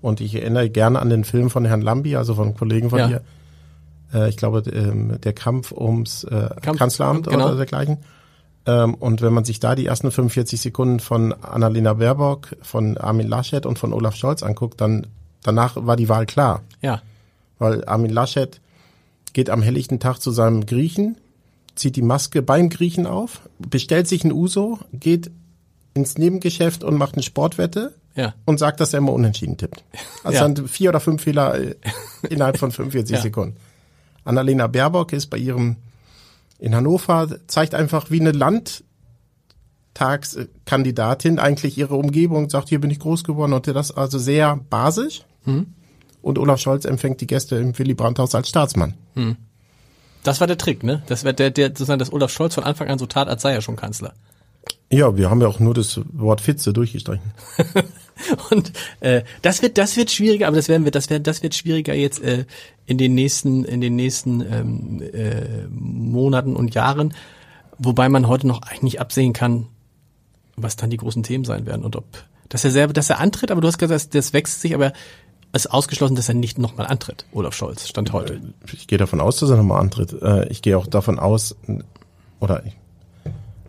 Und 0.00 0.20
ich 0.20 0.36
erinnere 0.36 0.70
gerne 0.70 1.00
an 1.00 1.10
den 1.10 1.24
Film 1.24 1.50
von 1.50 1.64
Herrn 1.64 1.80
Lambi, 1.80 2.14
also 2.14 2.34
von 2.34 2.54
Kollegen 2.54 2.90
von 2.90 3.00
ja. 3.00 3.08
hier. 3.08 3.20
Äh, 4.14 4.28
ich 4.28 4.36
glaube, 4.36 4.62
ähm, 4.70 5.20
der 5.20 5.32
Kampf 5.32 5.72
ums 5.72 6.24
äh, 6.24 6.48
Kampf, 6.62 6.78
Kanzleramt 6.78 7.26
genau. 7.26 7.46
oder 7.46 7.56
dergleichen. 7.56 7.98
Ähm, 8.66 8.94
und 8.94 9.20
wenn 9.20 9.34
man 9.34 9.44
sich 9.44 9.60
da 9.60 9.74
die 9.74 9.86
ersten 9.86 10.10
45 10.10 10.60
Sekunden 10.60 11.00
von 11.00 11.32
Annalena 11.32 11.94
Baerbock, 11.94 12.56
von 12.62 12.96
Armin 12.96 13.28
Laschet 13.28 13.66
und 13.66 13.78
von 13.78 13.92
Olaf 13.92 14.16
Scholz 14.16 14.42
anguckt, 14.42 14.80
dann 14.80 15.08
Danach 15.44 15.76
war 15.76 15.94
die 15.94 16.08
Wahl 16.08 16.26
klar. 16.26 16.62
Ja. 16.80 17.02
Weil 17.58 17.84
Armin 17.84 18.10
Laschet 18.10 18.60
geht 19.34 19.50
am 19.50 19.62
helllichten 19.62 20.00
Tag 20.00 20.18
zu 20.18 20.32
seinem 20.32 20.66
Griechen, 20.66 21.18
zieht 21.76 21.96
die 21.96 22.02
Maske 22.02 22.42
beim 22.42 22.70
Griechen 22.70 23.06
auf, 23.06 23.42
bestellt 23.58 24.08
sich 24.08 24.24
ein 24.24 24.32
Uso, 24.32 24.80
geht 24.92 25.30
ins 25.92 26.18
Nebengeschäft 26.18 26.82
und 26.82 26.96
macht 26.96 27.14
eine 27.14 27.22
Sportwette 27.22 27.94
ja. 28.16 28.34
und 28.46 28.58
sagt, 28.58 28.80
dass 28.80 28.94
er 28.94 28.98
immer 28.98 29.12
unentschieden 29.12 29.56
tippt. 29.56 29.84
Also 30.24 30.38
ja. 30.38 30.48
dann 30.48 30.66
vier 30.66 30.88
oder 30.88 31.00
fünf 31.00 31.22
Fehler 31.22 31.54
äh, 31.54 31.74
innerhalb 32.30 32.56
von 32.56 32.70
45 32.72 33.16
ja. 33.16 33.20
Sekunden. 33.20 33.56
Annalena 34.24 34.66
Baerbock 34.66 35.12
ist 35.12 35.26
bei 35.26 35.38
ihrem 35.38 35.76
in 36.58 36.74
Hannover, 36.74 37.28
zeigt 37.46 37.74
einfach 37.74 38.10
wie 38.10 38.20
eine 38.20 38.32
Land, 38.32 38.84
Tagskandidatin 39.94 41.38
eigentlich 41.38 41.78
ihre 41.78 41.94
Umgebung 41.94 42.50
sagt, 42.50 42.68
hier 42.68 42.80
bin 42.80 42.90
ich 42.90 42.98
groß 42.98 43.24
geworden 43.24 43.52
und 43.52 43.66
das 43.66 43.92
also 43.92 44.18
sehr 44.18 44.56
basisch. 44.68 45.22
Hm. 45.44 45.66
Und 46.20 46.38
Olaf 46.38 46.60
Scholz 46.60 46.84
empfängt 46.84 47.20
die 47.20 47.26
Gäste 47.26 47.56
im 47.56 47.78
Willy 47.78 47.94
Brandt-Haus 47.94 48.34
als 48.34 48.48
Staatsmann. 48.48 48.94
Hm. 49.14 49.36
Das 50.24 50.40
war 50.40 50.46
der 50.46 50.58
Trick, 50.58 50.82
ne? 50.82 51.02
Das 51.06 51.22
wird 51.24 51.38
der, 51.38 51.50
der, 51.50 51.68
sozusagen, 51.68 51.98
dass 51.98 52.12
Olaf 52.12 52.32
Scholz 52.32 52.54
von 52.54 52.64
Anfang 52.64 52.88
an 52.88 52.98
so 52.98 53.06
tat, 53.06 53.28
als 53.28 53.42
sei 53.42 53.52
er 53.52 53.60
schon 53.60 53.76
Kanzler. 53.76 54.14
Ja, 54.90 55.16
wir 55.16 55.30
haben 55.30 55.40
ja 55.40 55.48
auch 55.48 55.60
nur 55.60 55.74
das 55.74 56.00
Wort 56.12 56.40
Fitze 56.40 56.72
durchgestrichen. 56.72 57.32
und 58.50 58.72
äh, 59.00 59.22
das 59.42 59.60
wird 59.60 59.76
das 59.76 59.96
wird 59.96 60.10
schwieriger, 60.10 60.46
aber 60.46 60.56
das 60.56 60.68
werden 60.68 60.84
wir 60.84 60.92
das 60.92 61.10
wird 61.10 61.26
das 61.26 61.42
wird 61.42 61.54
schwieriger 61.54 61.94
jetzt 61.94 62.22
äh, 62.22 62.44
in 62.86 62.98
den 62.98 63.14
nächsten 63.14 63.64
in 63.64 63.80
den 63.80 63.96
nächsten 63.96 64.40
ähm, 64.40 65.02
äh, 65.02 65.66
Monaten 65.68 66.56
und 66.56 66.74
Jahren, 66.74 67.14
wobei 67.78 68.08
man 68.08 68.28
heute 68.28 68.46
noch 68.46 68.62
eigentlich 68.62 68.82
nicht 68.82 69.00
absehen 69.00 69.32
kann, 69.32 69.66
was 70.56 70.76
dann 70.76 70.90
die 70.90 70.96
großen 70.96 71.22
Themen 71.22 71.44
sein 71.44 71.66
werden 71.66 71.84
und 71.84 71.96
ob, 71.96 72.04
dass 72.48 72.64
er 72.64 72.70
selber, 72.70 72.92
dass 72.92 73.10
er 73.10 73.20
antritt, 73.20 73.50
aber 73.50 73.60
du 73.60 73.68
hast 73.68 73.78
gesagt, 73.78 74.14
das, 74.14 74.32
wächst 74.32 74.60
sich, 74.60 74.74
aber 74.74 74.92
es 75.52 75.66
ist 75.66 75.70
ausgeschlossen, 75.70 76.16
dass 76.16 76.28
er 76.28 76.34
nicht 76.34 76.58
nochmal 76.58 76.86
antritt, 76.86 77.26
Olaf 77.32 77.54
Scholz, 77.54 77.88
Stand 77.88 78.12
heute. 78.12 78.40
Ich 78.72 78.86
gehe 78.86 78.98
davon 78.98 79.20
aus, 79.20 79.38
dass 79.38 79.50
er 79.50 79.56
nochmal 79.56 79.80
antritt. 79.80 80.12
Äh, 80.20 80.48
ich 80.48 80.62
gehe 80.62 80.76
auch 80.76 80.86
davon 80.86 81.18
aus, 81.18 81.56
oder 82.40 82.64
ich, 82.66 82.76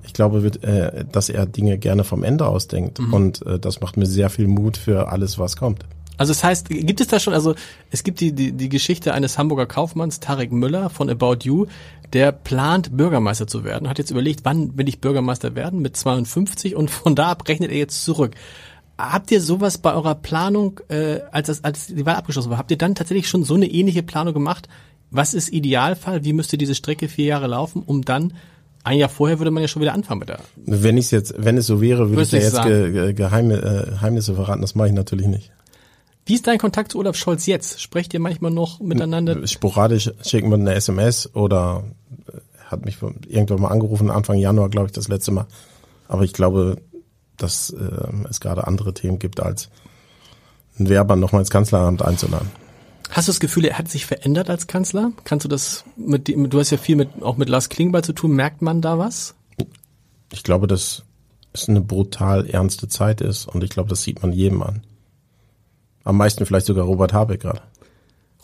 ich 0.03 0.13
glaube, 0.13 0.39
äh, 0.61 1.05
dass 1.11 1.29
er 1.29 1.45
Dinge 1.45 1.77
gerne 1.77 2.03
vom 2.03 2.23
Ende 2.23 2.47
ausdenkt. 2.47 2.99
Mhm. 2.99 3.13
Und 3.13 3.45
äh, 3.45 3.59
das 3.59 3.81
macht 3.81 3.97
mir 3.97 4.07
sehr 4.07 4.29
viel 4.29 4.47
Mut 4.47 4.77
für 4.77 5.09
alles, 5.09 5.37
was 5.37 5.57
kommt. 5.57 5.85
Also 6.17 6.31
es 6.31 6.43
heißt, 6.43 6.69
gibt 6.69 7.01
es 7.01 7.07
da 7.07 7.19
schon, 7.19 7.33
also 7.33 7.55
es 7.91 8.03
gibt 8.03 8.19
die, 8.19 8.33
die, 8.33 8.51
die 8.51 8.69
Geschichte 8.69 9.13
eines 9.13 9.37
Hamburger 9.37 9.65
Kaufmanns, 9.65 10.19
Tarek 10.19 10.51
Müller 10.51 10.89
von 10.89 11.09
About 11.09 11.39
You, 11.43 11.65
der 12.13 12.31
plant, 12.31 12.95
Bürgermeister 12.95 13.47
zu 13.47 13.63
werden, 13.63 13.89
hat 13.89 13.97
jetzt 13.97 14.11
überlegt, 14.11 14.41
wann 14.43 14.77
will 14.77 14.87
ich 14.87 15.01
Bürgermeister 15.01 15.55
werden, 15.55 15.81
mit 15.81 15.97
52 15.97 16.75
und 16.75 16.89
von 16.89 17.15
da 17.15 17.29
ab 17.29 17.47
rechnet 17.47 17.71
er 17.71 17.77
jetzt 17.77 18.03
zurück. 18.03 18.35
Habt 18.97 19.29
ihr 19.31 19.41
sowas 19.41 19.77
bei 19.77 19.93
eurer 19.93 20.15
Planung, 20.15 20.79
äh, 20.87 21.19
als, 21.31 21.47
das, 21.47 21.63
als 21.63 21.87
die 21.87 22.05
Wahl 22.05 22.15
abgeschlossen 22.15 22.49
war, 22.49 22.57
habt 22.57 22.71
ihr 22.71 22.77
dann 22.77 22.95
tatsächlich 22.95 23.27
schon 23.27 23.43
so 23.43 23.55
eine 23.55 23.67
ähnliche 23.67 24.03
Planung 24.03 24.33
gemacht? 24.33 24.69
Was 25.11 25.33
ist 25.33 25.51
Idealfall? 25.51 26.23
Wie 26.23 26.33
müsste 26.33 26.57
diese 26.57 26.75
Strecke 26.75 27.09
vier 27.09 27.25
Jahre 27.25 27.47
laufen, 27.47 27.83
um 27.85 28.03
dann 28.03 28.33
ein 28.85 28.99
Jahr 28.99 29.09
vorher 29.09 29.39
würde 29.39 29.51
man 29.51 29.61
ja 29.61 29.67
schon 29.67 29.81
wieder 29.81 29.93
anfangen 29.93 30.19
mit 30.19 30.29
der. 30.29 30.39
Wenn 30.57 30.97
ich 30.97 31.09
jetzt, 31.09 31.33
wenn 31.37 31.57
es 31.57 31.65
so 31.65 31.81
wäre, 31.81 32.09
würde 32.11 32.21
ich 32.21 32.31
ja 32.31 32.39
jetzt 32.39 32.61
ge, 32.63 33.13
Geheime, 33.13 33.55
äh, 33.55 33.91
Geheimnisse 33.91 34.35
verraten. 34.35 34.61
Das 34.61 34.75
mache 34.75 34.89
ich 34.89 34.93
natürlich 34.93 35.25
nicht. 35.25 35.51
Wie 36.25 36.33
ist 36.33 36.47
dein 36.47 36.57
Kontakt 36.57 36.91
zu 36.91 36.99
Olaf 36.99 37.15
Scholz 37.15 37.45
jetzt? 37.45 37.79
Sprecht 37.79 38.13
ihr 38.15 38.19
manchmal 38.19 38.49
noch 38.49 38.79
miteinander? 38.79 39.45
Sporadisch 39.47 40.11
schicken 40.23 40.49
wir 40.49 40.55
eine 40.55 40.73
SMS 40.73 41.29
oder 41.35 41.83
äh, 42.27 42.39
hat 42.65 42.83
mich 42.83 42.97
irgendwann 43.27 43.61
mal 43.61 43.67
angerufen, 43.67 44.09
Anfang 44.09 44.39
Januar, 44.39 44.69
glaube 44.69 44.87
ich, 44.87 44.91
das 44.91 45.07
letzte 45.07 45.31
Mal. 45.31 45.45
Aber 46.07 46.23
ich 46.23 46.33
glaube, 46.33 46.77
dass 47.37 47.69
äh, 47.69 48.27
es 48.27 48.39
gerade 48.39 48.65
andere 48.65 48.95
Themen 48.95 49.19
gibt, 49.19 49.39
als 49.39 49.69
einen 50.79 50.89
Werber 50.89 51.15
nochmal 51.15 51.41
ins 51.41 51.51
Kanzleramt 51.51 52.01
einzuladen. 52.01 52.49
Hast 53.11 53.27
du 53.27 53.31
das 53.31 53.39
Gefühl, 53.39 53.65
er 53.65 53.77
hat 53.77 53.87
sich 53.87 54.07
verändert 54.07 54.49
als 54.49 54.65
Kanzler? 54.65 55.11
Kannst 55.25 55.45
du 55.45 55.47
das 55.47 55.85
mit, 55.95 56.27
dem, 56.27 56.49
du 56.49 56.59
hast 56.59 56.71
ja 56.71 56.77
viel 56.77 56.95
mit, 56.95 57.21
auch 57.21 57.37
mit 57.37 57.49
Lars 57.49 57.69
Klingbeil 57.69 58.03
zu 58.03 58.13
tun, 58.13 58.31
merkt 58.31 58.63
man 58.63 58.81
da 58.81 58.97
was? 58.97 59.35
Ich 60.31 60.43
glaube, 60.43 60.65
dass 60.65 61.03
es 61.53 61.69
eine 61.69 61.81
brutal 61.81 62.47
ernste 62.49 62.87
Zeit 62.87 63.21
ist 63.21 63.45
und 63.45 63.63
ich 63.63 63.69
glaube, 63.69 63.89
das 63.89 64.01
sieht 64.01 64.23
man 64.23 64.33
jedem 64.33 64.63
an. 64.63 64.81
Am 66.05 66.15
meisten 66.15 66.45
vielleicht 66.45 66.67
sogar 66.67 66.85
Robert 66.85 67.11
Habeck 67.11 67.41
gerade. 67.41 67.61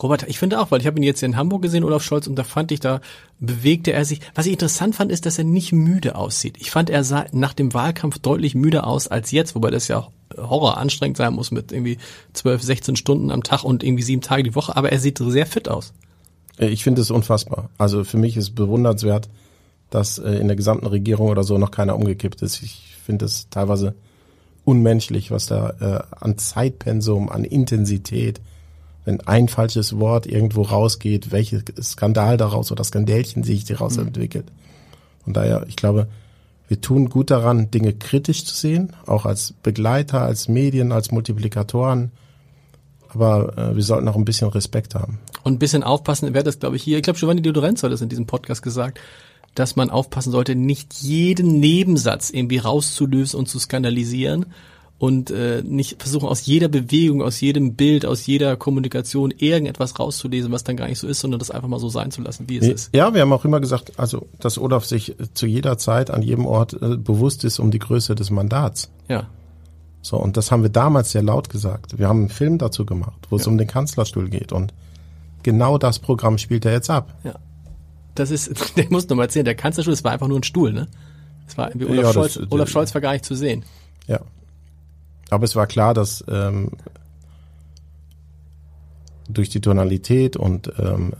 Robert, 0.02 0.24
ich 0.28 0.38
finde 0.38 0.60
auch, 0.60 0.70
weil 0.70 0.80
ich 0.80 0.86
habe 0.86 0.98
ihn 0.98 1.04
jetzt 1.04 1.22
in 1.22 1.36
Hamburg 1.36 1.62
gesehen, 1.62 1.84
Olaf 1.84 2.02
Scholz, 2.02 2.26
und 2.26 2.34
da 2.34 2.42
fand 2.42 2.72
ich, 2.72 2.80
da 2.80 3.00
bewegte 3.38 3.92
er 3.92 4.04
sich. 4.04 4.20
Was 4.34 4.46
ich 4.46 4.52
interessant 4.52 4.96
fand, 4.96 5.12
ist, 5.12 5.26
dass 5.26 5.38
er 5.38 5.44
nicht 5.44 5.72
müde 5.72 6.16
aussieht. 6.16 6.56
Ich 6.58 6.72
fand, 6.72 6.90
er 6.90 7.04
sah 7.04 7.26
nach 7.32 7.52
dem 7.52 7.72
Wahlkampf 7.72 8.18
deutlich 8.18 8.56
müde 8.56 8.84
aus 8.84 9.06
als 9.06 9.30
jetzt, 9.30 9.54
wobei 9.54 9.70
das 9.70 9.86
ja 9.88 10.08
Horror 10.36 10.76
anstrengend 10.78 11.18
sein 11.18 11.34
muss 11.34 11.52
mit 11.52 11.70
irgendwie 11.70 11.98
12, 12.32 12.62
16 12.62 12.96
Stunden 12.96 13.30
am 13.30 13.44
Tag 13.44 13.62
und 13.62 13.84
irgendwie 13.84 14.02
sieben 14.02 14.22
Tage 14.22 14.42
die 14.42 14.54
Woche, 14.54 14.76
aber 14.76 14.90
er 14.90 14.98
sieht 14.98 15.18
sehr 15.18 15.46
fit 15.46 15.68
aus. 15.68 15.92
Äh, 16.58 16.68
ich 16.68 16.82
finde 16.82 17.00
es 17.00 17.10
unfassbar. 17.10 17.70
Also 17.78 18.02
für 18.02 18.18
mich 18.18 18.36
ist 18.36 18.56
bewundernswert, 18.56 19.28
dass 19.90 20.18
äh, 20.18 20.32
in 20.32 20.48
der 20.48 20.56
gesamten 20.56 20.86
Regierung 20.86 21.28
oder 21.28 21.44
so 21.44 21.58
noch 21.58 21.70
keiner 21.70 21.94
umgekippt 21.94 22.42
ist. 22.42 22.62
Ich 22.62 22.96
finde 23.04 23.26
es 23.26 23.48
teilweise 23.50 23.94
unmenschlich, 24.64 25.30
was 25.30 25.46
da 25.46 25.70
äh, 25.80 26.14
an 26.20 26.38
Zeitpensum, 26.38 27.28
an 27.28 27.44
Intensität, 27.44 28.40
wenn 29.04 29.20
ein 29.22 29.48
falsches 29.48 29.98
Wort 29.98 30.26
irgendwo 30.26 30.62
rausgeht, 30.62 31.32
welches 31.32 31.64
Skandal 31.82 32.36
daraus 32.36 32.70
oder 32.70 32.84
Skandälchen 32.84 33.42
sich 33.42 33.64
daraus 33.64 33.96
mhm. 33.96 34.08
entwickelt. 34.08 34.46
Und 35.26 35.36
daher, 35.36 35.64
ich 35.68 35.76
glaube, 35.76 36.08
wir 36.68 36.80
tun 36.80 37.08
gut 37.08 37.30
daran, 37.30 37.70
Dinge 37.70 37.92
kritisch 37.92 38.44
zu 38.44 38.54
sehen, 38.54 38.92
auch 39.06 39.26
als 39.26 39.52
Begleiter, 39.62 40.22
als 40.22 40.48
Medien, 40.48 40.92
als 40.92 41.10
Multiplikatoren. 41.10 42.12
Aber 43.08 43.58
äh, 43.58 43.76
wir 43.76 43.82
sollten 43.82 44.08
auch 44.08 44.16
ein 44.16 44.24
bisschen 44.24 44.48
Respekt 44.48 44.94
haben. 44.94 45.18
Und 45.42 45.54
ein 45.54 45.58
bisschen 45.58 45.82
aufpassen, 45.82 46.32
wer 46.32 46.42
das, 46.42 46.60
glaube 46.60 46.76
ich, 46.76 46.82
hier, 46.82 46.96
ich 46.96 47.02
glaube, 47.02 47.18
Giovanni 47.18 47.42
Deodorenzo 47.42 47.84
hat 47.84 47.92
das 47.92 48.00
in 48.00 48.08
diesem 48.08 48.26
Podcast 48.26 48.62
gesagt, 48.62 49.00
dass 49.54 49.76
man 49.76 49.90
aufpassen 49.90 50.32
sollte, 50.32 50.54
nicht 50.54 50.94
jeden 50.94 51.60
Nebensatz 51.60 52.30
irgendwie 52.30 52.58
rauszulösen 52.58 53.38
und 53.38 53.48
zu 53.48 53.58
skandalisieren 53.58 54.46
und 54.98 55.30
äh, 55.30 55.62
nicht 55.64 56.00
versuchen 56.00 56.28
aus 56.28 56.46
jeder 56.46 56.68
Bewegung, 56.68 57.22
aus 57.22 57.40
jedem 57.40 57.74
Bild, 57.74 58.06
aus 58.06 58.24
jeder 58.24 58.56
Kommunikation 58.56 59.32
irgendetwas 59.36 59.98
rauszulesen, 59.98 60.52
was 60.52 60.64
dann 60.64 60.76
gar 60.76 60.86
nicht 60.86 61.00
so 61.00 61.08
ist, 61.08 61.20
sondern 61.20 61.40
das 61.40 61.50
einfach 61.50 61.68
mal 61.68 61.80
so 61.80 61.88
sein 61.88 62.12
zu 62.12 62.22
lassen, 62.22 62.48
wie 62.48 62.58
es 62.58 62.68
ist. 62.68 62.94
Ja, 62.94 63.12
wir 63.12 63.20
haben 63.20 63.32
auch 63.32 63.44
immer 63.44 63.60
gesagt, 63.60 63.98
also 63.98 64.28
dass 64.38 64.58
Olaf 64.58 64.84
sich 64.84 65.16
zu 65.34 65.46
jeder 65.46 65.76
Zeit 65.76 66.10
an 66.10 66.22
jedem 66.22 66.46
Ort 66.46 66.74
äh, 66.74 66.96
bewusst 66.96 67.42
ist 67.44 67.58
um 67.58 67.70
die 67.72 67.80
Größe 67.80 68.14
des 68.14 68.30
Mandats. 68.30 68.90
Ja. 69.08 69.26
So, 70.02 70.16
und 70.16 70.36
das 70.36 70.50
haben 70.50 70.62
wir 70.62 70.70
damals 70.70 71.12
sehr 71.12 71.22
laut 71.22 71.48
gesagt. 71.48 71.98
Wir 71.98 72.08
haben 72.08 72.20
einen 72.20 72.28
Film 72.28 72.58
dazu 72.58 72.86
gemacht, 72.86 73.26
wo 73.28 73.36
es 73.36 73.46
um 73.46 73.58
den 73.58 73.66
Kanzlerstuhl 73.66 74.28
geht. 74.28 74.52
Und 74.52 74.72
genau 75.42 75.78
das 75.78 75.98
Programm 75.98 76.38
spielt 76.38 76.64
er 76.64 76.72
jetzt 76.72 76.90
ab. 76.90 77.14
Ja 77.24 77.34
das 78.14 78.30
ist, 78.30 78.52
der 78.76 78.86
muss 78.90 79.08
noch 79.08 79.16
mal 79.16 79.24
erzählen, 79.24 79.44
der 79.44 79.54
Kanzlerstuhl, 79.54 79.92
das 79.92 80.04
war 80.04 80.12
einfach 80.12 80.28
nur 80.28 80.38
ein 80.38 80.44
Stuhl, 80.44 80.72
ne? 80.72 80.88
Es 81.46 81.58
war 81.58 81.68
irgendwie 81.68 81.86
Olaf, 81.86 82.04
ja, 82.04 82.12
Scholz, 82.12 82.34
das, 82.34 82.52
Olaf 82.52 82.68
Scholz 82.68 82.94
war 82.94 83.00
gar 83.00 83.12
nicht 83.12 83.24
zu 83.24 83.34
sehen. 83.34 83.64
Ja. 84.06 84.20
Aber 85.30 85.44
es 85.44 85.56
war 85.56 85.66
klar, 85.66 85.92
dass 85.92 86.24
ähm, 86.28 86.70
durch 89.28 89.48
die 89.48 89.60
Tonalität 89.60 90.36
und 90.36 90.72
ähm, 90.78 91.12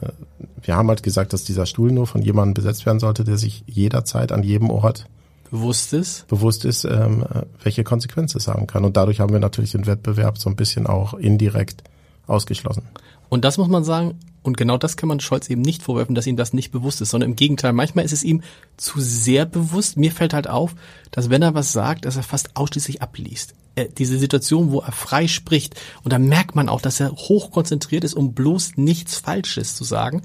wir 0.62 0.76
haben 0.76 0.88
halt 0.88 1.02
gesagt, 1.02 1.32
dass 1.32 1.44
dieser 1.44 1.66
Stuhl 1.66 1.90
nur 1.90 2.06
von 2.06 2.22
jemandem 2.22 2.54
besetzt 2.54 2.86
werden 2.86 3.00
sollte, 3.00 3.24
der 3.24 3.36
sich 3.36 3.64
jederzeit 3.66 4.32
an 4.32 4.42
jedem 4.42 4.70
Ort 4.70 5.06
bewusst 5.50 5.92
ist, 5.92 6.26
bewusst 6.28 6.64
ist, 6.64 6.84
ähm, 6.84 7.24
welche 7.62 7.84
Konsequenzen 7.84 8.38
es 8.38 8.48
haben 8.48 8.66
kann. 8.66 8.84
Und 8.84 8.96
dadurch 8.96 9.20
haben 9.20 9.32
wir 9.32 9.40
natürlich 9.40 9.72
den 9.72 9.86
Wettbewerb 9.86 10.38
so 10.38 10.48
ein 10.48 10.56
bisschen 10.56 10.86
auch 10.86 11.14
indirekt 11.14 11.82
ausgeschlossen. 12.26 12.88
Und 13.28 13.44
das 13.44 13.58
muss 13.58 13.68
man 13.68 13.84
sagen, 13.84 14.18
und 14.42 14.56
genau 14.56 14.76
das 14.76 14.96
kann 14.96 15.08
man 15.08 15.20
Scholz 15.20 15.48
eben 15.48 15.62
nicht 15.62 15.82
vorwerfen, 15.82 16.14
dass 16.14 16.26
ihm 16.26 16.36
das 16.36 16.52
nicht 16.52 16.72
bewusst 16.72 17.00
ist, 17.00 17.10
sondern 17.10 17.30
im 17.30 17.36
Gegenteil, 17.36 17.72
manchmal 17.72 18.04
ist 18.04 18.12
es 18.12 18.24
ihm 18.24 18.42
zu 18.76 19.00
sehr 19.00 19.46
bewusst. 19.46 19.96
Mir 19.96 20.12
fällt 20.12 20.34
halt 20.34 20.48
auf, 20.48 20.74
dass 21.12 21.30
wenn 21.30 21.42
er 21.42 21.54
was 21.54 21.72
sagt, 21.72 22.04
dass 22.04 22.16
er 22.16 22.24
fast 22.24 22.56
ausschließlich 22.56 23.00
abliest. 23.00 23.54
Er, 23.74 23.86
diese 23.86 24.18
Situation, 24.18 24.70
wo 24.70 24.80
er 24.80 24.92
frei 24.92 25.28
spricht, 25.28 25.80
und 26.02 26.12
da 26.12 26.18
merkt 26.18 26.56
man 26.56 26.68
auch, 26.68 26.80
dass 26.80 27.00
er 27.00 27.12
hochkonzentriert 27.12 28.04
ist, 28.04 28.14
um 28.14 28.34
bloß 28.34 28.76
nichts 28.76 29.16
Falsches 29.16 29.76
zu 29.76 29.84
sagen, 29.84 30.22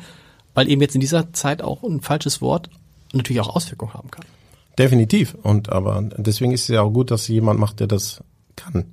weil 0.54 0.70
eben 0.70 0.82
jetzt 0.82 0.96
in 0.96 1.02
dieser 1.02 1.32
Zeit 1.34 1.62
auch 1.62 1.84
ein 1.84 2.02
falsches 2.02 2.42
Wort 2.42 2.70
natürlich 3.14 3.42
auch 3.42 3.56
Auswirkungen 3.56 3.94
haben 3.94 4.12
kann. 4.12 4.26
Definitiv. 4.78 5.36
Und 5.44 5.72
aber 5.72 6.02
deswegen 6.18 6.52
ist 6.52 6.64
es 6.64 6.68
ja 6.70 6.82
auch 6.82 6.92
gut, 6.92 7.12
dass 7.12 7.28
jemand 7.28 7.60
macht, 7.60 7.80
der 7.80 7.88
das 7.88 8.22
kann. 8.56 8.86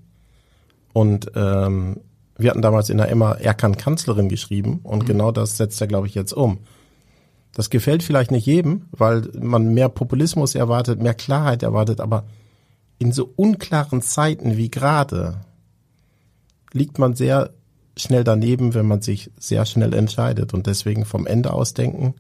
Und 0.93 1.33
ähm, 1.35 2.01
wir 2.37 2.51
hatten 2.51 2.63
damals 2.63 2.91
in 2.91 2.99
der 2.99 3.11
Emma, 3.11 3.33
er 3.33 3.55
kann 3.55 3.77
Kanzlerin 3.77 4.29
geschrieben 4.29 4.81
und 4.83 5.03
mhm. 5.03 5.07
genau 5.07 5.33
das 5.33 5.57
setzt 5.57 5.81
er, 5.81 5.87
glaube 5.87 6.07
ich, 6.07 6.15
jetzt 6.15 6.33
um. 6.33 6.59
Das 7.55 7.71
gefällt 7.71 8.03
vielleicht 8.03 8.33
nicht 8.33 8.47
jedem, 8.47 8.87
weil 8.91 9.31
man 9.39 9.73
mehr 9.75 9.89
Populismus 9.89 10.55
erwartet, 10.55 11.01
mehr 11.01 11.15
Klarheit 11.15 11.63
erwartet, 11.63 12.01
aber 12.01 12.25
in 12.99 13.13
so 13.13 13.31
unklaren 13.37 14.03
Zeiten 14.03 14.57
wie 14.57 14.71
gerade 14.71 15.41
liegt 16.73 16.99
man 16.99 17.15
sehr 17.15 17.51
schnell 17.97 18.25
daneben, 18.25 18.75
wenn 18.75 18.87
man 18.87 19.03
sich 19.03 19.31
sehr 19.39 19.67
schnell 19.67 19.95
entscheidet 19.95 20.53
und 20.53 20.67
deswegen 20.67 21.05
vom 21.05 21.27
Ende 21.27 21.53
aus 21.53 21.75
denken, 21.75 22.15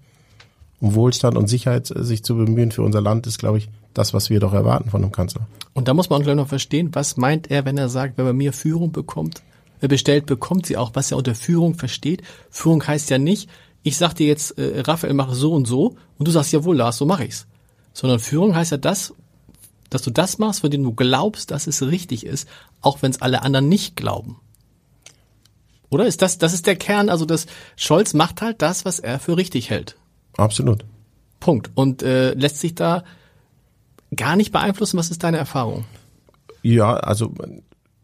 um 0.80 0.94
Wohlstand 0.94 1.36
und 1.36 1.48
Sicherheit 1.48 1.86
sich 1.86 2.22
zu 2.22 2.36
bemühen 2.36 2.70
für 2.70 2.82
unser 2.82 3.00
Land, 3.00 3.26
ist, 3.26 3.38
glaube 3.38 3.58
ich, 3.58 3.68
das, 3.92 4.14
was 4.14 4.30
wir 4.30 4.38
doch 4.38 4.52
erwarten 4.52 4.90
von 4.90 5.02
einem 5.02 5.12
Kanzler. 5.12 5.46
Und 5.72 5.88
da 5.88 5.94
muss 5.94 6.10
man 6.10 6.22
gleich 6.22 6.36
noch 6.36 6.48
verstehen, 6.48 6.90
was 6.92 7.16
meint 7.16 7.50
er, 7.50 7.64
wenn 7.64 7.78
er 7.78 7.88
sagt, 7.88 8.18
wenn 8.18 8.26
man 8.26 8.36
mir 8.36 8.52
Führung 8.52 8.92
bekommt, 8.92 9.42
bestellt, 9.80 10.26
bekommt 10.26 10.66
sie 10.66 10.76
auch, 10.76 10.92
was 10.94 11.10
er 11.10 11.18
unter 11.18 11.34
Führung 11.34 11.74
versteht. 11.74 12.22
Führung 12.50 12.86
heißt 12.86 13.10
ja 13.10 13.18
nicht, 13.18 13.48
ich 13.82 13.96
sag 13.96 14.14
dir 14.14 14.26
jetzt, 14.26 14.58
äh, 14.58 14.80
Raphael, 14.80 15.14
mache 15.14 15.34
so 15.34 15.52
und 15.52 15.66
so 15.66 15.96
und 16.18 16.26
du 16.26 16.32
sagst, 16.32 16.52
jawohl, 16.52 16.76
Lars, 16.76 16.96
so 16.96 17.06
mache 17.06 17.24
ich's. 17.24 17.46
Sondern 17.92 18.18
Führung 18.18 18.54
heißt 18.54 18.72
ja 18.72 18.78
das, 18.78 19.14
dass 19.90 20.02
du 20.02 20.10
das 20.10 20.38
machst, 20.38 20.60
von 20.60 20.70
dem 20.70 20.82
du 20.82 20.92
glaubst, 20.92 21.50
dass 21.50 21.66
es 21.66 21.82
richtig 21.82 22.26
ist, 22.26 22.48
auch 22.80 23.02
wenn 23.02 23.10
es 23.10 23.22
alle 23.22 23.42
anderen 23.42 23.68
nicht 23.68 23.94
glauben. 23.96 24.40
Oder 25.90 26.06
ist 26.06 26.22
das, 26.22 26.38
das 26.38 26.54
ist 26.54 26.66
der 26.66 26.76
Kern, 26.76 27.08
also 27.08 27.24
das 27.24 27.46
Scholz 27.76 28.14
macht 28.14 28.42
halt 28.42 28.62
das, 28.62 28.84
was 28.84 28.98
er 28.98 29.20
für 29.20 29.36
richtig 29.36 29.70
hält. 29.70 29.96
Absolut. 30.36 30.84
Punkt. 31.38 31.70
Und 31.74 32.02
äh, 32.02 32.34
lässt 32.34 32.58
sich 32.58 32.74
da 32.74 33.04
gar 34.16 34.34
nicht 34.34 34.50
beeinflussen. 34.50 34.98
Was 34.98 35.10
ist 35.10 35.22
deine 35.22 35.36
Erfahrung? 35.36 35.84
Ja, 36.62 36.94
also 36.94 37.32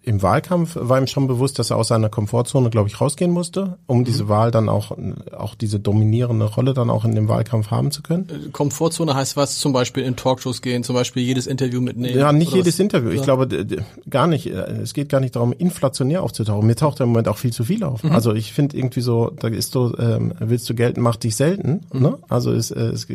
im 0.02 0.22
Wahlkampf 0.22 0.78
war 0.80 0.98
ihm 0.98 1.06
schon 1.06 1.26
bewusst, 1.26 1.58
dass 1.58 1.70
er 1.70 1.76
aus 1.76 1.88
seiner 1.88 2.08
Komfortzone, 2.08 2.70
glaube 2.70 2.88
ich, 2.88 3.00
rausgehen 3.00 3.30
musste, 3.30 3.76
um 3.86 3.98
mhm. 3.98 4.04
diese 4.04 4.28
Wahl 4.28 4.50
dann 4.50 4.70
auch, 4.70 4.96
auch 5.36 5.54
diese 5.54 5.78
dominierende 5.78 6.46
Rolle 6.46 6.72
dann 6.72 6.88
auch 6.88 7.04
in 7.04 7.14
dem 7.14 7.28
Wahlkampf 7.28 7.70
haben 7.70 7.90
zu 7.90 8.00
können. 8.02 8.28
Äh, 8.30 8.48
Komfortzone 8.50 9.14
heißt 9.14 9.36
was? 9.36 9.58
Zum 9.58 9.74
Beispiel 9.74 10.04
in 10.04 10.16
Talkshows 10.16 10.62
gehen, 10.62 10.84
zum 10.84 10.94
Beispiel 10.94 11.22
jedes 11.22 11.46
Interview 11.46 11.82
mitnehmen? 11.82 12.18
Ja, 12.18 12.32
nicht 12.32 12.52
jedes 12.52 12.74
was? 12.74 12.80
Interview. 12.80 13.10
Ich 13.10 13.18
ja. 13.18 13.24
glaube 13.24 13.66
gar 14.08 14.26
nicht. 14.26 14.46
Äh, 14.46 14.80
es 14.82 14.94
geht 14.94 15.10
gar 15.10 15.20
nicht 15.20 15.36
darum, 15.36 15.52
inflationär 15.52 16.22
aufzutauchen. 16.22 16.66
Mir 16.66 16.76
taucht 16.76 17.00
im 17.00 17.08
Moment 17.08 17.28
auch 17.28 17.38
viel 17.38 17.52
zu 17.52 17.64
viel 17.64 17.84
auf. 17.84 18.02
Mhm. 18.02 18.12
Also 18.12 18.32
ich 18.32 18.54
finde 18.54 18.78
irgendwie 18.78 19.02
so, 19.02 19.30
da 19.38 19.48
ist 19.48 19.72
so, 19.72 19.96
ähm, 19.98 20.32
willst 20.38 20.68
du 20.70 20.74
gelten, 20.74 21.02
mach 21.02 21.16
dich 21.16 21.36
selten. 21.36 21.82
Mhm. 21.92 22.00
Ne? 22.00 22.18
Also 22.28 22.52
es, 22.52 22.70
äh, 22.70 22.80
es 22.84 23.06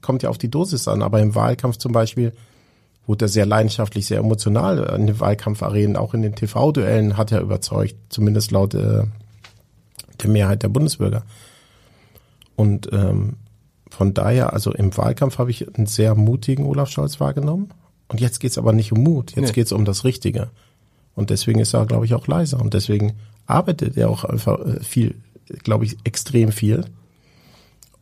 kommt 0.00 0.22
ja 0.22 0.30
auf 0.30 0.38
die 0.38 0.50
Dosis 0.50 0.88
an. 0.88 1.02
Aber 1.02 1.20
im 1.20 1.34
Wahlkampf 1.34 1.76
zum 1.76 1.92
Beispiel 1.92 2.32
wurde 3.10 3.24
er 3.24 3.28
sehr 3.28 3.44
leidenschaftlich, 3.44 4.06
sehr 4.06 4.20
emotional 4.20 4.78
in 4.96 5.08
den 5.08 5.18
Wahlkampfarenen, 5.18 5.96
auch 5.96 6.14
in 6.14 6.22
den 6.22 6.36
TV-Duellen 6.36 7.16
hat 7.16 7.32
er 7.32 7.40
überzeugt, 7.40 7.96
zumindest 8.08 8.52
laut 8.52 8.72
äh, 8.74 9.02
der 10.22 10.30
Mehrheit 10.30 10.62
der 10.62 10.68
Bundesbürger. 10.68 11.24
Und 12.54 12.88
ähm, 12.92 13.34
von 13.90 14.14
daher, 14.14 14.52
also 14.52 14.72
im 14.72 14.96
Wahlkampf 14.96 15.38
habe 15.38 15.50
ich 15.50 15.66
einen 15.74 15.86
sehr 15.86 16.14
mutigen 16.14 16.64
Olaf 16.66 16.88
Scholz 16.88 17.18
wahrgenommen. 17.18 17.70
Und 18.06 18.20
jetzt 18.20 18.38
geht's 18.38 18.58
aber 18.58 18.72
nicht 18.72 18.92
um 18.92 19.02
Mut, 19.02 19.34
jetzt 19.34 19.48
nee. 19.48 19.52
geht's 19.54 19.72
um 19.72 19.84
das 19.84 20.04
Richtige. 20.04 20.50
Und 21.16 21.30
deswegen 21.30 21.58
ist 21.58 21.74
er, 21.74 21.86
glaube 21.86 22.04
ich, 22.04 22.14
auch 22.14 22.28
leiser. 22.28 22.60
Und 22.60 22.74
deswegen 22.74 23.14
arbeitet 23.46 23.96
er 23.96 24.08
auch 24.08 24.22
einfach 24.22 24.60
äh, 24.60 24.78
viel, 24.84 25.16
glaube 25.64 25.84
ich, 25.84 25.96
extrem 26.04 26.52
viel. 26.52 26.84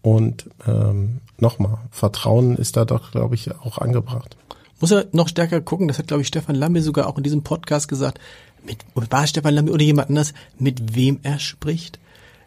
Und 0.02 0.50
ähm, 0.66 1.22
nochmal, 1.38 1.78
Vertrauen 1.90 2.56
ist 2.56 2.76
da 2.76 2.84
doch, 2.84 3.10
glaube 3.10 3.36
ich, 3.36 3.50
auch 3.58 3.78
angebracht 3.78 4.36
muss 4.80 4.90
er 4.90 5.06
noch 5.12 5.28
stärker 5.28 5.60
gucken, 5.60 5.88
das 5.88 5.98
hat, 5.98 6.06
glaube 6.06 6.22
ich, 6.22 6.28
Stefan 6.28 6.56
Lambe 6.56 6.82
sogar 6.82 7.06
auch 7.06 7.16
in 7.16 7.24
diesem 7.24 7.42
Podcast 7.42 7.88
gesagt, 7.88 8.18
mit, 8.64 8.78
war 8.94 9.26
Stefan 9.26 9.54
Lambe 9.54 9.72
oder 9.72 9.82
jemand 9.82 10.08
anders, 10.08 10.34
mit 10.58 10.94
wem 10.94 11.20
er 11.22 11.38
spricht, 11.38 11.98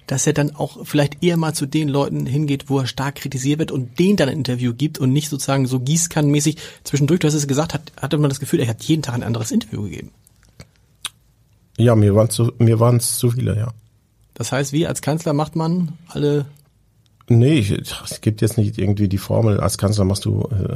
dass 0.08 0.28
er 0.28 0.34
dann 0.34 0.55
auch 0.55 0.86
vielleicht 0.86 1.24
eher 1.24 1.38
mal 1.38 1.53
zu 1.53 1.66
den 1.66 1.88
Leuten 1.88 2.26
hingeht, 2.26 2.70
wo 2.70 2.80
er 2.80 2.88
stark 2.88 3.16
kritisiert 3.16 3.60
wird 3.60 3.72
und 3.72 3.97
denen 3.99 4.18
dann 4.18 4.30
ein 4.30 4.38
Interview 4.38 4.74
gibt 4.74 4.99
und 4.99 5.14
nicht 5.14 5.30
sozusagen 5.30 5.68
so 5.68 5.80
gießkannenmäßig 5.80 6.58
zwischendurch, 6.84 7.20
du 7.20 7.28
hast 7.28 7.34
es 7.34 7.47
gesagt, 7.47 7.74
hat, 7.74 7.91
hatte 7.99 8.18
man 8.18 8.30
das 8.30 8.39
Gefühl, 8.39 8.60
er 8.60 8.68
hat 8.68 8.84
jeden 8.84 9.03
Tag 9.03 9.16
ein 9.16 9.24
anderes 9.24 9.51
Interview 9.51 9.84
gegeben. 9.84 10.12
Ja, 11.78 11.95
mir 11.95 12.16
waren 12.16 12.28
es 12.28 12.36
zu, 12.36 12.51
mir 12.60 12.80
waren 12.80 12.97
es 12.97 13.18
zu 13.18 13.32
viele, 13.32 13.55
ja. 13.58 13.74
Das 14.34 14.51
heißt, 14.51 14.74
wie 14.74 14.88
als 14.88 15.01
Kanzler 15.01 15.34
macht 15.34 15.55
man 15.55 15.93
alle 16.08 16.45
Nee, 17.32 17.60
es 18.03 18.20
gibt 18.20 18.41
jetzt 18.41 18.58
nicht 18.58 18.78
irgendwie 18.78 19.08
die 19.08 19.18
Formel, 19.18 19.62
als 19.62 19.78
Kanzler 19.78 20.03
machst 20.03 20.26
du 20.26 20.49
äh, 20.51 20.76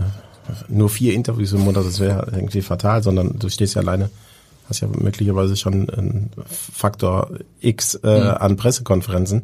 nur 0.67 0.89
vier 0.89 1.13
Interviews 1.13 1.53
im 1.53 1.61
Monat, 1.61 1.85
das 1.85 1.99
wäre 1.99 2.27
irgendwie 2.33 2.61
fatal, 2.61 3.03
sondern 3.03 3.37
du 3.39 3.49
stehst 3.49 3.75
ja 3.75 3.81
alleine, 3.81 4.09
hast 4.69 4.81
ja 4.81 4.87
möglicherweise 4.87 5.55
schon 5.55 5.89
einen 5.89 6.31
Faktor 6.45 7.31
X 7.59 7.95
äh, 7.95 8.19
mhm. 8.19 8.27
an 8.37 8.55
Pressekonferenzen, 8.57 9.43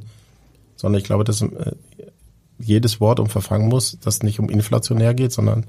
sondern 0.76 0.99
ich 0.99 1.06
glaube, 1.06 1.24
dass 1.24 1.41
äh, 1.41 1.74
jedes 2.60 2.99
Wort 2.99 3.20
umverfangen 3.20 3.68
muss, 3.68 3.97
das 4.02 4.24
nicht 4.24 4.39
um 4.39 4.49
inflationär 4.49 5.14
geht, 5.14 5.32
sondern 5.32 5.66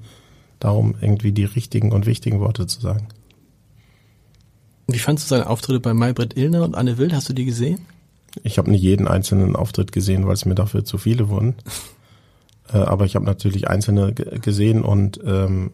darum, 0.58 0.94
irgendwie 1.00 1.32
die 1.32 1.44
richtigen 1.44 1.92
und 1.92 2.06
wichtigen 2.06 2.40
Worte 2.40 2.66
zu 2.66 2.80
sagen. 2.80 3.08
Wie 4.86 4.98
fandst 4.98 5.24
du 5.24 5.28
seine 5.28 5.48
Auftritte 5.48 5.80
bei 5.80 5.94
Maybrit 5.94 6.36
Illner 6.36 6.64
und 6.64 6.74
Anne 6.74 6.98
Wild? 6.98 7.12
Hast 7.12 7.28
du 7.28 7.32
die 7.32 7.44
gesehen? 7.44 7.80
Ich 8.42 8.58
habe 8.58 8.70
nicht 8.70 8.82
jeden 8.82 9.08
einzelnen 9.08 9.56
Auftritt 9.56 9.92
gesehen, 9.92 10.26
weil 10.26 10.34
es 10.34 10.44
mir 10.44 10.54
dafür 10.54 10.84
zu 10.84 10.98
viele 10.98 11.28
wurden. 11.28 11.54
äh, 12.72 12.78
aber 12.78 13.04
ich 13.04 13.14
habe 13.14 13.24
natürlich 13.24 13.68
einzelne 13.68 14.12
gesehen 14.12 14.82
und 14.82 15.20
ähm, 15.24 15.70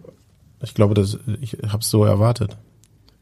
ich 0.63 0.75
glaube, 0.75 0.95
dass 0.95 1.19
ich 1.41 1.59
habe 1.69 1.81
es 1.81 1.91
so 1.91 2.05
erwartet. 2.05 2.57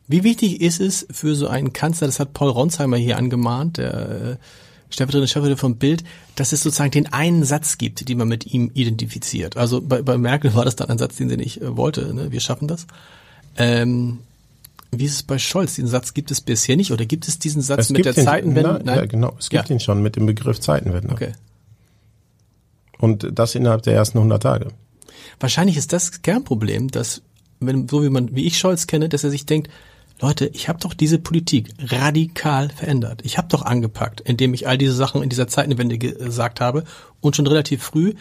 Wie 0.09 0.23
wichtig 0.23 0.61
ist 0.61 0.81
es 0.81 1.07
für 1.11 1.35
so 1.35 1.49
einen 1.49 1.73
Kanzler, 1.73 2.07
das 2.07 2.21
hat 2.21 2.33
Paul 2.33 2.51
Ronsheimer 2.51 2.97
hier 2.97 3.19
angemahnt, 3.19 3.79
der 3.79 3.95
äh, 3.95 4.37
stellvertretende 4.91 5.29
Chefredakteur 5.29 5.57
vom 5.57 5.77
Bild, 5.77 6.05
dass 6.37 6.53
es 6.53 6.63
sozusagen 6.63 6.93
den 6.93 7.13
einen 7.13 7.45
Satz 7.45 7.77
gibt, 7.77 8.09
den 8.09 8.19
man 8.19 8.29
mit 8.29 8.47
ihm 8.47 8.71
identifiziert. 8.73 9.57
Also 9.57 9.81
bei, 9.81 10.03
bei 10.03 10.17
Merkel 10.17 10.55
war 10.55 10.65
das 10.65 10.77
dann 10.77 10.89
ein 10.91 10.99
Satz, 10.99 11.17
den 11.17 11.29
sie 11.29 11.37
nicht 11.37 11.61
äh, 11.61 11.77
wollte. 11.77 12.15
Ne? 12.15 12.31
Wir 12.31 12.41
schaffen 12.41 12.69
das. 12.69 12.87
Ähm, 13.57 14.21
wie 14.93 15.05
ist 15.05 15.15
es 15.15 15.23
bei 15.25 15.39
Scholz? 15.39 15.75
Diesen 15.75 15.89
Satz 15.89 16.15
gibt 16.15 16.31
es 16.31 16.41
bisher 16.41 16.77
nicht 16.77 16.93
oder 16.93 17.05
gibt 17.05 17.27
es 17.27 17.41
diesen 17.41 17.61
Satz 17.61 17.81
es 17.81 17.91
mit 17.91 18.05
der 18.05 18.13
den, 18.13 18.25
Zeitenwende? 18.25 18.81
Na, 18.85 18.97
ja, 18.97 19.07
genau. 19.07 19.35
Es 19.39 19.51
gibt 19.51 19.69
ja. 19.69 19.75
ihn 19.75 19.81
schon 19.81 20.03
mit 20.03 20.15
dem 20.15 20.27
Begriff 20.27 20.61
Zeitenwende. 20.61 21.13
Okay. 21.13 21.33
Und 22.99 23.29
das 23.33 23.55
innerhalb 23.55 23.83
der 23.83 23.95
ersten 23.95 24.19
100 24.19 24.43
Tage. 24.43 24.69
Wahrscheinlich 25.41 25.77
ist 25.77 25.93
das 25.93 26.23
Kernproblem, 26.23 26.91
dass 26.91 27.23
wenn 27.61 27.89
so 27.89 28.03
wie 28.03 28.11
man 28.11 28.35
wie 28.35 28.47
ich 28.47 28.59
Scholz 28.59 28.87
kenne, 28.87 29.09
dass 29.09 29.25
er 29.25 29.31
sich 29.31 29.47
denkt, 29.47 29.71
Leute, 30.21 30.47
ich 30.47 30.69
habe 30.69 30.79
doch 30.79 30.95
diese 30.95 31.19
Politik 31.19 31.75
radikal 31.79 32.71
verändert. 32.71 33.21
Ich 33.25 33.37
habe 33.37 33.49
doch 33.49 33.63
angepackt, 33.63 34.23
indem 34.23 34.55
ich 34.55 34.67
all 34.67 34.79
diese 34.79 34.95
Sachen 34.95 35.23
in 35.23 35.29
dieser 35.29 35.47
Zeitenwende 35.47 35.99
gesagt 35.99 36.61
habe 36.61 36.85
und 37.21 37.37
schon 37.37 37.47
relativ 37.47 37.83
früh. 37.83 38.15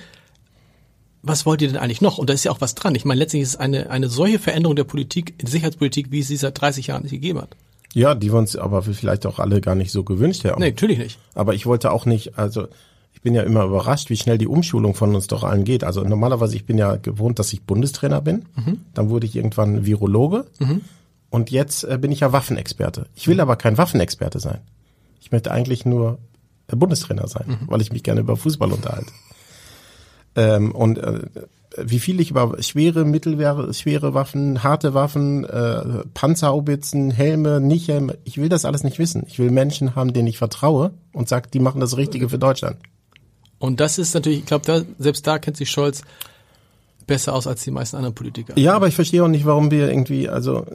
Was 1.22 1.46
wollt 1.46 1.62
ihr 1.62 1.70
denn 1.70 1.78
eigentlich 1.78 2.02
noch? 2.02 2.18
Und 2.18 2.30
da 2.30 2.34
ist 2.34 2.44
ja 2.44 2.52
auch 2.52 2.60
was 2.60 2.76
dran. 2.76 2.96
Ich 2.96 3.06
meine, 3.06 3.20
letztlich 3.20 3.44
ist 3.44 3.50
es 3.50 3.56
eine, 3.56 3.90
eine 3.90 4.10
solche 4.10 4.40
Veränderung 4.40 4.76
der 4.76 4.84
Politik, 4.84 5.40
der 5.40 5.50
Sicherheitspolitik, 5.50 6.12
wie 6.12 6.20
es 6.20 6.28
sie 6.28 6.36
seit 6.36 6.60
30 6.60 6.88
Jahren 6.88 7.04
nicht 7.04 7.14
gegeben 7.14 7.42
hat. 7.42 7.56
Ja, 7.94 8.14
die 8.14 8.32
wir 8.32 8.38
uns 8.38 8.58
aber 8.58 8.82
vielleicht 8.82 9.26
auch 9.26 9.40
alle 9.40 9.62
gar 9.62 9.74
nicht 9.74 9.92
so 9.92 10.04
gewünscht 10.04 10.44
haben. 10.44 10.60
Nee, 10.60 10.72
natürlich 10.72 10.98
nicht. 10.98 11.18
Aber 11.34 11.54
ich 11.54 11.66
wollte 11.66 11.92
auch 11.92 12.06
nicht, 12.06 12.38
also 12.38 12.68
bin 13.26 13.34
ja 13.34 13.42
immer 13.42 13.66
überrascht, 13.66 14.12
wie 14.12 14.18
schnell 14.18 14.38
die 14.38 14.46
Umschulung 14.48 14.94
von 14.94 15.16
uns 15.16 15.26
doch 15.26 15.44
allen 15.44 15.64
geht. 15.64 15.84
Also 15.84 16.04
normalerweise, 16.04 16.56
ich 16.56 16.66
bin 16.66 16.78
ja 16.78 16.96
gewohnt, 16.96 17.40
dass 17.40 17.52
ich 17.52 17.64
Bundestrainer 17.64 18.22
bin. 18.22 18.46
Mhm. 18.56 18.82
Dann 18.94 19.10
wurde 19.10 19.26
ich 19.26 19.36
irgendwann 19.36 19.84
Virologe. 19.84 20.46
Mhm. 20.60 20.82
Und 21.32 21.50
jetzt 21.50 21.84
äh, 21.84 21.98
bin 21.98 22.12
ich 22.12 22.20
ja 22.20 22.32
Waffenexperte. 22.32 23.08
Ich 23.16 23.28
will 23.28 23.42
aber 23.42 23.56
kein 23.56 23.80
Waffenexperte 23.80 24.40
sein. 24.40 24.60
Ich 25.20 25.32
möchte 25.32 25.52
eigentlich 25.52 25.86
nur 25.86 26.20
äh, 26.68 26.76
Bundestrainer 26.76 27.28
sein, 27.28 27.46
mhm. 27.48 27.58
weil 27.68 27.82
ich 27.82 27.92
mich 27.92 28.04
gerne 28.04 28.22
über 28.22 28.38
Fußball 28.38 28.72
unterhalte. 28.72 29.12
Ähm, 30.36 30.72
und 30.72 31.00
äh, 31.00 31.22
wie 31.78 32.00
viel 32.00 32.20
ich 32.20 32.30
über 32.30 32.62
schwere, 32.62 33.06
mittelschwere 33.06 33.74
schwere 33.74 34.14
Waffen, 34.14 34.62
harte 34.62 34.94
Waffen, 34.94 35.46
äh, 35.46 36.04
Panzerhaubitzen, 36.14 37.10
Helme, 37.10 37.60
nicht 37.60 37.88
Helme, 37.88 38.20
ich 38.24 38.38
will 38.38 38.50
das 38.50 38.66
alles 38.66 38.84
nicht 38.84 39.00
wissen. 39.00 39.24
Ich 39.28 39.40
will 39.40 39.50
Menschen 39.50 39.96
haben, 39.96 40.14
denen 40.14 40.28
ich 40.28 40.38
vertraue 40.38 40.92
und 41.12 41.28
sage, 41.28 41.50
die 41.52 41.60
machen 41.60 41.82
das 41.82 41.98
Richtige 41.98 42.30
für 42.30 42.38
Deutschland. 42.38 42.78
Und 43.60 43.80
das 43.80 43.98
ist 43.98 44.14
natürlich, 44.14 44.40
ich 44.40 44.46
glaube, 44.46 44.66
da, 44.66 44.82
selbst 45.00 45.26
da 45.26 45.40
kennt 45.40 45.58
sich 45.58 45.70
Scholz 45.70 46.04
besser 47.08 47.34
aus 47.34 47.48
als 47.48 47.64
die 47.64 47.72
meisten 47.72 47.98
anderen 47.98 48.16
Politiker. 48.16 48.58
Ja, 48.58 48.76
aber 48.76 48.88
ich 48.88 48.96
verstehe 48.96 49.24
auch 49.24 49.28
nicht, 49.28 49.46
warum 49.46 49.72
wir 49.72 49.90
irgendwie, 49.90 50.28
also 50.28 50.66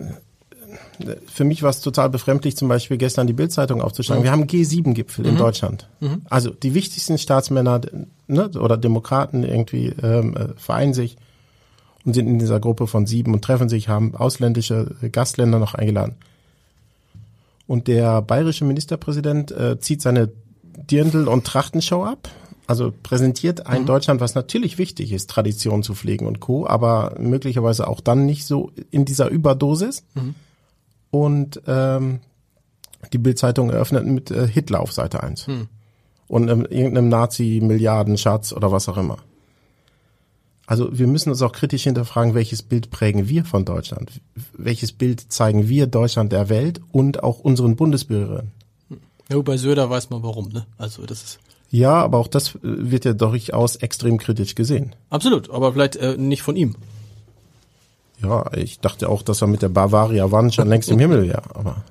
für 1.26 1.44
mich 1.44 1.62
war 1.62 1.70
es 1.70 1.80
total 1.80 2.10
befremdlich, 2.10 2.56
zum 2.56 2.68
Beispiel 2.68 2.96
gestern 2.96 3.26
die 3.26 3.32
Bildzeitung 3.32 3.80
aufzuschlagen. 3.80 4.22
Mhm. 4.22 4.24
Wir 4.24 4.32
haben 4.32 4.44
G7-Gipfel 4.44 5.24
mhm. 5.24 5.30
in 5.30 5.36
Deutschland. 5.36 5.88
Mhm. 6.00 6.22
Also 6.28 6.50
die 6.50 6.74
wichtigsten 6.74 7.18
Staatsmänner 7.18 7.80
ne, 8.26 8.50
oder 8.50 8.76
Demokraten 8.76 9.42
irgendwie 9.42 9.92
ähm, 10.02 10.36
äh, 10.36 10.48
vereinen 10.56 10.94
sich 10.94 11.16
und 12.04 12.14
sind 12.14 12.28
in 12.28 12.38
dieser 12.38 12.60
Gruppe 12.60 12.86
von 12.86 13.06
sieben 13.06 13.34
und 13.34 13.42
treffen 13.42 13.68
sich, 13.68 13.88
haben 13.88 14.14
ausländische 14.14 14.94
Gastländer 15.12 15.58
noch 15.58 15.74
eingeladen. 15.74 16.16
Und 17.66 17.86
der 17.86 18.22
bayerische 18.22 18.64
Ministerpräsident 18.64 19.52
äh, 19.52 19.78
zieht 19.78 20.02
seine 20.02 20.30
Dirndl- 20.90 21.28
und 21.28 21.46
Trachtenshow 21.46 22.04
ab. 22.04 22.28
Also 22.70 22.92
präsentiert 23.02 23.66
ein 23.66 23.82
mhm. 23.82 23.86
Deutschland, 23.86 24.20
was 24.20 24.34
natürlich 24.34 24.78
wichtig 24.78 25.12
ist, 25.12 25.28
Tradition 25.28 25.82
zu 25.82 25.94
pflegen 25.94 26.26
und 26.26 26.38
Co., 26.38 26.66
aber 26.66 27.16
möglicherweise 27.18 27.88
auch 27.88 28.00
dann 28.00 28.26
nicht 28.26 28.46
so 28.46 28.70
in 28.90 29.04
dieser 29.04 29.28
Überdosis. 29.28 30.04
Mhm 30.14 30.34
und 31.10 31.60
ähm, 31.66 32.20
die 33.12 33.18
Bildzeitung 33.18 33.70
eröffnet 33.70 34.06
mit 34.06 34.30
äh, 34.30 34.46
Hitler 34.46 34.80
auf 34.80 34.92
Seite 34.92 35.22
1. 35.22 35.46
Hm. 35.46 35.68
Und 36.28 36.48
ähm, 36.48 36.64
irgendeinem 36.66 37.08
Nazi-Milliardenschatz 37.08 38.52
oder 38.52 38.70
was 38.70 38.88
auch 38.88 38.96
immer. 38.96 39.18
Also 40.66 40.96
wir 40.96 41.08
müssen 41.08 41.30
uns 41.30 41.42
auch 41.42 41.50
kritisch 41.50 41.82
hinterfragen, 41.82 42.34
welches 42.34 42.62
Bild 42.62 42.90
prägen 42.90 43.28
wir 43.28 43.44
von 43.44 43.64
Deutschland? 43.64 44.20
Welches 44.56 44.92
Bild 44.92 45.32
zeigen 45.32 45.68
wir 45.68 45.88
Deutschland 45.88 46.30
der 46.30 46.48
Welt 46.48 46.80
und 46.92 47.24
auch 47.24 47.40
unseren 47.40 47.74
Bundesbürgerinnen? 47.74 48.52
Ja, 49.28 49.40
bei 49.40 49.56
Söder 49.56 49.90
weiß 49.90 50.10
man 50.10 50.22
warum, 50.22 50.50
ne? 50.50 50.66
Also 50.78 51.04
das 51.06 51.22
ist. 51.22 51.38
Ja, 51.70 52.02
aber 52.02 52.18
auch 52.18 52.28
das 52.28 52.56
äh, 52.56 52.58
wird 52.62 53.04
ja 53.04 53.12
durchaus 53.12 53.76
extrem 53.76 54.18
kritisch 54.18 54.54
gesehen. 54.54 54.94
Absolut, 55.08 55.50
aber 55.50 55.72
vielleicht 55.72 55.96
äh, 55.96 56.16
nicht 56.16 56.42
von 56.42 56.56
ihm. 56.56 56.74
Ja, 58.20 58.52
ich 58.54 58.80
dachte 58.80 59.08
auch, 59.08 59.22
dass 59.22 59.40
er 59.40 59.46
mit 59.46 59.62
der 59.62 59.70
Bavaria 59.70 60.26
One 60.26 60.52
schon 60.52 60.68
längst 60.68 60.90
im 60.90 60.98
Himmel 60.98 61.28
wäre, 61.28 61.54
aber. 61.54 61.84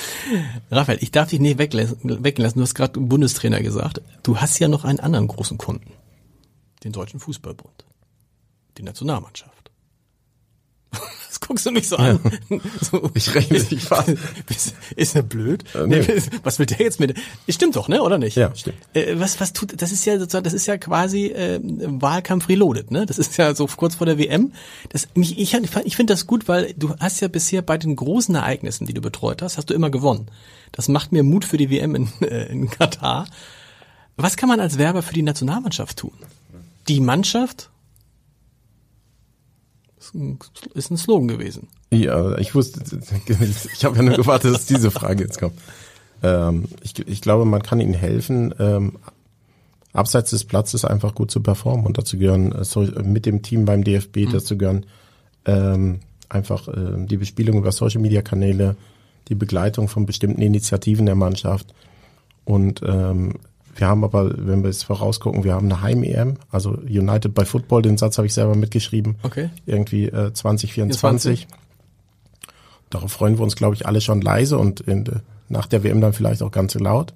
Raphael, 0.70 0.98
ich 1.02 1.10
darf 1.10 1.28
dich 1.28 1.40
nicht 1.40 1.58
weglassen. 1.58 1.98
Du 2.02 2.62
hast 2.62 2.74
gerade 2.74 2.98
Bundestrainer 3.00 3.60
gesagt. 3.60 4.00
Du 4.22 4.38
hast 4.38 4.58
ja 4.60 4.68
noch 4.68 4.84
einen 4.84 5.00
anderen 5.00 5.28
großen 5.28 5.58
Kunden. 5.58 5.92
Den 6.84 6.92
Deutschen 6.92 7.20
Fußballbund. 7.20 7.84
Die 8.78 8.82
Nationalmannschaft. 8.82 9.70
Was 11.38 11.46
guckst 11.46 11.66
du 11.66 11.70
mich 11.70 11.88
so 11.88 11.96
an? 11.96 12.18
Ja. 12.48 12.58
So, 12.80 13.10
ich 13.14 13.34
rechne 13.34 13.58
nicht 13.58 13.82
fast. 13.82 14.08
Ist, 14.48 14.74
ist 14.96 15.14
er 15.14 15.22
blöd? 15.22 15.64
Äh, 15.74 15.86
nee. 15.86 16.22
Was 16.42 16.58
will 16.58 16.66
der 16.66 16.78
jetzt 16.78 16.98
mit? 16.98 17.16
Stimmt 17.48 17.76
doch, 17.76 17.88
ne? 17.88 18.02
Oder 18.02 18.18
nicht? 18.18 18.36
Ja, 18.36 18.54
stimmt. 18.54 18.78
Äh, 18.92 19.18
was, 19.18 19.38
was 19.40 19.52
tut, 19.52 19.80
das 19.80 19.92
ist 19.92 20.04
ja 20.04 20.18
sozusagen, 20.18 20.44
das 20.44 20.52
ist 20.52 20.66
ja 20.66 20.78
quasi 20.78 21.26
äh, 21.26 21.60
Wahlkampf 21.62 22.48
reloaded, 22.48 22.90
ne? 22.90 23.06
Das 23.06 23.18
ist 23.18 23.36
ja 23.36 23.54
so 23.54 23.66
kurz 23.66 23.96
vor 23.96 24.06
der 24.06 24.18
WM. 24.18 24.52
Das, 24.88 25.08
mich, 25.14 25.38
ich 25.38 25.54
ich 25.54 25.96
finde 25.96 26.12
das 26.12 26.26
gut, 26.26 26.48
weil 26.48 26.74
du 26.76 26.94
hast 26.98 27.20
ja 27.20 27.28
bisher 27.28 27.62
bei 27.62 27.78
den 27.78 27.94
großen 27.94 28.34
Ereignissen, 28.34 28.86
die 28.86 28.94
du 28.94 29.00
betreut 29.00 29.42
hast, 29.42 29.58
hast 29.58 29.70
du 29.70 29.74
immer 29.74 29.90
gewonnen. 29.90 30.26
Das 30.72 30.88
macht 30.88 31.12
mir 31.12 31.22
Mut 31.22 31.44
für 31.44 31.56
die 31.56 31.70
WM 31.70 31.94
in, 31.94 32.08
äh, 32.22 32.46
in 32.46 32.68
Katar. 32.68 33.26
Was 34.16 34.36
kann 34.36 34.48
man 34.48 34.58
als 34.58 34.78
Werber 34.78 35.02
für 35.02 35.14
die 35.14 35.22
Nationalmannschaft 35.22 35.98
tun? 35.98 36.14
Die 36.88 37.00
Mannschaft 37.00 37.70
ist 40.74 40.90
ein 40.90 40.96
Slogan 40.96 41.28
gewesen. 41.28 41.68
Ja, 41.90 42.36
ich 42.38 42.54
wusste, 42.54 42.80
ich 43.74 43.84
habe 43.84 43.96
ja 43.96 44.02
nur 44.02 44.16
gewartet, 44.16 44.54
dass 44.54 44.66
diese 44.66 44.90
Frage 44.90 45.24
jetzt 45.24 45.38
kommt. 45.38 45.54
Ähm, 46.22 46.64
ich, 46.82 46.98
ich 47.06 47.20
glaube, 47.20 47.44
man 47.44 47.62
kann 47.62 47.80
ihnen 47.80 47.94
helfen, 47.94 48.54
ähm, 48.58 48.92
abseits 49.92 50.30
des 50.30 50.44
Platzes 50.44 50.84
einfach 50.84 51.14
gut 51.14 51.30
zu 51.30 51.40
performen 51.40 51.86
und 51.86 51.98
dazu 51.98 52.18
gehören, 52.18 52.52
äh, 52.52 53.02
mit 53.02 53.26
dem 53.26 53.42
Team 53.42 53.64
beim 53.64 53.84
DFB, 53.84 54.16
mhm. 54.16 54.32
dazu 54.32 54.58
gehören 54.58 54.86
ähm, 55.44 56.00
einfach 56.28 56.68
äh, 56.68 57.06
die 57.06 57.16
Bespielung 57.16 57.58
über 57.58 57.72
Social 57.72 58.00
Media 58.00 58.22
Kanäle, 58.22 58.76
die 59.28 59.34
Begleitung 59.34 59.88
von 59.88 60.06
bestimmten 60.06 60.42
Initiativen 60.42 61.06
der 61.06 61.14
Mannschaft 61.14 61.74
und 62.44 62.82
ähm, 62.86 63.34
wir 63.78 63.86
haben 63.86 64.02
aber, 64.02 64.32
wenn 64.36 64.62
wir 64.62 64.70
jetzt 64.70 64.82
vorausgucken, 64.84 65.44
wir 65.44 65.54
haben 65.54 65.66
eine 65.70 65.80
Heim-EM, 65.82 66.38
also 66.50 66.70
United 66.70 67.32
by 67.32 67.44
Football, 67.44 67.82
den 67.82 67.96
Satz 67.96 68.18
habe 68.18 68.26
ich 68.26 68.34
selber 68.34 68.56
mitgeschrieben. 68.56 69.16
Okay. 69.22 69.50
Irgendwie 69.66 70.06
äh, 70.06 70.32
2024. 70.32 71.46
20. 71.46 71.48
Darauf 72.90 73.12
freuen 73.12 73.38
wir 73.38 73.44
uns, 73.44 73.54
glaube 73.54 73.76
ich, 73.76 73.86
alle 73.86 74.00
schon 74.00 74.20
leise 74.20 74.58
und 74.58 74.80
in, 74.80 75.04
nach 75.48 75.66
der 75.66 75.84
WM 75.84 76.00
dann 76.00 76.12
vielleicht 76.12 76.42
auch 76.42 76.50
ganz 76.50 76.74
laut. 76.74 77.14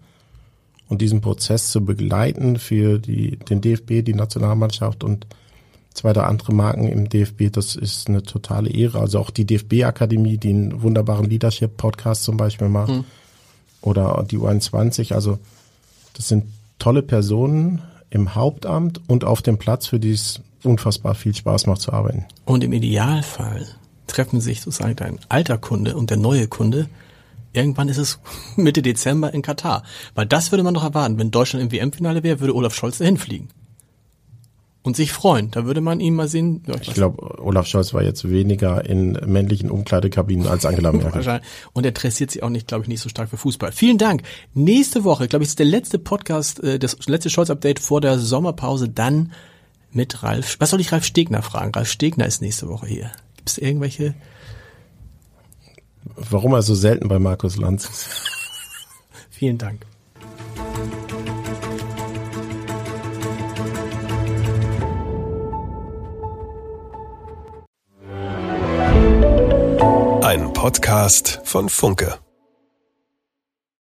Und 0.88 1.02
diesen 1.02 1.20
Prozess 1.20 1.70
zu 1.70 1.84
begleiten 1.84 2.58
für 2.58 2.98
die, 3.00 3.38
den 3.38 3.60
DFB, 3.60 4.04
die 4.04 4.14
Nationalmannschaft 4.14 5.02
und 5.02 5.26
zwei 5.94 6.10
oder 6.10 6.28
andere 6.28 6.54
Marken 6.54 6.86
im 6.86 7.08
DFB, 7.08 7.50
das 7.50 7.74
ist 7.74 8.08
eine 8.08 8.22
totale 8.22 8.70
Ehre. 8.70 9.00
Also 9.00 9.18
auch 9.18 9.30
die 9.30 9.46
DFB-Akademie, 9.46 10.38
die 10.38 10.50
einen 10.50 10.82
wunderbaren 10.82 11.28
Leadership-Podcast 11.28 12.22
zum 12.22 12.36
Beispiel 12.36 12.68
macht. 12.68 12.90
Mhm. 12.90 13.04
Oder 13.80 14.24
die 14.30 14.38
U21, 14.38 15.12
also 15.12 15.40
das 16.14 16.28
sind 16.28 16.44
tolle 16.78 17.02
Personen 17.02 17.82
im 18.10 18.34
Hauptamt 18.34 19.00
und 19.08 19.24
auf 19.24 19.42
dem 19.42 19.58
Platz, 19.58 19.86
für 19.86 19.98
die 19.98 20.12
es 20.12 20.40
unfassbar 20.62 21.14
viel 21.14 21.34
Spaß 21.34 21.66
macht 21.66 21.80
zu 21.80 21.92
arbeiten. 21.92 22.26
Und 22.44 22.62
im 22.62 22.72
Idealfall 22.72 23.66
treffen 24.06 24.40
sich 24.40 24.60
sozusagen 24.60 24.96
dein 24.96 25.18
alter 25.28 25.58
Kunde 25.58 25.96
und 25.96 26.10
der 26.10 26.18
neue 26.18 26.46
Kunde. 26.48 26.88
Irgendwann 27.52 27.88
ist 27.88 27.98
es 27.98 28.18
Mitte 28.56 28.82
Dezember 28.82 29.32
in 29.32 29.42
Katar. 29.42 29.82
Weil 30.14 30.26
das 30.26 30.52
würde 30.52 30.62
man 30.62 30.74
doch 30.74 30.84
erwarten. 30.84 31.18
Wenn 31.18 31.30
Deutschland 31.30 31.64
im 31.64 31.72
WM-Finale 31.72 32.22
wäre, 32.22 32.40
würde 32.40 32.54
Olaf 32.54 32.74
Scholz 32.74 32.98
dahin 32.98 33.16
fliegen 33.16 33.48
und 34.82 34.96
sich 34.96 35.12
freuen. 35.12 35.50
Da 35.50 35.64
würde 35.64 35.80
man 35.80 36.00
ihn 36.00 36.14
mal 36.14 36.28
sehen. 36.28 36.62
Ja, 36.66 36.74
ich, 36.80 36.88
ich 36.88 36.94
glaube, 36.94 37.40
Olaf 37.40 37.66
Scholz 37.66 37.94
war 37.94 38.02
jetzt 38.02 38.28
weniger 38.28 38.84
in 38.84 39.12
männlichen 39.26 39.70
Umkleidekabinen 39.70 40.46
als 40.46 40.66
Angela 40.66 40.92
Merkel. 40.92 41.40
und 41.72 41.84
er 41.84 41.88
interessiert 41.88 42.30
sich 42.30 42.42
auch 42.42 42.48
nicht, 42.50 42.66
glaube 42.66 42.82
ich, 42.82 42.88
nicht 42.88 43.00
so 43.00 43.08
stark 43.08 43.30
für 43.30 43.36
Fußball. 43.36 43.72
Vielen 43.72 43.98
Dank. 43.98 44.22
Nächste 44.54 45.04
Woche, 45.04 45.28
glaube 45.28 45.44
ich, 45.44 45.50
ist 45.50 45.58
der 45.58 45.66
letzte 45.66 45.98
Podcast, 45.98 46.62
äh, 46.62 46.78
das 46.78 46.96
letzte 47.06 47.30
Scholz-Update 47.30 47.78
vor 47.78 48.00
der 48.00 48.18
Sommerpause. 48.18 48.88
Dann 48.88 49.32
mit 49.92 50.22
Ralf. 50.22 50.56
Was 50.58 50.70
soll 50.70 50.80
ich 50.80 50.90
Ralf 50.92 51.04
Stegner 51.04 51.42
fragen? 51.42 51.72
Ralf 51.74 51.88
Stegner 51.88 52.26
ist 52.26 52.40
nächste 52.40 52.68
Woche 52.68 52.86
hier. 52.86 53.12
Gibt 53.36 53.50
es 53.50 53.58
irgendwelche? 53.58 54.14
Warum 56.16 56.54
er 56.54 56.62
so 56.62 56.74
selten 56.74 57.08
bei 57.08 57.18
Markus 57.18 57.56
Lanz 57.56 57.84
ist? 57.88 58.08
Vielen 59.30 59.58
Dank. 59.58 59.86
Podcast 70.62 71.40
von 71.42 71.68
Funke. 71.68 72.21